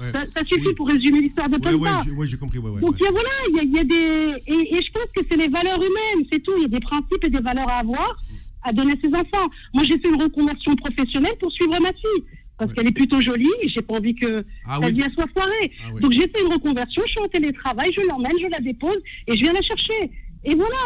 [0.00, 0.74] Ouais, ça, ça suffit Oui.
[0.74, 2.02] pour résumer l'histoire de Pogba.
[2.04, 2.58] j'ai ouais, j'ai compris.
[2.58, 4.92] Ouais, ouais, Donc a, voilà, il y a, il y a des et, et je
[4.92, 6.52] pense que c'est les valeurs humaines, c'est tout.
[6.56, 8.16] Il y a des principes et des valeurs à avoir,
[8.62, 9.48] à donner à ses enfants.
[9.74, 12.24] Moi, j'ai fait une reconversion professionnelle pour suivre ma fille
[12.58, 12.74] parce Ouais.
[12.76, 14.92] qu'elle est plutôt jolie et j'ai pas envie que Ah sa oui.
[14.94, 15.70] vie soit foirée.
[15.84, 16.00] Ah oui.
[16.02, 19.34] Donc j'ai fait une reconversion, je suis en télétravail, je l'emmène, je la dépose et
[19.36, 20.10] je viens la chercher.
[20.44, 20.76] Et voilà,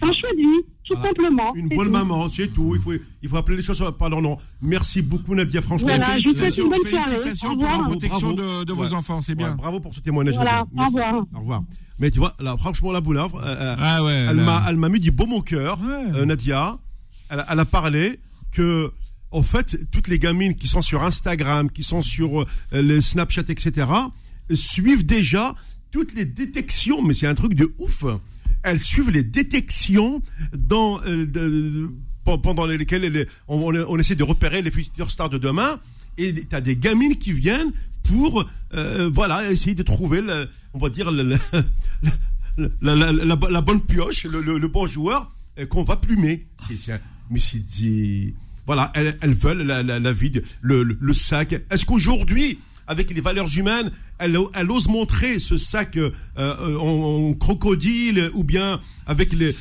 [0.00, 1.54] c'est un choix de vie, tout Ah, simplement.
[1.54, 1.92] Une bonne tout.
[1.92, 2.74] maman, c'est tout.
[2.74, 2.92] Il faut,
[3.22, 4.38] il faut appeler les choses par leur nom.
[4.62, 5.60] Merci beaucoup, Nadia.
[5.62, 7.10] Franchement, Voilà, je vous souhaite une bonne soirée.
[7.10, 8.60] félicitations pour la protection Bravo.
[8.60, 8.88] de, de Ouais.
[8.88, 9.50] vos enfants, c'est bien.
[9.50, 10.34] Ouais, bravo pour ce témoignage.
[10.34, 11.14] Voilà, au revoir.
[11.34, 11.62] Au revoir.
[11.98, 14.26] Mais tu vois, là, franchement, la boulavre, euh, euh, Ah ouais.
[14.30, 16.16] elle m'a, elle m'a mis du baume au cœur, Ouais.
[16.20, 16.78] euh, Nadia.
[17.30, 18.18] Elle a parlé
[18.52, 18.90] que,
[19.32, 23.44] en fait, toutes les gamines qui sont sur Instagram, qui sont sur euh, les Snapchat,
[23.48, 23.86] etc.,
[24.52, 25.54] suivent déjà
[25.92, 27.02] toutes les détections.
[27.02, 28.04] Mais c'est un truc de ouf.
[28.62, 30.20] Elles suivent les détections
[30.52, 31.88] dans, euh,
[32.24, 35.80] pendant lesquelles elles- on, essaie de repérer les futures stars de demain.
[36.18, 38.44] Et tu as des gamines qui viennent pour,
[38.74, 40.20] euh, voilà, essayer de trouver,
[40.74, 41.10] on va dire,
[42.80, 45.32] la, bonne pioche, le, bon joueur
[45.68, 46.46] qu'on va plumer.
[46.68, 47.00] C'est-
[47.30, 47.64] mais c'est
[48.70, 51.60] voilà, elles, veulent la, la, la vie, de- le, sac.
[51.72, 53.90] Est-ce qu'aujourd'hui, avec les valeurs humaines,
[54.20, 59.54] elle, ose montrer ce sac euh, euh, en, crocodile ou bien avec, le,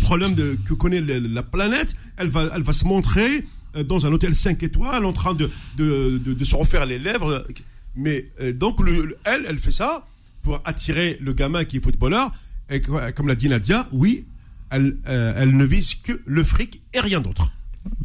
[0.00, 0.34] problème
[0.66, 3.46] que connaît la planète, elle va, se montrer
[3.76, 5.48] euh, dans un hôtel 5 étoiles en train de,
[5.78, 7.46] se refaire les lèvres.
[7.94, 10.08] Mais donc, le, le- elle, elle fait ça
[10.42, 12.32] pour attirer le gamin qui est footballeur.
[12.68, 14.24] Et comme l'a dit Nadia, oui,
[14.70, 17.52] elle ne vise que le fric et rien d'autre.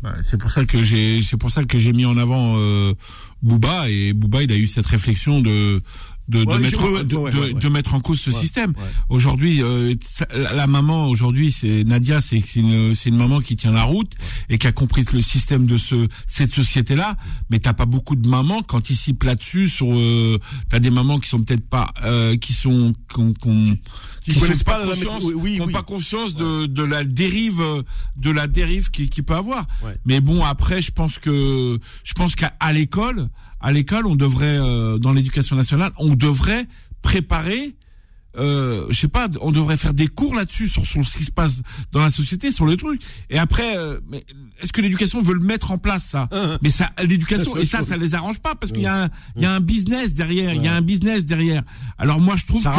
[0.01, 2.93] Bah, c'est pour ça que j'ai c'est pour ça que j'ai mis en avant euh,
[3.41, 3.89] Booba.
[3.89, 5.81] Et Booba il a eu cette réflexion de
[6.29, 8.73] de, de, mettre, en, de, de, mettre en cause ce système.
[9.09, 9.95] Aujourd'hui, euh,
[10.31, 14.11] la maman aujourd'hui, c'est Nadia, c'est une, une maman qui tient la route
[14.49, 17.17] et qui a compris le système de ce cette société-là.
[17.49, 19.69] Mais t'as pas beaucoup de mamans ils s'y là-dessus.
[19.69, 20.39] Sur, euh,
[20.69, 23.79] t'as des mamans qui sont peut-être pas, euh, qui sont, qu'on, qui,
[24.23, 27.63] qui connaissent pas, conscience, oui, oui, pas conscience de, de la dérive,
[28.17, 29.65] de la dérive qui, qui peut avoir.
[30.05, 33.29] Mais bon, après, je pense que, je pense qu'à l'école
[33.59, 36.67] à l'école, on devrait, euh, dans l'éducation nationale, on devrait
[37.01, 37.75] préparer
[38.37, 41.31] euh, je sais pas, on devrait faire des cours là-dessus sur, sur, ce qui se
[41.31, 41.61] passe
[41.91, 43.01] dans la société, sur le truc.
[43.29, 43.99] Et après, euh,
[44.61, 46.29] est-ce que l'éducation veut le mettre en place ça?
[46.31, 46.57] Hein, hein.
[46.61, 49.41] Mais ça, l'éducation et ça, ça les arrange pas parce qu'il y a un, il
[49.41, 51.63] y a un business derrière, il y a un business derrière.
[51.97, 52.69] Alors moi, je trouve que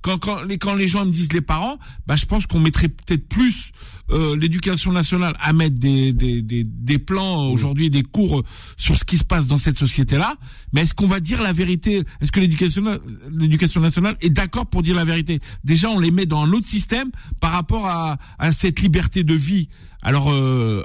[0.00, 2.88] quand quand les quand les gens me disent les parents, bah je pense qu'on mettrait
[2.88, 3.72] peut-être plus
[4.10, 8.42] euh, l'éducation nationale à mettre des des des, des plans aujourd'hui, des cours
[8.76, 10.36] sur ce qui se passe dans cette société-là.
[10.72, 12.02] Mais est-ce qu'on va dire la vérité?
[12.20, 12.84] Est-ce que l'éducation
[13.30, 15.40] l'éducation nationale est d'accord pour dire la vérité?
[15.64, 17.10] Déjà, on les met dans un autre système
[17.40, 19.68] par rapport à, à cette liberté de vie.
[20.02, 20.84] Alors, euh,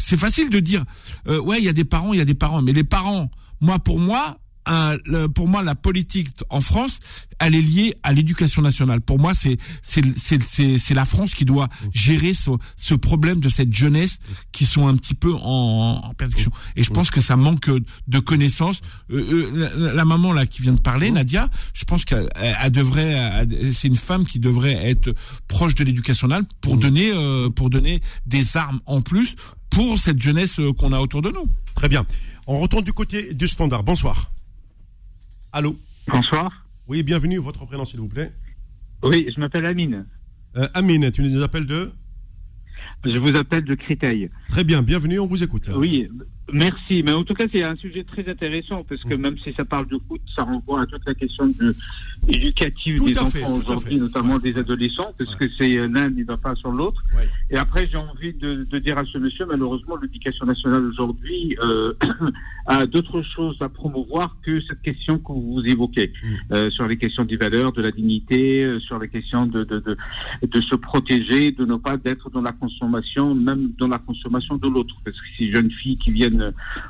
[0.00, 0.84] c'est facile de dire,
[1.28, 3.30] euh, ouais, il y a des parents, il y a des parents, mais les parents,
[3.60, 4.38] moi, pour moi,
[5.34, 7.00] pour moi, la politique en France,
[7.38, 9.00] elle est liée à l'éducation nationale.
[9.00, 13.48] Pour moi, c'est c'est c'est c'est la France qui doit gérer ce, ce problème de
[13.48, 14.18] cette jeunesse
[14.52, 16.50] qui sont un petit peu en, en perdition.
[16.76, 17.70] Et je pense que ça manque
[18.08, 18.80] de connaissances.
[19.10, 22.28] Euh, euh, la, maman là qui vient de parler, Nadia, je pense qu'elle
[22.70, 25.14] devrait, c'est une femme qui devrait être
[25.46, 29.36] proche de l'éducation nationale pour donner euh, pour donner des armes en plus
[29.70, 31.46] pour cette jeunesse qu'on a autour de nous.
[31.74, 32.06] Très bien.
[32.46, 33.84] On retourne du côté du standard.
[33.84, 34.30] Bonsoir.
[35.52, 35.76] Allô
[36.08, 36.66] Bonsoir.
[36.88, 37.38] Oui, bienvenue.
[37.38, 38.32] Votre prénom, s'il vous plaît
[39.02, 40.06] Oui, je m'appelle Amine.
[40.56, 41.92] Euh, Amine, tu nous appelles de
[43.04, 44.30] Je vous appelle de Créteil.
[44.48, 45.70] Très bien, bienvenue, on vous écoute.
[45.74, 46.08] Oui,
[46.52, 49.20] Merci, mais en tout cas c'est un sujet très intéressant parce que mm.
[49.20, 51.74] même si ça parle de foot, ça renvoie à toute la question de,
[52.26, 56.70] éducative des enfants aujourd'hui, notamment des adolescents, parce que c'est l'un ne va pas sur
[56.70, 57.02] l'autre.
[57.50, 61.92] Et après j'ai envie de, de, dire à ce monsieur, malheureusement l'éducation nationale aujourd'hui euh,
[62.66, 66.54] a d'autres choses à promouvoir que cette question que vous évoquez mm.
[66.54, 69.80] euh, sur les questions des valeurs, de la dignité, euh, sur les questions de, de,
[69.80, 69.96] de,
[70.42, 74.68] de se protéger, de ne pas être dans la consommation, même dans la consommation de
[74.68, 76.37] l'autre, parce que ces jeunes filles qui viennent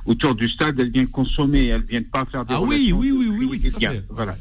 [0.06, 3.28] autour du stade, elles viennent consommer, elles viennent pas faire des ah oui, oui, oui,
[3.28, 3.72] oui, oui,
[4.10, 4.34] Voilà.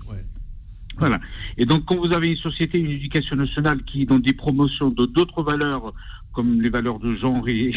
[0.97, 1.19] Voilà.
[1.57, 5.05] Et donc, quand vous avez une société, une éducation nationale qui, dans des promotions de
[5.05, 5.93] d'autres valeurs,
[6.37, 7.73] comme les valeurs de genre et,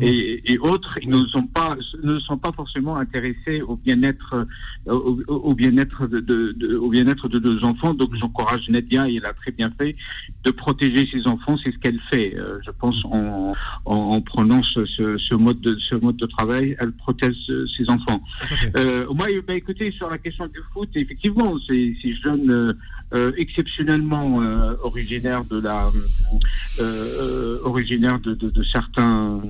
[0.00, 4.46] et, autres, ils ne sont pas ne sont pas forcément intéressés au bien-être
[4.86, 7.94] au, au bien-être de, de, au bien-être de nos enfants.
[7.94, 9.96] Donc j'encourage Nadia, et elle a très bien fait,
[10.44, 11.56] de protéger ses enfants.
[11.64, 13.54] C'est ce qu'elle fait, euh, je pense, en,
[13.86, 17.36] en, prenant ce, ce, mode de ce mode de travail, elle protège
[17.76, 18.20] ses enfants.
[18.78, 22.76] Euh, moi, bah, écoutez, sur la question du foot, effectivement, ces, ces jeunes
[23.12, 25.90] euh, exceptionnellement euh, originaires de la
[26.80, 29.40] euh, originaire de, de, de certains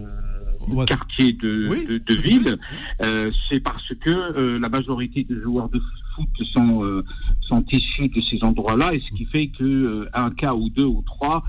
[0.86, 2.58] quartiers de, de, ville,
[3.00, 5.80] euh, c'est parce que euh, la majorité des joueurs de
[6.14, 7.04] foot sont, euh,
[7.42, 11.02] sont issus de ces endroits-là, et ce qui fait que un cas ou deux ou
[11.06, 11.44] trois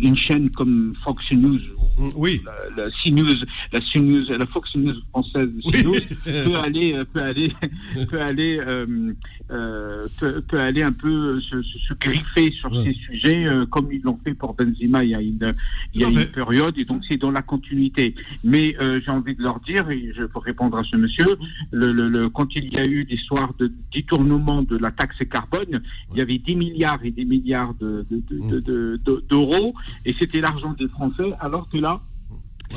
[0.00, 1.60] une chaîne comme Fox News,
[1.98, 2.40] mm, oui.
[2.44, 7.52] la, la CNews, la CNews, la Fox News française CNews, peut aller, peut aller,
[8.10, 9.12] peut aller, euh,
[9.50, 14.02] euh, peut, peut, aller un peu se, se griffer sur ces sujets, euh, comme ils
[14.02, 15.54] l'ont fait pour Benzema il y a une,
[15.94, 18.14] il y a une période, et donc c'est dans la continuité.
[18.44, 21.38] Mais euh, j'ai envie de leur dire, et je peux répondre à ce monsieur,
[21.70, 25.80] le, le, le quand il y a eu l'histoire de détournement de la taxe carbone,
[26.12, 28.50] il y avait 10 milliards et des milliards de, d'euros.
[28.50, 29.72] De, de, de,
[30.04, 32.00] et c'était l'argent des Français, alors que là,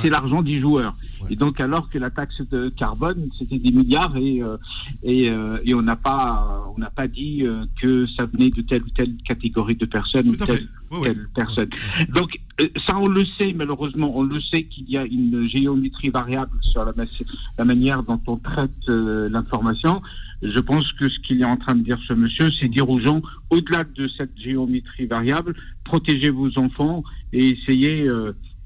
[0.02, 0.96] c'est l'argent des joueurs.
[1.30, 4.58] Et donc, alors que la taxe de carbone, c'était des milliards et euh,
[5.04, 8.62] et, euh, et, on n'a pas on n'a pas dit euh, que ça venait de
[8.62, 10.68] telle ou telle catégorie de personnes ou telle,
[11.04, 11.70] telle personne.
[12.10, 12.40] Donc,
[12.88, 14.12] ça, on le sait malheureusement.
[14.16, 16.94] On le sait qu'il y a une géométrie variable sur la,
[17.58, 20.02] la manière dont on traite l'information.
[20.42, 23.00] Je pense que ce qu'il est en train de dire ce monsieur, c'est dire aux
[23.00, 25.54] gens, au-delà de cette géométrie variable,
[25.84, 27.04] protégez vos enfants
[27.34, 28.10] et essayez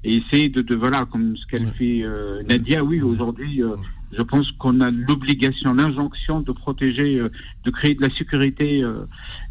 [0.04, 2.84] et essayer de, de voilà comme ce qu'elle fait euh, Nadia.
[2.84, 3.70] Oui, aujourd'hui, euh,
[4.16, 7.28] je pense qu'on a l'obligation, l'injonction de protéger, euh,
[7.64, 9.04] de créer de la sécurité, euh,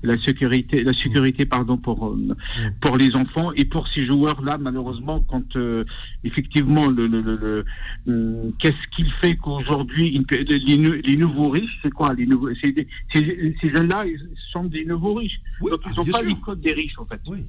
[0.04, 2.36] la sécurité, la sécurité, pardon, pour euh,
[2.82, 4.58] pour les enfants et pour ces joueurs-là.
[4.58, 5.84] Malheureusement, quand euh,
[6.24, 7.66] effectivement le, le, le,
[8.06, 12.88] le- qu'est-ce qu'il fait qu'aujourd'hui les, les nouveaux riches, c'est quoi les nouveaux, c'est des-
[13.14, 14.20] ces, ces jeunes-là, ils
[14.52, 15.40] sont des nouveaux riches.
[15.62, 16.28] Oui, Donc ah, ils n'ont bien pas sûr.
[16.30, 17.20] les codes des riches en fait.
[17.28, 17.40] Oui.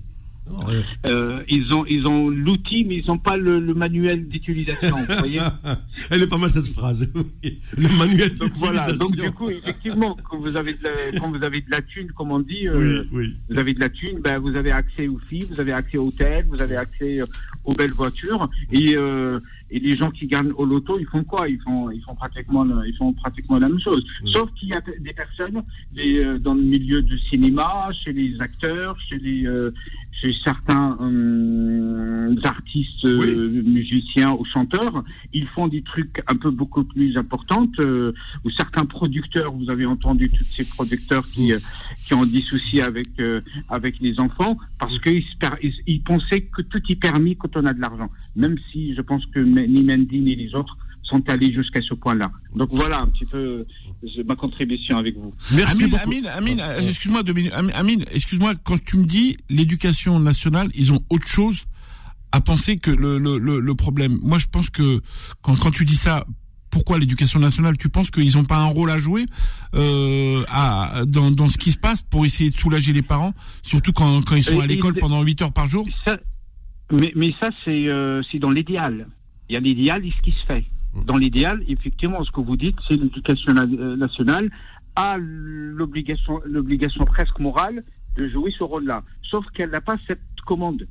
[1.06, 4.96] Euh, ils ont ils ont l'outil, mais ils n'ont pas le, le manuel d'utilisation.
[4.96, 5.40] vous voyez.
[6.10, 7.10] Elle est pas mal cette phrase.
[7.76, 8.86] Le manuel Donc voilà.
[8.92, 9.24] Donc d'utilisation.
[9.30, 12.30] du coup, effectivement, quand vous avez de la, quand vous avez de la thune, comme
[12.30, 13.36] on dit, euh, Oui, oui.
[13.48, 16.08] vous avez de la thune, ben vous avez accès aux filles, vous avez accès aux
[16.08, 17.26] hôtels, vous avez accès euh,
[17.64, 18.48] aux belles voitures.
[18.70, 19.40] Et euh,
[19.74, 21.48] et les gens qui gagnent au loto, ils font quoi?
[21.48, 24.02] Ils font ils font pratiquement le- ils font pratiquement la même chose.
[24.34, 25.62] Sauf qu'il y a des personnes
[25.98, 29.70] euh, dans le milieu du cinéma, chez les acteurs, chez les euh,
[30.20, 35.02] chez certains euh, artistes, euh, musiciens ou chanteurs,
[35.32, 37.66] ils font des trucs un peu beaucoup plus importants.
[38.44, 41.52] ou certains producteurs, vous avez entendu tous ces producteurs qui
[42.04, 43.08] qui ont des soucis avec
[43.68, 47.56] avec les enfants parce qu'ils se per- ils, ils pensaient que tout est permis quand
[47.56, 48.10] on a de l'argent.
[48.36, 52.30] Même si je pense que ni Mendy ni les autres sont allés jusqu'à ce point-là.
[52.54, 55.34] Donc voilà un petit peu euh, ma contribution avec vous.
[55.54, 56.02] Merci Amine, beaucoup.
[56.04, 57.52] Amine, Amine, euh, excuse-moi deux minutes.
[57.52, 61.64] Amine, excuse-moi, quand tu me dis l'éducation nationale, ils ont autre chose
[62.32, 64.18] à penser que le, le, le, le problème.
[64.22, 65.00] Moi, je pense que
[65.42, 66.24] quand, quand tu dis ça,
[66.70, 67.76] pourquoi l'éducation nationale?
[67.78, 69.26] Tu penses qu'ils n'ont pas un rôle à jouer
[69.76, 73.32] euh, à, dans, dans ce qui se passe pour essayer de soulager les parents,
[73.62, 75.86] surtout quand, quand ils sont à l'école pendant 8 heures par jour?
[76.04, 76.16] Ça,
[76.90, 79.06] mais, mais ça, c'est euh, c'est dans l'idéal.
[79.48, 80.64] Il y a l'idéal et ce qui se fait.
[81.06, 84.50] Dans l'idéal, effectivement, ce que vous dites, c'est l'éducation euh, nationale
[84.96, 87.82] a l'obligation l'obligation presque morale
[88.16, 89.02] de jouer ce rôle-là.
[89.28, 90.86] Sauf qu'elle n'a pas cette commande.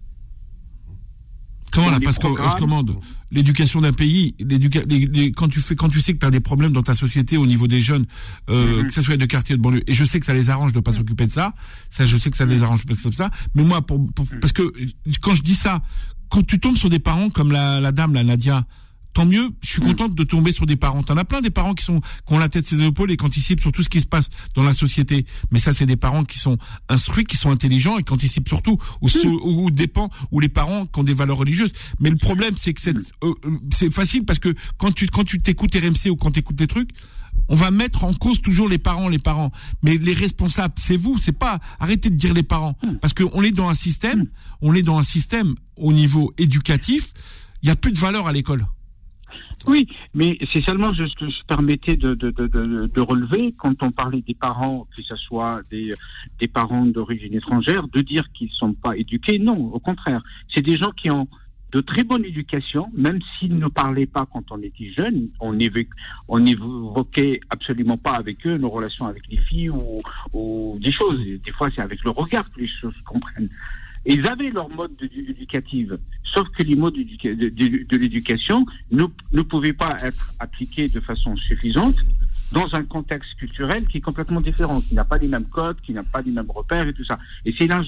[1.71, 2.59] Comment là Parce qu'on on se programmes.
[2.59, 2.95] commande
[3.31, 4.59] l'éducation d'un pays, les-
[5.07, 7.35] les- quand tu fais, quand tu sais que tu as des problèmes dans ta société
[7.38, 8.05] au niveau des jeunes,
[8.49, 8.88] euh, Mhm.
[8.88, 10.80] que ce soit de quartier de banlieue, et je sais que ça les arrange de
[10.81, 11.53] pas s'occuper de ça,
[11.89, 14.71] ça je sais que ça les arrange de ça, mais moi pour, pour- parce que
[15.21, 15.81] quand je dis ça,
[16.34, 18.65] quand tu tombes sur des parents comme la, la dame, la Nadia.
[19.14, 19.88] Tant mieux, je suis Mhm.
[19.89, 21.03] contente de tomber sur des parents.
[21.03, 23.18] T'en as plein des parents qui sont qui ont la tête sur les épaules et
[23.18, 25.27] qui anticipent sur tout ce qui se passe dans la société.
[25.51, 26.57] Mais ça, c'est des parents qui sont
[26.89, 30.88] instruits, qui sont intelligents et qui anticipent surtout ou ceux ou dépend ou les parents
[30.88, 31.73] qui ont des valeurs religieuses.
[31.99, 33.01] Mais le problème, c'est que c'est euh,
[33.45, 36.55] euh, c'est facile parce que quand tu quand tu t'écoutes RMC ou quand tu écoutes
[36.55, 36.89] des trucs,
[37.49, 39.52] on va mettre en cause toujours les parents, les parents.
[39.84, 41.60] Mais les responsables, c'est vous, c'est pas.
[41.80, 44.28] Arrêtez de dire les parents, parce qu'on est dans un système,
[44.61, 47.14] on est dans un système au niveau éducatif.
[47.61, 48.65] Il y a plus de valeur à l'école.
[49.65, 53.82] Oui, mais c'est seulement ce que je permettais de, de, de, de, de relever quand
[53.82, 55.94] on parlait des parents, que ce soit des,
[56.41, 59.40] des parents d'origine étrangère, de dire qu'ils ne sont pas éduqués.
[59.40, 60.22] Non, au contraire.
[60.53, 61.30] C'est des gens qui ont
[61.73, 65.89] de très bonne éducation, même s'ils ne parlaient pas quand on était jeune, on évoquait,
[66.27, 71.19] on n'évoquait absolument pas avec eux nos relations avec les filles ou, des choses.
[71.25, 73.49] Des fois, c'est avec le regard que les choses se comprennent.
[74.05, 79.73] Ils avaient leur mode de- éducative, sauf que les modes de, l'éducation ne, ne pouvaient
[79.73, 82.05] pas être appliqués de façon suffisante
[82.53, 85.91] dans un contexte culturel qui est complètement différent, qui n'a pas les mêmes codes, qui
[85.91, 87.17] n'a pas les mêmes repères et tout ça.
[87.45, 87.81] Et c'est la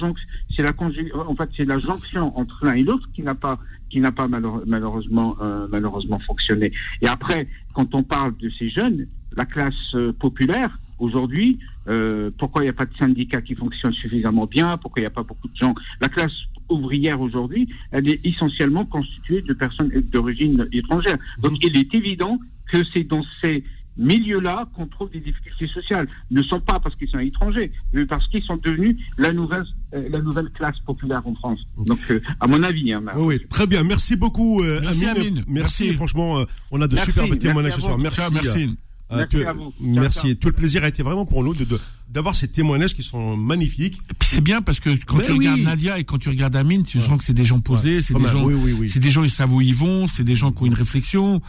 [1.66, 3.60] la jonction entre l'un et l'autre qui n'a pas,
[3.90, 6.72] qui n'a pas malheure- malheureusement, euh, malheureusement fonctionné.
[7.02, 12.62] Et après, quand on parle de ces jeunes, la classe euh, populaire aujourd'hui, euh, pourquoi
[12.64, 15.24] il n'y a pas de syndicats qui fonctionnent suffisamment bien, pourquoi il n'y a pas
[15.24, 15.76] beaucoup de gens?
[16.02, 16.34] La classe
[16.70, 21.18] ouvrière aujourd'hui, elle est essentiellement constituée de personnes d'origine étrangère.
[21.40, 22.40] Donc il est évident
[22.72, 23.64] que c'est dans ces
[23.98, 26.08] milieux-là qu'on trouve des difficultés sociales.
[26.32, 30.10] Ne sont pas parce qu'ils sont étrangers, mais parce qu'ils sont devenus la nouvelle, euh,
[30.10, 31.60] la nouvelle classe populaire en France.
[31.86, 33.18] Donc, euh, à mon avis, hein, Marc.
[33.18, 33.84] Oui, oui, très bien.
[33.84, 35.22] Merci beaucoup, euh, Merci, Amine.
[35.22, 35.44] Amine.
[35.48, 35.84] Merci.
[35.84, 35.94] Merci.
[35.96, 37.98] Franchement, euh, on a de Merci, superbes témoignages ce soir.
[37.98, 38.18] Merci.
[38.20, 38.76] Ciao, merci.
[39.12, 39.74] Euh, Merci que- à vous.
[39.80, 40.20] Merci.
[40.20, 40.34] ciao.
[40.36, 41.80] Tout le plaisir a été vraiment pour nous de, de-
[42.10, 44.00] d'avoir ces témoignages qui sont magnifiques.
[44.20, 45.38] Puis c'est bien parce que quand Mais tu oui.
[45.40, 48.16] regardes Nadia et quand tu regardes Amine, tu sens que c'est des gens posés, c'est
[48.16, 48.90] des gens, Oui, oui, oui.
[48.90, 51.40] c'est des gens ils savent où ils vont, c'est des gens qui ont une réflexion.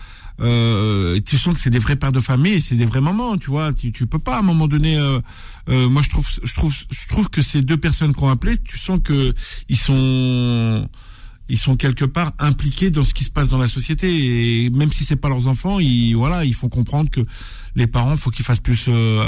[0.41, 3.39] Euh, tu sens que c'est des vrais pères de famille, et c'est des vrais mamans,
[3.39, 3.73] tu vois.
[3.73, 4.99] Tu, tu peux pas à un moment donné.
[4.99, 5.21] Euh,
[5.71, 8.77] euh, moi, je trouve, je trouve, je trouve que ces deux personnes qu'on appelé, tu
[8.77, 9.33] sens que
[9.71, 10.87] ils sont,
[11.49, 14.65] ils sont quelque part impliqués dans ce qui se passe dans la société.
[14.65, 17.21] Et même si c'est pas leurs enfants, ils, voilà, ils font comprendre que
[17.77, 18.87] les parents, faut qu'ils fassent plus.
[18.89, 19.25] Euh,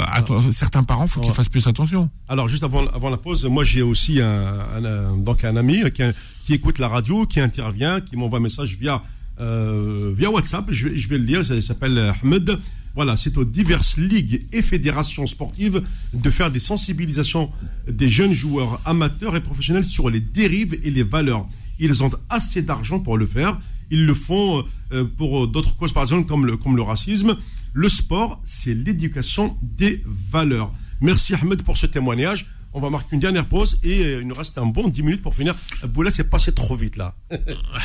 [0.51, 2.09] certains parents, faut qu'ils fassent plus attention.
[2.27, 4.27] Alors juste avant, avant la pause, moi j'ai aussi un,
[4.75, 6.03] un- un- donc un ami qui,
[6.45, 9.03] qui écoute la radio, qui intervient, qui m'envoie un message via
[9.39, 10.65] euh, via WhatsApp.
[10.69, 11.45] Je vais, je vais le lire.
[11.45, 12.59] ça- Il s'appelle Ahmed.
[12.95, 15.83] Voilà, c'est aux diverses ligues et fédérations sportives
[16.13, 17.49] de faire des sensibilisations
[17.87, 21.47] des jeunes joueurs amateurs et professionnels sur les dérives et les valeurs.
[21.79, 23.59] Ils ont assez d'argent pour le faire.
[23.91, 27.37] Ils le font euh, pour d'autres causes, par exemple, comme le, comme le racisme.
[27.73, 30.71] Le sport, c'est l'éducation des valeurs.
[31.01, 32.47] Merci Ahmed pour ce témoignage.
[32.73, 35.21] On va marquer une dernière pause et euh, il nous reste un bon 10 minutes
[35.23, 35.55] pour finir.
[35.87, 37.15] Boula, c'est passé trop vite là.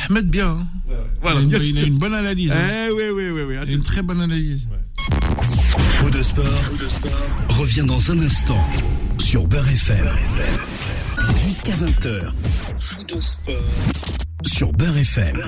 [0.07, 0.49] Ahmed, bien.
[0.59, 0.67] hein.
[1.21, 1.41] Voilà.
[1.41, 2.51] il, a une, il a une bonne analyse.
[2.51, 2.85] hein.
[2.87, 3.55] Eh oui, oui, oui, oui.
[3.63, 4.67] Il a une très bonne analyse.
[5.97, 6.45] Faux de sport,
[7.49, 8.63] revient dans un instant
[9.17, 10.07] sur Beurre FM.
[11.47, 12.31] Jusqu'à 20h.
[12.79, 13.55] Faux de sport
[14.45, 15.41] sur Beurre FM.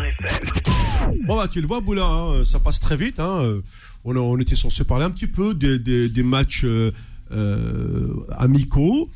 [1.27, 3.19] Bon bah tu le vois Boula, hein, ça passe très vite.
[3.19, 3.41] Hein.
[3.43, 3.61] Euh,
[4.05, 6.91] On, a- on était censé parler un petit peu des, des- des matchs euh,
[7.31, 9.09] euh, amicaux.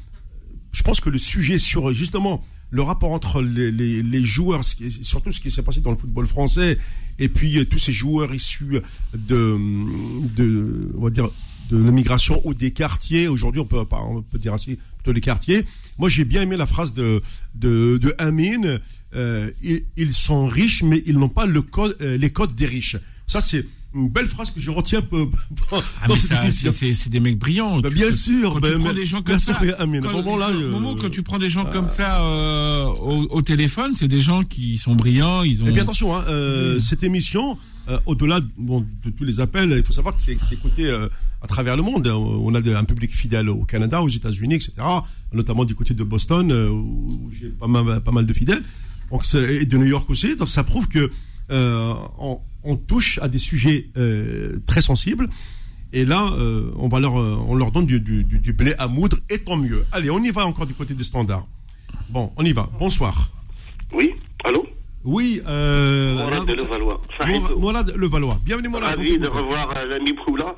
[0.71, 5.31] Je pense que le sujet sur justement le rapport entre les, les- les joueurs, surtout
[5.31, 6.77] ce qui s'est passé dans le football français,
[7.19, 8.79] et puis euh, tous ces joueurs issus
[9.13, 9.57] de,
[10.37, 11.29] de on va dire
[11.69, 13.27] de l'immigration ou des quartiers.
[13.29, 15.65] Aujourd'hui, on peut pas, on peut dire ainsi plutôt les quartiers.
[16.01, 17.21] Moi, j'ai bien aimé la phrase de
[17.55, 18.79] de, de Amine.
[19.13, 22.65] euh, ils, ils sont riches, mais ils n'ont pas le code, euh, les codes des
[22.65, 22.97] riches.
[23.27, 25.27] Ça, c'est une belle phrase que je retiens peu.
[25.71, 27.81] Ah, c'est- des mecs brillants.
[27.81, 29.59] Bah, bien sûr, Quand bah, tu prends mais- des gens comme merci, ça.
[29.79, 30.01] Amine.
[30.01, 33.41] Quand, Vraiment, là, euh, Momo, quand tu prends des gens comme ça euh, au, au
[33.41, 35.43] téléphone, c'est des gens qui sont brillants.
[35.43, 35.67] Ils ont.
[35.67, 36.81] Et bien attention, hein, euh, Mmh.
[36.81, 37.57] cette émission,
[37.89, 40.85] euh, au-delà de, bon, de tous les appels, il faut savoir que c'est c'est écouté
[40.87, 41.07] euh,
[41.41, 42.07] à travers le monde.
[42.07, 44.71] On a de- un public fidèle au Canada, aux États-Unis, etc.
[45.33, 48.61] Notamment du côté de Boston, euh, où j'ai pas mal, pas mal de fidèles.
[49.11, 50.35] Donc, et de New York aussi.
[50.35, 51.09] Donc ça prouve que
[51.51, 55.29] euh, on, on touche à des sujets euh, très sensibles.
[55.93, 58.87] Et là, euh, on va leur, on leur donne du, du, du, du blé à
[58.87, 59.85] moudre, et tant mieux.
[59.91, 61.45] Allez, on y va encore du côté des standards.
[62.09, 62.69] Bon, on y va.
[62.79, 63.29] Bonsoir.
[63.93, 64.11] Oui,
[64.45, 64.65] allô
[65.03, 67.01] Oui, euh, Mourad de Levallois.
[67.57, 68.37] Mourad- Levallois.
[68.45, 68.95] Bienvenue Mourad.
[68.95, 70.55] Ravi de revoir l'ami Proula.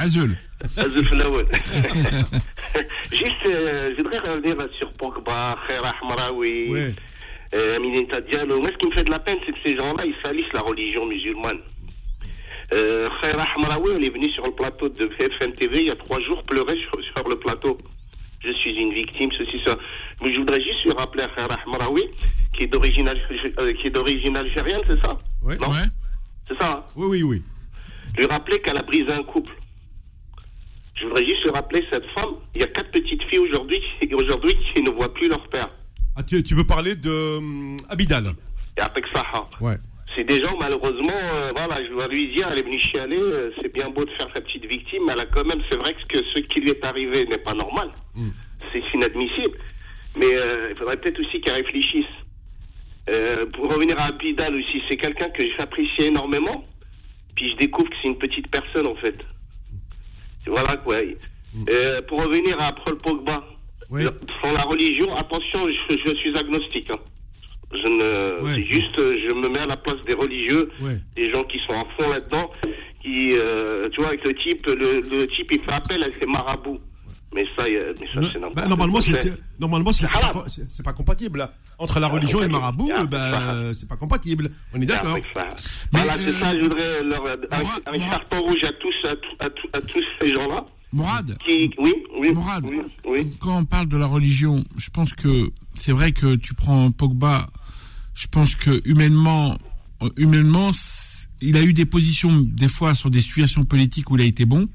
[0.00, 0.36] Azul.
[0.76, 1.44] Azul Flaouen.
[3.12, 6.94] Juste, euh, je voudrais revenir sur Pogba, Khair Ahmaraoui, Ouais.
[7.54, 8.60] euh, Aminata Diallo.
[8.60, 10.60] Moi, ce qui me fait de la peine, c'est que ces gens-là, ils salissent la
[10.62, 11.58] religion musulmane.
[12.72, 15.96] Euh, Khair Ahmaraoui, elle est venue sur le plateau de BFM TV il y a
[15.96, 17.78] trois jours pleurer sur, sur le plateau.
[18.42, 19.76] Je suis une victime, ceci, ça.
[20.22, 22.04] Mais je voudrais juste lui rappeler à Khair Ahmaraoui,
[22.56, 25.18] qui est d'origine alg- euh, qui est d'origine algérienne, c'est ça?
[25.42, 25.48] Non?
[25.68, 25.88] Ouais.
[26.48, 26.84] C'est ça, hein?
[26.96, 27.42] Oui, oui, oui.
[28.16, 29.52] lui rappeler qu'elle a brisé un couple.
[31.00, 32.34] Je voudrais juste rappeler cette femme.
[32.54, 35.68] Il y a quatre petites filles aujourd'hui qui, aujourd'hui qui ne voient plus leur père.
[36.16, 38.34] Ah, tu, tu veux parler de hum, Abidal?
[38.76, 39.48] Et avec Saha.
[39.60, 39.76] Ouais.
[40.14, 43.52] C'est des gens, malheureusement, euh, voilà, je dois lui dire, elle est venue chialer, euh,
[43.62, 45.94] c'est bien beau de faire sa petite victime, mais elle a quand même, c'est vrai
[46.08, 47.90] que ce qui lui est arrivé n'est pas normal.
[48.72, 49.56] C'est inadmissible.
[50.16, 52.06] Mais euh, il faudrait peut-être aussi qu'elle réfléchisse.
[53.08, 56.64] Euh, pour revenir à Abidal aussi, c'est quelqu'un que j'apprécie énormément,
[57.34, 59.16] puis je découvre que c'est une petite personne, en fait.
[60.46, 60.96] Voilà, quoi.
[61.68, 63.44] Euh, pour revenir à Paul Pogba,
[63.90, 64.02] Oui.
[64.02, 66.90] sur la religion, attention, je, je suis agnostique.
[66.90, 66.98] hein.
[67.72, 68.64] Je ne, Ouais.
[68.64, 70.98] juste, euh, je me mets à la place des religieux, Ouais.
[71.14, 72.50] des gens qui sont à fond là-dedans,
[73.02, 76.26] qui, euh, tu vois, avec le type, le, le type, il fait appel à ses
[76.26, 76.80] marabouts.
[77.32, 80.42] Mais ça, mais ça, c'est Bah, normalement, c'est, c'est- normalement, c'est, pas, haram.
[80.48, 81.38] c'est- c'est pas compatible.
[81.38, 81.52] là.
[81.78, 83.52] Entre la religion et le marabout, Ah, ben, ça.
[83.52, 84.50] euh, c'est pas compatible.
[84.74, 85.12] On est Ah, d'accord.
[85.12, 85.46] avec ça.
[85.92, 87.50] Mais, Voilà, c'est euh, ça, je voudrais leur, un, Mourad,
[87.86, 88.10] un Mourad.
[88.10, 90.64] carton rouge à tous, à, tous- à, tous- à tous ces gens-là.
[90.92, 91.38] Mourad.
[91.46, 93.36] Qui, oui, oui, Mourad, oui, oui.
[93.40, 97.46] quand on parle de la religion, je pense que c'est vrai que tu prends Pogba,
[98.12, 99.56] je pense que humainement,
[100.02, 100.72] euh, humainement,
[101.42, 104.44] il a eu des positions des fois sur des situations politiques où il a été
[104.44, 104.68] bon.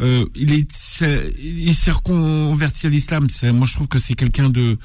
[0.00, 3.26] Euh, il est, c'est- il s'est reconverti à l'islam.
[3.52, 4.76] Moi, je trouve que c'est quelqu'un de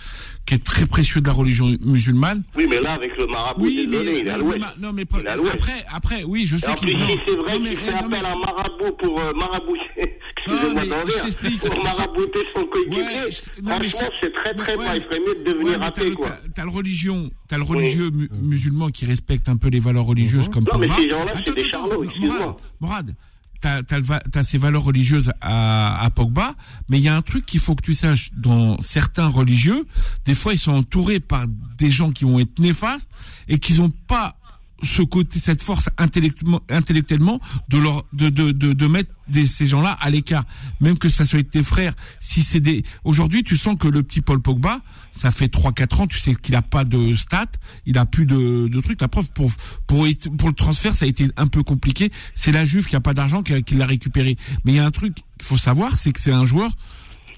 [0.45, 2.44] qui est très précieux de la religion musulmane.
[2.56, 4.60] Oui, mais là, avec le marabout, désolé, il est à non, l'ouest.
[4.80, 5.54] mais, non, mais Il est à l'ouest.
[5.56, 6.90] après, après, oui, je sais qu'il
[7.26, 10.20] c'est vrai non, mais- qu'il fait non, mais- appel à marabout pour euh, marabouter,
[10.53, 11.60] excusez-moi mais d'en je t'explique.
[11.61, 14.91] pour marabouter son coéquipier, Ouais, je- non, mais je franchement, c'est très très Ouais, bas.
[14.94, 16.30] mais- Il ferait mieux de devenir t'as athée, le- quoi.
[16.30, 20.06] t'as- T'as le religion, t'as le religieux mu- musulman qui respecte un peu les valeurs
[20.06, 22.57] religieuses comme Non, mais ces gens-là, c'est des charlots, excuse-moi.
[22.82, 23.15] Mourad,
[23.61, 26.53] t'as t'as t'as ces valeurs religieuses à, à Pogba,
[26.90, 29.86] mais il y a un truc qu'il faut que tu saches dans certains religieux,
[30.26, 31.45] des fois ils sont entourés par
[31.78, 33.10] des gens qui vont être néfastes
[33.48, 34.36] et qui n'ont pas
[34.84, 37.40] ce côté, cette force intellectuellement, intellectuellement
[37.70, 40.45] de leur, de, de, de, de mettre des, ces gens-là à l'écart.
[40.82, 41.94] Même que ça soit tes frères.
[42.20, 44.82] Si c'est des, aujourd'hui, tu sens que le petit Paul Pogba,
[45.12, 47.45] ça fait 3-4 ans, tu sais qu'il a pas de stats,
[47.86, 49.02] il a plus de, de trucs.
[49.02, 49.52] La preuve, pour,
[49.88, 50.06] pour,
[50.38, 52.12] pour le transfert, ça a été un peu compliqué.
[52.36, 54.38] C'est la Juve qui a pas d'argent qui, l'a récupéré.
[54.64, 56.72] Mais il y a un truc qu'il faut savoir, c'est que c'est un joueur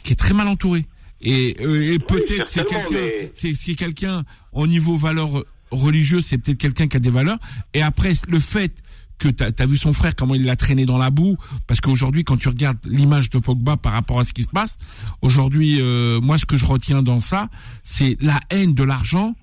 [0.04, 0.88] qui est très mal entouré.
[1.22, 6.58] Et, euh, et peut-être c'est quelqu'un, mais- c'est quelqu'un au niveau valeur religieuse, c'est peut-être
[6.58, 7.38] quelqu'un qui a des valeurs.
[7.74, 8.74] Et après, le fait
[9.20, 11.38] que tu as, vu son frère, comment il l'a traîné dans la boue,
[11.68, 14.78] parce qu'aujourd'hui, quand tu regardes l'image de Pogba par rapport à ce qui se passe,
[15.22, 17.50] aujourd'hui, euh, moi, ce que je retiens dans ça,
[17.84, 19.36] c'est la haine de l'argent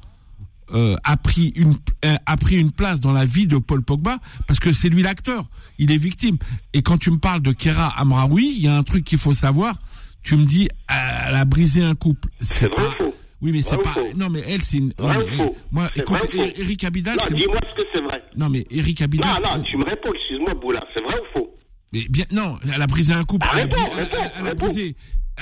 [0.75, 4.19] euh, a pris une euh, a pris une place dans la vie de Paul Pogba
[4.49, 5.45] parce que c'est lui l'acteur,
[5.79, 6.39] il est victime.
[6.73, 9.35] Et quand tu me parles de Kera Amraoui, il y a un truc qu'il faut
[9.35, 9.77] savoir.
[10.25, 12.31] Tu me dis, elle a brisé un couple.
[12.41, 13.91] C'est faux Oui, mais c'est pas.
[13.91, 14.93] faux Non, mais elle, c'est une.
[14.99, 18.23] Non, mais, moi, écoute, Eric Abidal, Non, dis-moi ce que c'est vrai.
[18.37, 19.35] Non, mais Eric Abidal.
[19.45, 20.83] Non, non, tu me réponds, excuse-moi, Boula.
[20.95, 21.55] C'est vrai ou faux?
[21.93, 23.47] Mais bien, non, elle a brisé un couple.
[23.51, 24.67] Ah, elle, a, réponds, elle a- réponds, elle a réponds.
[24.67, 24.97] brisé.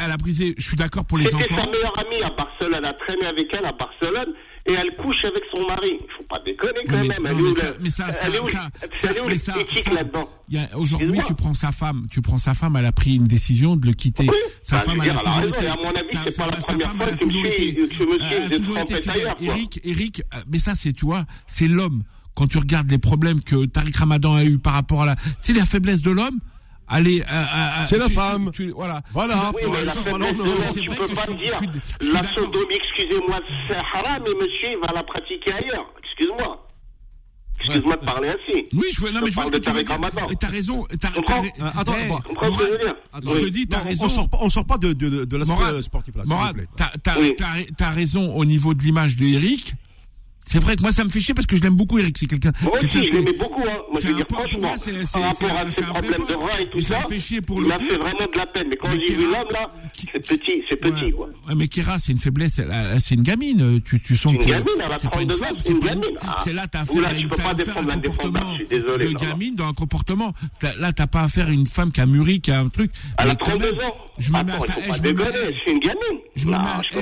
[0.05, 0.55] Elle a brisé.
[0.59, 1.65] Je suis d'accord pour les C'était enfants.
[1.67, 2.75] sa meilleure amie à Barcelone.
[2.79, 4.35] Elle a traîné avec elle à Barcelone
[4.67, 5.99] et elle couche avec son mari.
[6.17, 7.39] Faut pas déconner quand mais, même.
[7.39, 9.55] non, mais ça, elle est ça,
[9.93, 13.27] là-dedans il Aujourd'hui, tu prends sa femme, tu prends sa femme, elle a pris une
[13.27, 14.27] décision de le quitter.
[14.29, 15.67] Oui, Sa bah, femme, elle a toujours été.
[15.67, 17.49] à mon avis, sa- c'est pas la première fois que monsieur-
[18.45, 19.35] a toujours été fidèle.
[19.41, 22.03] Eric, Eric, euh, mais ça, c'est, tu vois, c'est l'homme.
[22.35, 25.23] Quand tu regardes les problèmes que Tariq Ramadan a eu par rapport à la, tu
[25.43, 26.41] sais, la faiblesse de l'homme.
[26.87, 28.51] Allez, euh, euh, C'est la tu- femme.
[28.53, 29.01] tu- voilà.
[29.13, 29.51] Voilà.
[29.55, 31.61] Oui, Tu- mais la non, non, tu peux pas me dire.
[32.01, 35.87] je La sodomie, excusez-moi, c'est haram, mais monsieur, il va la pratiquer ailleurs.
[36.05, 36.61] Excuse-moi.
[37.61, 38.67] Excuse-moi de parler ainsi.
[38.75, 39.99] Oui, je vois, non, Je mais je vois ce que tu veux dire.
[40.39, 42.19] T'as raison, t'as, Euh, attends, eh, bon.
[42.21, 44.05] Comprends ce que je veux dire Attends, je te dis, t'as raison.
[44.05, 46.25] on sort pas, on sort pas de, de, de l'aspect euh, sportif là.
[46.77, 47.33] t'as, t'as, Oui.
[47.39, 47.47] t'as,
[47.79, 49.73] t'as raison au niveau de l'image de Eric.
[50.47, 52.27] C'est vrai que moi ça me fait chier parce que je l'aime beaucoup Eric, c'est
[52.27, 52.53] quelqu'un.
[52.63, 53.63] Moi c'est aussi, je l'aimais beaucoup.
[53.63, 53.79] Hein.
[53.91, 56.37] Moi, je c'est veux dire, franchement, moi, c'est- c'est- par rapport à problèmes de pote.
[56.37, 58.47] rein et tout ça ça, me fait chier pour il m'a fait vraiment de la
[58.47, 58.67] peine.
[58.69, 61.29] Mais quand Mais Kera- vu l'homme, là, c'est petit, c'est petit, quoi.
[61.49, 62.61] Ouais, mais Kera, c'est une faiblesse,
[62.99, 63.81] c'est une gamine.
[63.83, 65.59] Tu, tu sens C'est une que gamine, elle a c'est pas une 32 femme, ans,
[65.59, 66.05] c'est une gamine.
[66.23, 66.37] Ah.
[66.45, 70.33] C'est là, t'as affaire à une, comportement je suis de gamine, dans un comportement.
[70.79, 72.91] Là, t'as pas affaire à une femme qui a mûri, qui a un truc.
[73.19, 73.95] Elle a Mais quand 32 même, ans.
[74.19, 76.21] Je me mets à sa, pas je c'est une gamine.
[76.37, 76.59] je me mets-
[76.93, 76.99] je je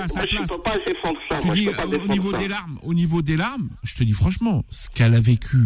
[0.00, 0.48] à sa moi, je place.
[0.50, 1.38] peux pas défendre ça.
[1.38, 4.64] Tu je dis au niveau des larmes, au niveau des larmes, je te dis franchement,
[4.70, 5.56] ce qu'elle a vécu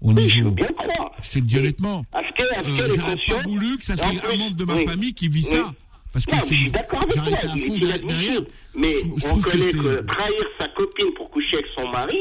[0.00, 1.10] au Oui, je niveau, croire.
[1.22, 4.36] je te le dis honnêtement, que- est-ce euh, j'aurais pas voulu que ça soit un
[4.36, 4.86] membre de ma oui.
[4.86, 5.72] famille qui vit ça.
[6.12, 8.40] Parce que Non, je je suis d'accord avec toi, à fond derrière.
[8.74, 12.16] Mais Je je on que connaît que trahir sa copine pour coucher avec son mari,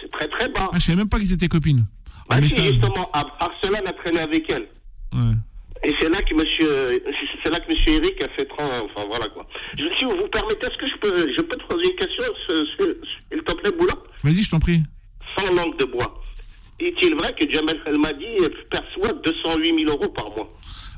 [0.00, 0.70] c'est très très bas.
[0.72, 1.86] Ah, je savais même pas qu'ils étaient copines.
[2.30, 4.68] Un si, justement, Barcelone a traîné avec elle.
[5.12, 5.34] Ouais.
[5.82, 7.02] Et c'est là que monsieur,
[7.42, 9.46] c'est là que monsieur Eric a fait 30, enfin voilà quoi.
[9.78, 12.24] Je, si vous vous permettez, est-ce que je peux, je peux te poser une question,
[12.76, 14.82] s'il te plaît, Boula Vas-y, je t'en prie.
[15.38, 16.20] Sans langue de bois.
[16.80, 18.24] Est-il vrai que Jamel Elmadi
[18.70, 20.50] perçoit 208 000 euros par mois?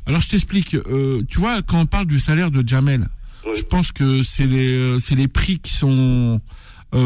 [0.06, 0.74] Alors je t'explique.
[0.74, 3.02] Euh, tu vois, quand on parle du salaire de Jamel,
[3.46, 3.52] Oui.
[3.54, 6.40] je pense que c'est les euh, c'est les prix qui sont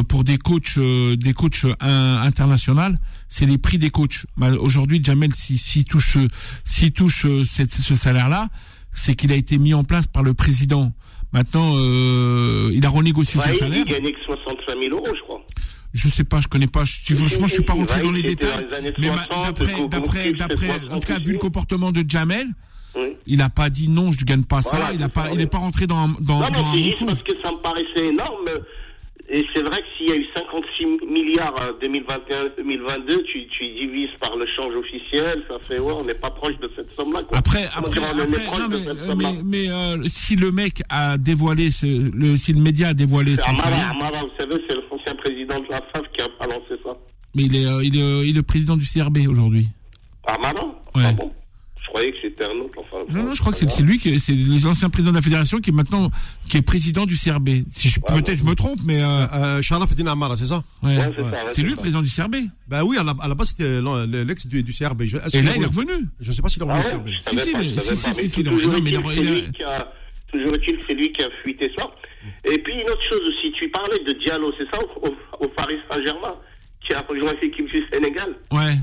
[0.09, 1.75] pour des coachs euh, des coachs euh,
[2.21, 2.95] internationaux,
[3.29, 4.27] c'est les prix des coachs.
[4.37, 6.27] Bah, Aujourd'hui, Jamel, s'il si, touche euh,
[6.65, 8.49] s'il touche euh, cette- ce salaire-là,
[8.93, 10.93] c'est qu'il a été mis en place par le président.
[11.33, 13.85] Maintenant, euh, il a renégocié Ouais, son il salaire.
[13.85, 15.41] dit gagnait que 65 000 euros, je crois.
[15.93, 16.85] Je sais pas, je connais pas.
[16.85, 18.51] Je, franchement, je suis pas Il rentré dans les il détails.
[18.65, 21.91] dans les années Mais ma- 60, d'après, d'après, d'après, en tout cas, vu le comportement
[21.93, 22.47] de Jamel,
[22.97, 23.15] Oui.
[23.27, 24.91] il a pas dit non, je gagne pas ça.
[24.95, 27.23] Il a c'est pas, il est pas rentré dans, dans, Non, un c'est juste parce
[27.23, 28.49] que ça me paraissait énorme.
[29.29, 34.11] Et c'est vrai que s'il y a eu 56 milliards en 2021-2022, tu, tu divises
[34.21, 37.23] par le change officiel, ça fait, ouais, on n'est pas proche de cette somme-là.
[37.33, 41.87] Après, après, non, mais, euh, mais, mais, euh, si le mec a dévoilé, ce,
[42.17, 45.67] le, si le média a dévoilé son Amara, Amara, vous savez, c'est l'ancien président de
[45.71, 46.91] la FAF qui a balancé ça.
[47.35, 49.69] mais il est, euh, il est, euh, il est le président du CRB aujourd'hui.
[50.29, 50.65] Amara?
[50.95, 51.03] Ouais.
[51.05, 51.33] Ah bon?
[51.97, 52.79] Croyais que c'était un autre.
[52.79, 55.23] Enfin, Non, non, je crois que c'est lui qui, est- c'est l'ancien président de la
[55.23, 56.11] fédération qui est maintenant,
[56.49, 57.65] qui est président du CRB.
[57.71, 60.63] Si je, peut-être je me trompe, mais euh, Euh, Sharaf Din Amara, c'est ça?
[60.83, 60.97] Ouais.
[60.99, 61.13] Ouais,
[61.49, 62.37] c'est lui le président du CRB.
[62.69, 63.81] Ben oui, à la, à la base, c'était
[64.25, 65.05] l'ex du, du CRB.
[65.05, 65.93] Je, Et là, il est revenu.
[66.21, 67.09] Je sais pas s'il est Ah revenu ouais, au CRB.
[67.31, 69.53] Si, si, mais- si, si, si, si, toujours est-il il a- que il a- lui
[69.53, 69.93] qui a-
[70.33, 71.85] Toujours est-il, c'est lui qui a fuité ça.
[72.45, 75.49] Et puis une autre chose aussi, tu parlais de Diallo, c'est ça, au, au- au
[75.49, 76.35] Paris Saint-Germain,
[76.85, 78.35] qui a rejoint l'équipe du Sénégal?
[78.53, 78.75] Ouais.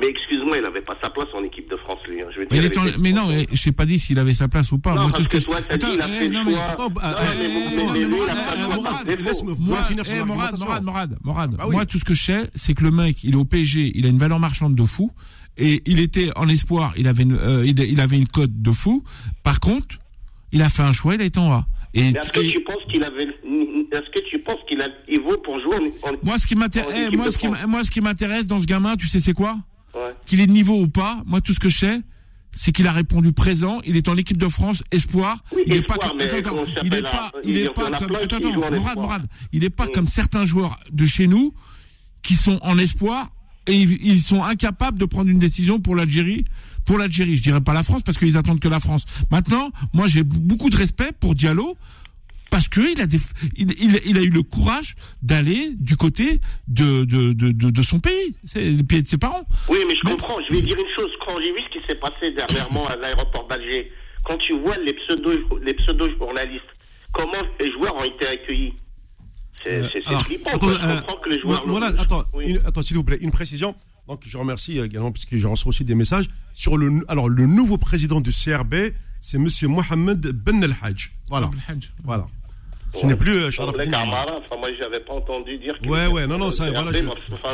[0.00, 2.22] Mais excuse-moi, il n'avait pas sa place en équipe de France, lui.
[2.22, 2.26] hein.
[2.32, 3.02] Je vais te Mais, il dire en- la vérité.
[3.02, 4.94] mais non, eh, je sais pas dit s'il avait sa place ou pas.
[4.94, 6.40] Non, Moi, parce tout ce que toi, Attends, dit, il a eh, fait le non,
[6.46, 10.82] mais- bah, Non, mais mais- mais mais il Morad, Morad, eh, Morad.
[10.84, 11.74] Morad, Morad, Bah oui.
[11.74, 14.06] moi, tout ce que je sais, c'est que le mec, il est au PSG, il
[14.06, 15.10] a une valeur marchande de fou,
[15.56, 18.70] et il était en espoir, il avait une, euh, il, il avait une cote de
[18.70, 19.02] fou.
[19.42, 19.96] Par contre,
[20.52, 21.66] il a fait un choix, il a été en A.
[21.94, 25.20] Et, Mais Est-ce que tu penses qu'il avait, est-ce que tu penses qu'il a, il
[25.22, 28.00] vaut pour jouer en, en- moi, ce qui m'intéresse, moi, ce qui, moi, ce qui
[28.00, 29.56] m'intéresse dans ce gamin, tu sais, c'est quoi?
[29.94, 30.14] Ouais.
[30.26, 31.22] Qu'il est de niveau ou pas.
[31.26, 32.00] Moi, tout ce que je sais,
[32.52, 33.80] c'est qu'il a répondu présent.
[33.84, 35.42] Il est en équipe de France, espoir.
[35.52, 38.52] Oui, il est espoir, pas comme, attends, il est pas, il est pas comme, attends,
[38.70, 38.96] Morad.
[38.96, 39.92] Morad, il pas Mm.
[39.92, 41.54] comme certains joueurs de chez nous
[42.22, 43.30] qui sont en espoir
[43.66, 46.44] et ils, ils sont incapables de prendre une décision pour l'Algérie.
[46.84, 49.04] Pour l'Algérie, je dirais pas la France parce qu'ils attendent que la France.
[49.30, 51.76] Maintenant, moi, j'ai beaucoup de respect pour Diallo
[52.50, 53.18] parce que il a des,
[53.56, 57.82] il, il, il a eu le courage d'aller du côté de de, de, de, de
[57.82, 59.44] son pays, le pied de ses parents.
[59.68, 60.36] Oui, mais je Mais- comprends.
[60.48, 61.10] Je vais dire une chose.
[61.24, 63.90] Quand j'ai vu ce qui s'est passé dernièrement à l'aéroport d'Alger,
[64.24, 65.30] quand tu vois les pseudo,
[65.62, 66.64] les pseudo journalistes,
[67.12, 68.72] comment les joueurs ont été accueillis,
[69.64, 69.70] C'est
[70.08, 70.50] Euh, flippant.
[70.52, 70.70] attends.
[70.70, 71.62] Je euh, comprends que les joueurs.
[71.66, 72.44] voilà, attends, Oui.
[72.50, 73.74] une- attends, s'il vous plaît, une précision.
[74.06, 77.76] Donc, je remercie également, puisque je reçois aussi des messages sur le, alors, le nouveau
[77.76, 78.74] président du CRB,
[79.20, 81.10] c'est monsieur Mohamed Ben El Hadj.
[81.28, 81.50] Voilà.
[82.04, 82.24] Voilà.
[82.94, 84.22] Ce n'est plus euh, Sharaf Blake Din Amar.
[84.22, 87.00] Amara, enfin, moi, j'avais pas entendu dire qu'il Ouais, ouais, non, non, ça, voilà, j'ai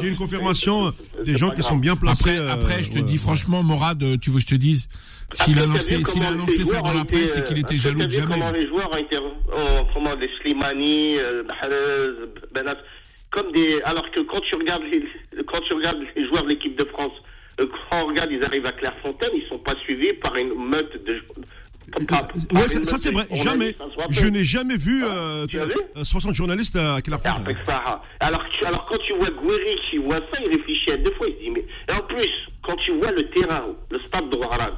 [0.09, 2.31] une c'est- confirmation c'est- des gens qui sont bien placés.
[2.31, 4.55] Après, euh, après, je te ouais, dis franchement, Morad, euh, tu veux que je te
[4.55, 4.89] dise,
[5.33, 7.81] s'il a lancé, s'il a lancé ça dans la presse, c'est qu'il euh, était que
[7.81, 12.77] jaloux de vu comment les joueurs ont été, ont- comment les Slimani, euh, Mahrez, Benaz,
[13.31, 15.03] comme des, alors que quand tu regardes les,
[15.45, 17.13] quand tu regardes les joueurs de l'équipe de France,
[17.61, 21.05] euh, quand on regarde, ils arrivent à Clairefontaine, ils sont pas suivis par une meute
[21.05, 21.21] de,
[22.09, 23.27] par- par Ouais, une ça, c'est vrai.
[23.33, 23.77] Jamais.
[24.11, 25.75] Je n'ai jamais vu euh, Tu as vu?
[25.97, 28.03] euh, 60 journalistes à Ah, avec Sarah.
[28.21, 31.27] Alors, tu- alors quand tu vois Guéry qui voit ça, il réfléchit à deux fois.
[31.29, 31.65] Il dit, mais.
[31.89, 32.29] Et en plus,
[32.63, 34.71] quand tu vois le terrain, le stade de Roralan,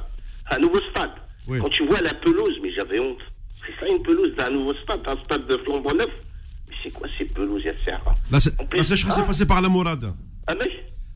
[0.51, 1.11] un nouveau stade,
[1.47, 1.59] Oui.
[1.61, 3.19] quand tu vois la pelouse, mais j'avais honte.
[3.65, 6.09] C'est ça une pelouse d'un nouveau stade, un stade de flambeau neuf.
[6.69, 7.95] Mais c'est quoi ces pelouses, Yasser
[8.31, 9.21] La, sé- la sécheresse Ah.
[9.23, 10.13] est passée par la Mourad.
[10.47, 10.69] Ah, mais.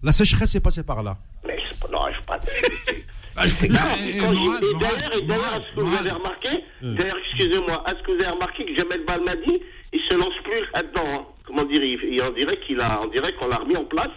[0.04, 1.18] La sécheresse est passée par là.
[1.46, 1.58] Mais.
[1.92, 2.40] Non, je sais pas.
[3.36, 6.00] Bah, et- Morad, est-ce que vous Morad.
[6.02, 6.50] avez remarqué,
[6.82, 9.62] d'ailleurs, excusez-moi, est-ce que vous avez remarqué que Jamel Balmadi,
[9.94, 11.26] il se lance plus là-dedans, hein.
[11.46, 14.12] comment dire, il, il- on dirait qu'il a, on dirait qu'on l'a remis en place,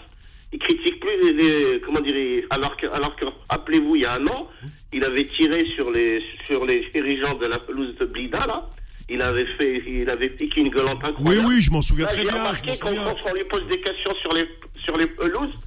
[0.53, 2.15] il critique plus les, les- comment dire,
[2.51, 4.49] alors que, alors que, rappelez-vous, il y a un an,
[4.93, 8.69] il avait tiré sur les, sur les dirigeants de la pelouse de Blida, là,
[9.09, 11.47] il avait fait, il avait piqué une gueulante Oui, incroyable.
[11.49, 12.33] oui, je m'en souviens Là, très bien.
[12.33, 13.05] Je remarqué m'en quand, souviens.
[13.23, 14.49] quand on lui pose des questions sur les,
[14.83, 15.59] sur les pelouses,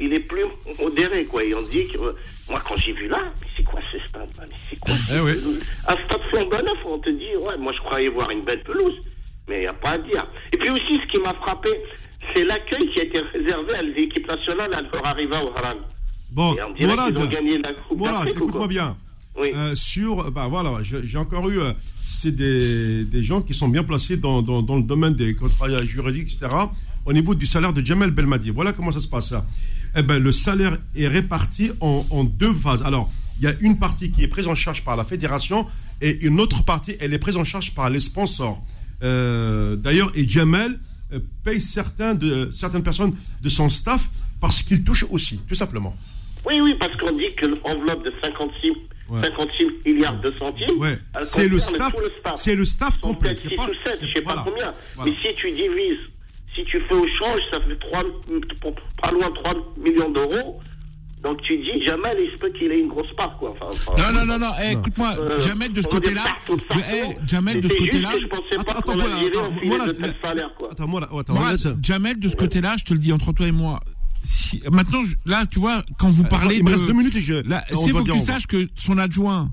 [0.00, 0.44] il est plus
[0.80, 1.44] modéré, quoi.
[1.44, 2.12] Et on dit que, euh,
[2.48, 4.44] moi, quand j'ai vu là, mais c'est quoi ce stade là?
[4.48, 5.32] Mais c'est quoi Eh oui.
[5.34, 5.60] pelouse?
[5.88, 8.94] Un stade flambant neuf, on te dit, ouais, moi, je croyais voir une belle pelouse.
[9.48, 10.26] Mais il n'y a pas à dire.
[10.52, 11.68] Et puis aussi, ce qui m'a frappé,
[12.34, 15.78] c'est l'accueil qui a été réservé à l'équipe nationale à leur arrivée au Haram.
[16.30, 16.54] Bon,
[18.20, 18.96] d'Afrique, ou écoute-moi bien.
[19.36, 19.50] Oui.
[19.54, 21.72] Euh, sur, bah voilà, j'ai encore eu, euh,
[22.04, 25.68] c'est des, des gens qui sont bien placés dans, dans, dans le domaine des contrats
[25.84, 26.52] juridiques, etc.
[27.06, 28.50] Au niveau du salaire de Jamel Belmadi.
[28.50, 29.34] Voilà comment ça se passe.
[29.96, 32.82] Eh ben, le salaire est réparti en, en deux phases.
[32.82, 35.66] Alors, il y a une partie qui est prise en charge par la fédération
[36.00, 38.62] et une autre partie, elle est prise en charge par les sponsors.
[39.02, 40.78] Euh, D'ailleurs, et Jamel
[41.12, 44.02] euh, paye certains de, certaines personnes de son staff
[44.40, 45.96] parce qu'il touche aussi, tout simplement.
[46.46, 48.72] Oui, oui, parce qu'on dit que l'enveloppe de 56,
[49.10, 49.22] Ouais.
[49.22, 50.96] 56 milliards de centimes, Ouais.
[51.22, 51.92] C'est le staff,
[52.36, 53.30] c'est le staff complet.
[53.30, 54.72] peut-être c'est 6 pas- ou 7, c'est- je sais pas combien.
[54.94, 55.10] Voilà.
[55.10, 55.98] Mais si tu divises,
[56.54, 58.02] si tu fais au change, ça fait 3,
[59.02, 60.60] pas loin de 3 millions d'euros.
[61.22, 63.50] Donc tu dis, Jamel, il se peut qu'il ait une grosse part, quoi.
[63.50, 67.60] Enfin, enfin, Non, non, non, non, eh, écoute-moi, euh, Jamel, de ce côté-là, eh, Jamel,
[67.60, 70.70] de ce côté-là, je pensais pas Attends, qu'on voilà, de quoi.
[70.72, 73.32] Attends, moi, là, attends, Moi, laisse- Jamel, de ce côté-là, je te le dis entre
[73.32, 73.80] toi et moi.
[74.22, 77.16] Si, maintenant, je- là, tu vois, quand vous parlez il me de, reste deux minutes
[77.16, 77.34] et je.
[77.48, 79.50] là, on faut que tu saches que son adjoint,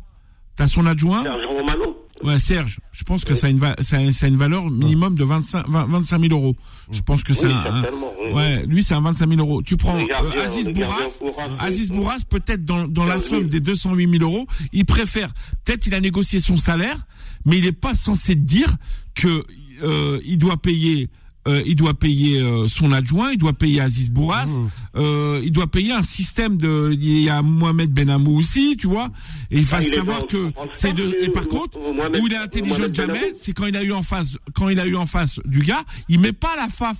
[0.55, 1.86] t'as son adjoint, Serge Romano.
[2.23, 4.69] Ouais, Serge, je pense que ça a une, va- ça a, ça a une valeur
[4.69, 6.55] minimum de 25, 20 25 000 euros.
[6.91, 7.83] Je pense que c'est Oui, un,
[8.25, 8.33] oui.
[8.33, 9.61] ouais, lui, c'est un 25 000 euros.
[9.61, 11.97] Tu prends gardiens, euh, Aziz Bourras, courant, Aziz oui.
[11.97, 13.35] Bourras, peut-être dans, dans la 15 000.
[13.41, 15.33] somme des 208 000 euros, il préfère,
[15.65, 17.05] peut-être il a négocié son salaire,
[17.45, 18.75] mais il n'est pas censé dire
[19.15, 19.45] que
[19.83, 21.09] euh, il doit payer
[21.47, 24.49] euh, il doit payer euh, son adjoint, il doit payer Aziz Bourras,
[24.95, 26.91] euh, il doit payer un système de.
[26.99, 29.09] Il y a Mohamed Benamou aussi, tu vois.
[29.51, 31.15] Et il va Ah, il est savoir que c'est de.
[31.23, 33.91] Et par contre, Mohamed- où il est intelligent, Mohamed Jamel, c'est quand il a eu
[33.93, 36.97] en face, quand il a eu en face du gars, il met pas la faf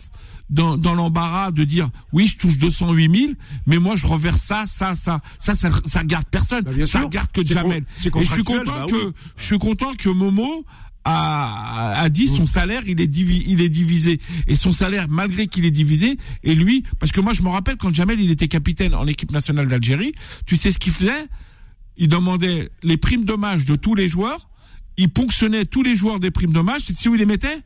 [0.49, 3.31] dans, dans l'embarras de dire oui, je touche 208 000,
[3.65, 6.99] mais moi je reverse ça, ça, ça, ça, ça, ça regarde personne, Bah, bien ça
[6.99, 7.07] sûr.
[7.07, 7.83] regarde que Jamel.
[8.05, 9.11] Et je suis content bah que, oui.
[9.35, 10.63] je suis content que Momo
[11.09, 14.19] a, a dit son salaire il est divi- il est divisé.
[14.47, 17.77] Et son salaire malgré qu'il est divisé et lui parce que moi je me rappelle
[17.77, 20.13] quand Jamel il était capitaine en équipe nationale d'Algérie
[20.45, 21.25] tu sais ce qu'il faisait?
[21.97, 24.49] Il demandait les primes d'hommage de tous les joueurs.
[24.97, 26.85] Il ponctionnait tous les joueurs des primes d'hommage.
[26.85, 27.59] Tu sais où il les mettait?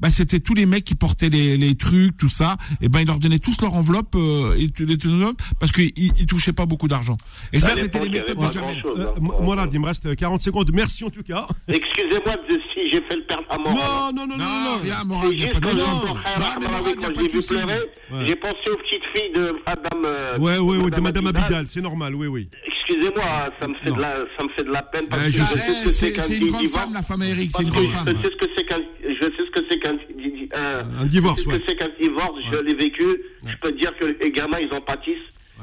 [0.00, 3.06] Bah c'était tous les mecs qui portaient les, les trucs tout ça et ben il
[3.06, 4.68] leur donnait tous leur enveloppe euh, et
[5.60, 7.16] parce qu'ils ils touchaient pas beaucoup d'argent
[7.52, 9.12] et ça À c'était les il méthodes de Jamel Euh, hein.
[9.16, 10.70] M- Mourad, il me reste 40 secondes.
[10.72, 11.46] Merci en tout cas.
[11.68, 13.72] Excusez-moi de- si j'ai fait le perdre à mort.
[13.74, 15.76] Non, non, non, non, non, C'est y a Morad y a quand pas de
[17.28, 17.78] vu pleurer,
[18.10, 18.26] Ouais.
[18.26, 20.04] j'ai pensé aux petites filles de Madame.
[20.04, 21.26] euh, Ouais, ouais, ouais, de Madame.
[21.26, 22.48] Abidal, c'est normal, oui, oui.
[22.88, 25.34] Excusez-moi, ça me fait de la, ça me fait de la peine parce Ouais, que
[25.36, 25.58] je je sais.
[25.58, 26.84] sais ce Eh, que c'est qu'un c'est une grande divorce.
[26.84, 29.24] femme la femme Eric c'est une grande je femme sais ce que c'est qu'un, je
[29.24, 31.90] sais ce que c'est qu'un, di- un, Un divorce, je sais ce que c'est qu'un
[32.00, 33.04] divorce, je l'ai vécu.
[33.46, 35.16] Je peux te dire que les gamins, ils en pâtissent.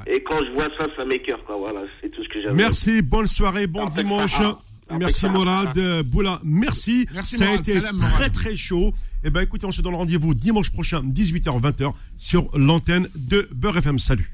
[0.07, 1.55] Et quand je vois ça, ça m'écœure, quoi.
[1.57, 2.53] Voilà, c'est tout ce que j'avais.
[2.53, 4.35] Merci, bonne soirée, bon dimanche.
[4.91, 5.27] Merci.
[5.27, 7.07] Mourad, euh, Boula, merci.
[7.13, 7.61] Merci, Ça a Mourad.
[7.67, 8.93] été Salam, très très chaud.
[9.23, 13.97] Eh ben écoutez, on se donne rendez-vous dimanche prochain, 18h-20h, sur l'antenne de Beurre FM.
[13.97, 14.29] Salut.